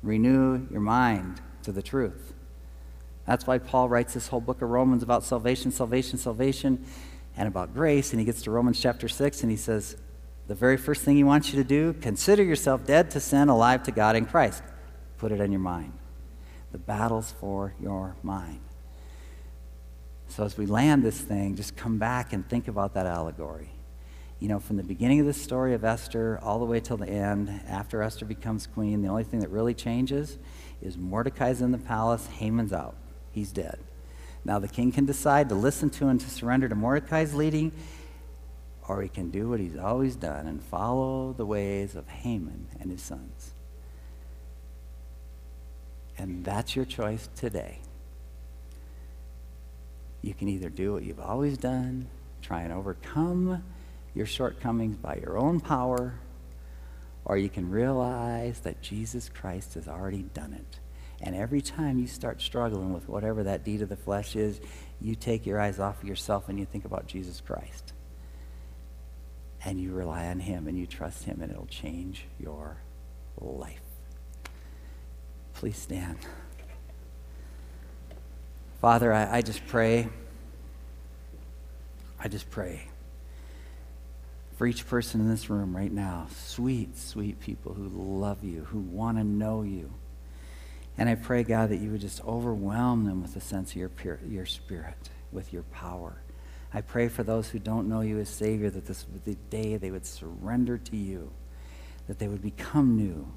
renew 0.02 0.68
your 0.70 0.82
mind 0.82 1.40
to 1.62 1.72
the 1.72 1.80
truth. 1.80 2.34
That's 3.26 3.46
why 3.46 3.56
Paul 3.56 3.88
writes 3.88 4.12
this 4.12 4.28
whole 4.28 4.42
book 4.42 4.60
of 4.60 4.68
Romans 4.68 5.02
about 5.02 5.24
salvation, 5.24 5.72
salvation, 5.72 6.18
salvation, 6.18 6.84
and 7.38 7.48
about 7.48 7.72
grace. 7.72 8.12
And 8.12 8.20
he 8.20 8.26
gets 8.26 8.42
to 8.42 8.50
Romans 8.50 8.78
chapter 8.78 9.08
6 9.08 9.40
and 9.40 9.50
he 9.50 9.56
says, 9.56 9.96
the 10.46 10.54
very 10.54 10.76
first 10.76 11.02
thing 11.02 11.16
he 11.16 11.24
wants 11.24 11.52
you 11.52 11.62
to 11.62 11.66
do, 11.66 11.94
consider 11.94 12.42
yourself 12.42 12.84
dead 12.84 13.10
to 13.12 13.20
sin, 13.20 13.48
alive 13.48 13.82
to 13.84 13.92
God 13.92 14.16
in 14.16 14.26
Christ. 14.26 14.62
Put 15.18 15.32
it 15.32 15.40
in 15.40 15.50
your 15.50 15.60
mind. 15.60 15.92
The 16.72 16.78
battle's 16.78 17.32
for 17.32 17.74
your 17.80 18.16
mind. 18.22 18.60
So 20.28 20.44
as 20.44 20.58
we 20.58 20.66
land 20.66 21.02
this 21.02 21.20
thing, 21.20 21.54
just 21.54 21.76
come 21.76 21.98
back 21.98 22.32
and 22.32 22.48
think 22.48 22.68
about 22.68 22.94
that 22.94 23.06
allegory. 23.06 23.70
You 24.40 24.48
know, 24.48 24.58
from 24.58 24.76
the 24.76 24.82
beginning 24.82 25.20
of 25.20 25.26
the 25.26 25.32
story 25.32 25.74
of 25.74 25.84
Esther 25.84 26.38
all 26.42 26.58
the 26.58 26.64
way 26.64 26.80
till 26.80 26.96
the 26.96 27.08
end, 27.08 27.48
after 27.68 28.02
Esther 28.02 28.26
becomes 28.26 28.66
queen, 28.66 29.00
the 29.00 29.08
only 29.08 29.24
thing 29.24 29.40
that 29.40 29.50
really 29.50 29.74
changes 29.74 30.38
is 30.82 30.98
Mordecai's 30.98 31.62
in 31.62 31.72
the 31.72 31.78
palace, 31.78 32.26
Haman's 32.26 32.72
out. 32.72 32.96
He's 33.30 33.52
dead. 33.52 33.78
Now 34.44 34.58
the 34.58 34.68
king 34.68 34.92
can 34.92 35.06
decide 35.06 35.48
to 35.48 35.54
listen 35.54 35.88
to 35.90 36.08
and 36.08 36.20
to 36.20 36.28
surrender 36.28 36.68
to 36.68 36.74
Mordecai's 36.74 37.32
leading 37.34 37.72
or 38.88 39.02
he 39.02 39.08
can 39.08 39.30
do 39.30 39.48
what 39.48 39.60
he's 39.60 39.76
always 39.76 40.16
done 40.16 40.46
and 40.46 40.62
follow 40.62 41.32
the 41.32 41.46
ways 41.46 41.94
of 41.94 42.06
Haman 42.08 42.68
and 42.80 42.90
his 42.90 43.02
sons. 43.02 43.54
And 46.18 46.44
that's 46.44 46.76
your 46.76 46.84
choice 46.84 47.28
today. 47.34 47.80
You 50.22 50.34
can 50.34 50.48
either 50.48 50.68
do 50.68 50.92
what 50.92 51.02
you've 51.02 51.20
always 51.20 51.58
done, 51.58 52.06
try 52.40 52.62
and 52.62 52.72
overcome 52.72 53.64
your 54.14 54.26
shortcomings 54.26 54.96
by 54.96 55.16
your 55.16 55.38
own 55.38 55.60
power, 55.60 56.14
or 57.24 57.36
you 57.36 57.48
can 57.48 57.70
realize 57.70 58.60
that 58.60 58.82
Jesus 58.82 59.28
Christ 59.28 59.74
has 59.74 59.88
already 59.88 60.22
done 60.22 60.52
it. 60.52 60.78
And 61.20 61.34
every 61.34 61.62
time 61.62 61.98
you 61.98 62.06
start 62.06 62.42
struggling 62.42 62.92
with 62.92 63.08
whatever 63.08 63.42
that 63.44 63.64
deed 63.64 63.80
of 63.80 63.88
the 63.88 63.96
flesh 63.96 64.36
is, 64.36 64.60
you 65.00 65.14
take 65.14 65.46
your 65.46 65.58
eyes 65.58 65.80
off 65.80 66.02
of 66.02 66.08
yourself 66.08 66.48
and 66.48 66.58
you 66.58 66.66
think 66.66 66.84
about 66.84 67.06
Jesus 67.06 67.40
Christ 67.40 67.93
and 69.64 69.80
you 69.80 69.92
rely 69.92 70.26
on 70.26 70.40
Him 70.40 70.68
and 70.68 70.78
you 70.78 70.86
trust 70.86 71.24
Him, 71.24 71.40
and 71.40 71.50
it'll 71.50 71.66
change 71.66 72.26
your 72.38 72.76
life. 73.40 73.80
Please 75.54 75.78
stand. 75.78 76.18
Father, 78.80 79.12
I, 79.12 79.38
I 79.38 79.42
just 79.42 79.66
pray. 79.66 80.08
I 82.20 82.28
just 82.28 82.50
pray 82.50 82.88
for 84.56 84.66
each 84.66 84.86
person 84.86 85.20
in 85.20 85.28
this 85.28 85.50
room 85.50 85.76
right 85.76 85.92
now. 85.92 86.26
Sweet, 86.30 86.96
sweet 86.96 87.40
people 87.40 87.74
who 87.74 87.88
love 87.88 88.44
you, 88.44 88.64
who 88.64 88.78
want 88.78 89.18
to 89.18 89.24
know 89.24 89.62
you. 89.62 89.90
And 90.96 91.08
I 91.08 91.16
pray, 91.16 91.42
God, 91.42 91.70
that 91.70 91.78
you 91.78 91.90
would 91.90 92.00
just 92.00 92.24
overwhelm 92.24 93.04
them 93.04 93.20
with 93.20 93.34
a 93.36 93.40
sense 93.40 93.72
of 93.72 93.76
your, 93.76 93.88
pure, 93.88 94.20
your 94.28 94.46
spirit, 94.46 94.94
with 95.32 95.52
your 95.52 95.64
power. 95.64 96.18
I 96.74 96.80
pray 96.80 97.06
for 97.06 97.22
those 97.22 97.48
who 97.48 97.60
don't 97.60 97.88
know 97.88 98.00
you 98.00 98.18
as 98.18 98.28
Savior 98.28 98.68
that 98.68 98.86
this 98.86 99.06
would 99.06 99.24
be 99.24 99.32
the 99.32 99.38
day 99.48 99.76
they 99.76 99.92
would 99.92 100.04
surrender 100.04 100.76
to 100.76 100.96
you, 100.96 101.30
that 102.08 102.18
they 102.18 102.26
would 102.26 102.42
become 102.42 102.96
new. 102.96 103.32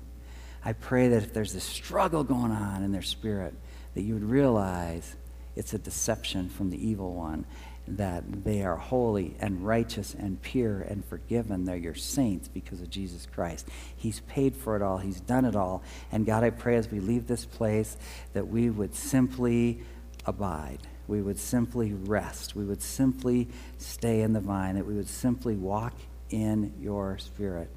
I 0.66 0.74
pray 0.74 1.08
that 1.10 1.24
if 1.24 1.34
there's 1.34 1.54
a 1.54 1.60
struggle 1.60 2.24
going 2.24 2.52
on 2.52 2.84
in 2.84 2.92
their 2.92 3.04
spirit, 3.04 3.54
that 3.94 4.02
you 4.02 4.16
would 4.16 4.24
realize 4.24 5.16
it's 5.56 5.74
a 5.74 5.78
deception 5.78 6.50
from 6.50 6.72
the 6.72 6.88
evil 6.88 7.14
one, 7.14 7.46
that 7.88 8.44
they 8.44 8.64
are 8.64 8.76
holy 8.76 9.36
and 9.40 9.66
righteous 9.66 10.16
and 10.16 10.42
pure 10.42 10.82
and 10.82 11.06
forgiven. 11.06 11.64
They're 11.64 11.78
your 11.78 11.96
saints 11.96 12.48
because 12.48 12.82
of 12.82 12.90
Jesus 12.90 13.28
Christ. 13.28 13.68
He's 13.96 14.20
paid 14.22 14.56
for 14.56 14.76
it 14.76 14.82
all, 14.82 14.98
He's 14.98 15.22
done 15.22 15.46
it 15.46 15.56
all. 15.56 15.84
And 16.12 16.26
God, 16.26 16.44
I 16.44 16.50
pray 16.50 16.76
as 16.76 16.90
we 16.92 17.00
leave 17.00 17.28
this 17.28 17.46
place 17.46 17.98
that 18.34 18.48
we 18.48 18.72
would 18.72 18.96
simply 18.96 19.84
abide 20.26 20.80
we 21.08 21.22
would 21.22 21.40
simply 21.40 21.94
rest. 21.94 22.56
We 22.56 22.66
would 22.66 22.82
simply 22.82 23.48
stay 23.78 24.22
in 24.22 24.34
the 24.34 24.40
vine, 24.40 24.76
that 24.76 24.86
we 24.86 24.96
would 24.96 25.10
simply 25.10 25.56
walk 25.56 25.94
in 26.30 26.74
your 26.80 27.18
spirit 27.18 27.70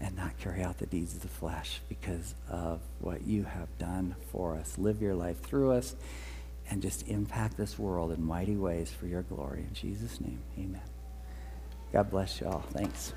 and 0.00 0.16
not 0.16 0.36
carry 0.38 0.62
out 0.62 0.78
the 0.78 0.86
deeds 0.86 1.14
of 1.14 1.22
the 1.22 1.28
flesh 1.28 1.80
because 1.88 2.34
of 2.48 2.80
what 3.00 3.26
you 3.26 3.44
have 3.44 3.78
done 3.78 4.14
for 4.30 4.54
us. 4.54 4.78
Live 4.78 5.02
your 5.02 5.14
life 5.14 5.40
through 5.42 5.72
us 5.72 5.96
and 6.70 6.82
just 6.82 7.08
impact 7.08 7.56
this 7.56 7.78
world 7.78 8.12
in 8.12 8.24
mighty 8.24 8.56
ways 8.56 8.90
for 8.90 9.06
your 9.06 9.22
glory. 9.22 9.60
In 9.60 9.74
Jesus' 9.74 10.20
name, 10.20 10.40
amen. 10.58 10.82
God 11.92 12.10
bless 12.10 12.40
you 12.40 12.46
all. 12.46 12.64
Thanks. 12.72 13.12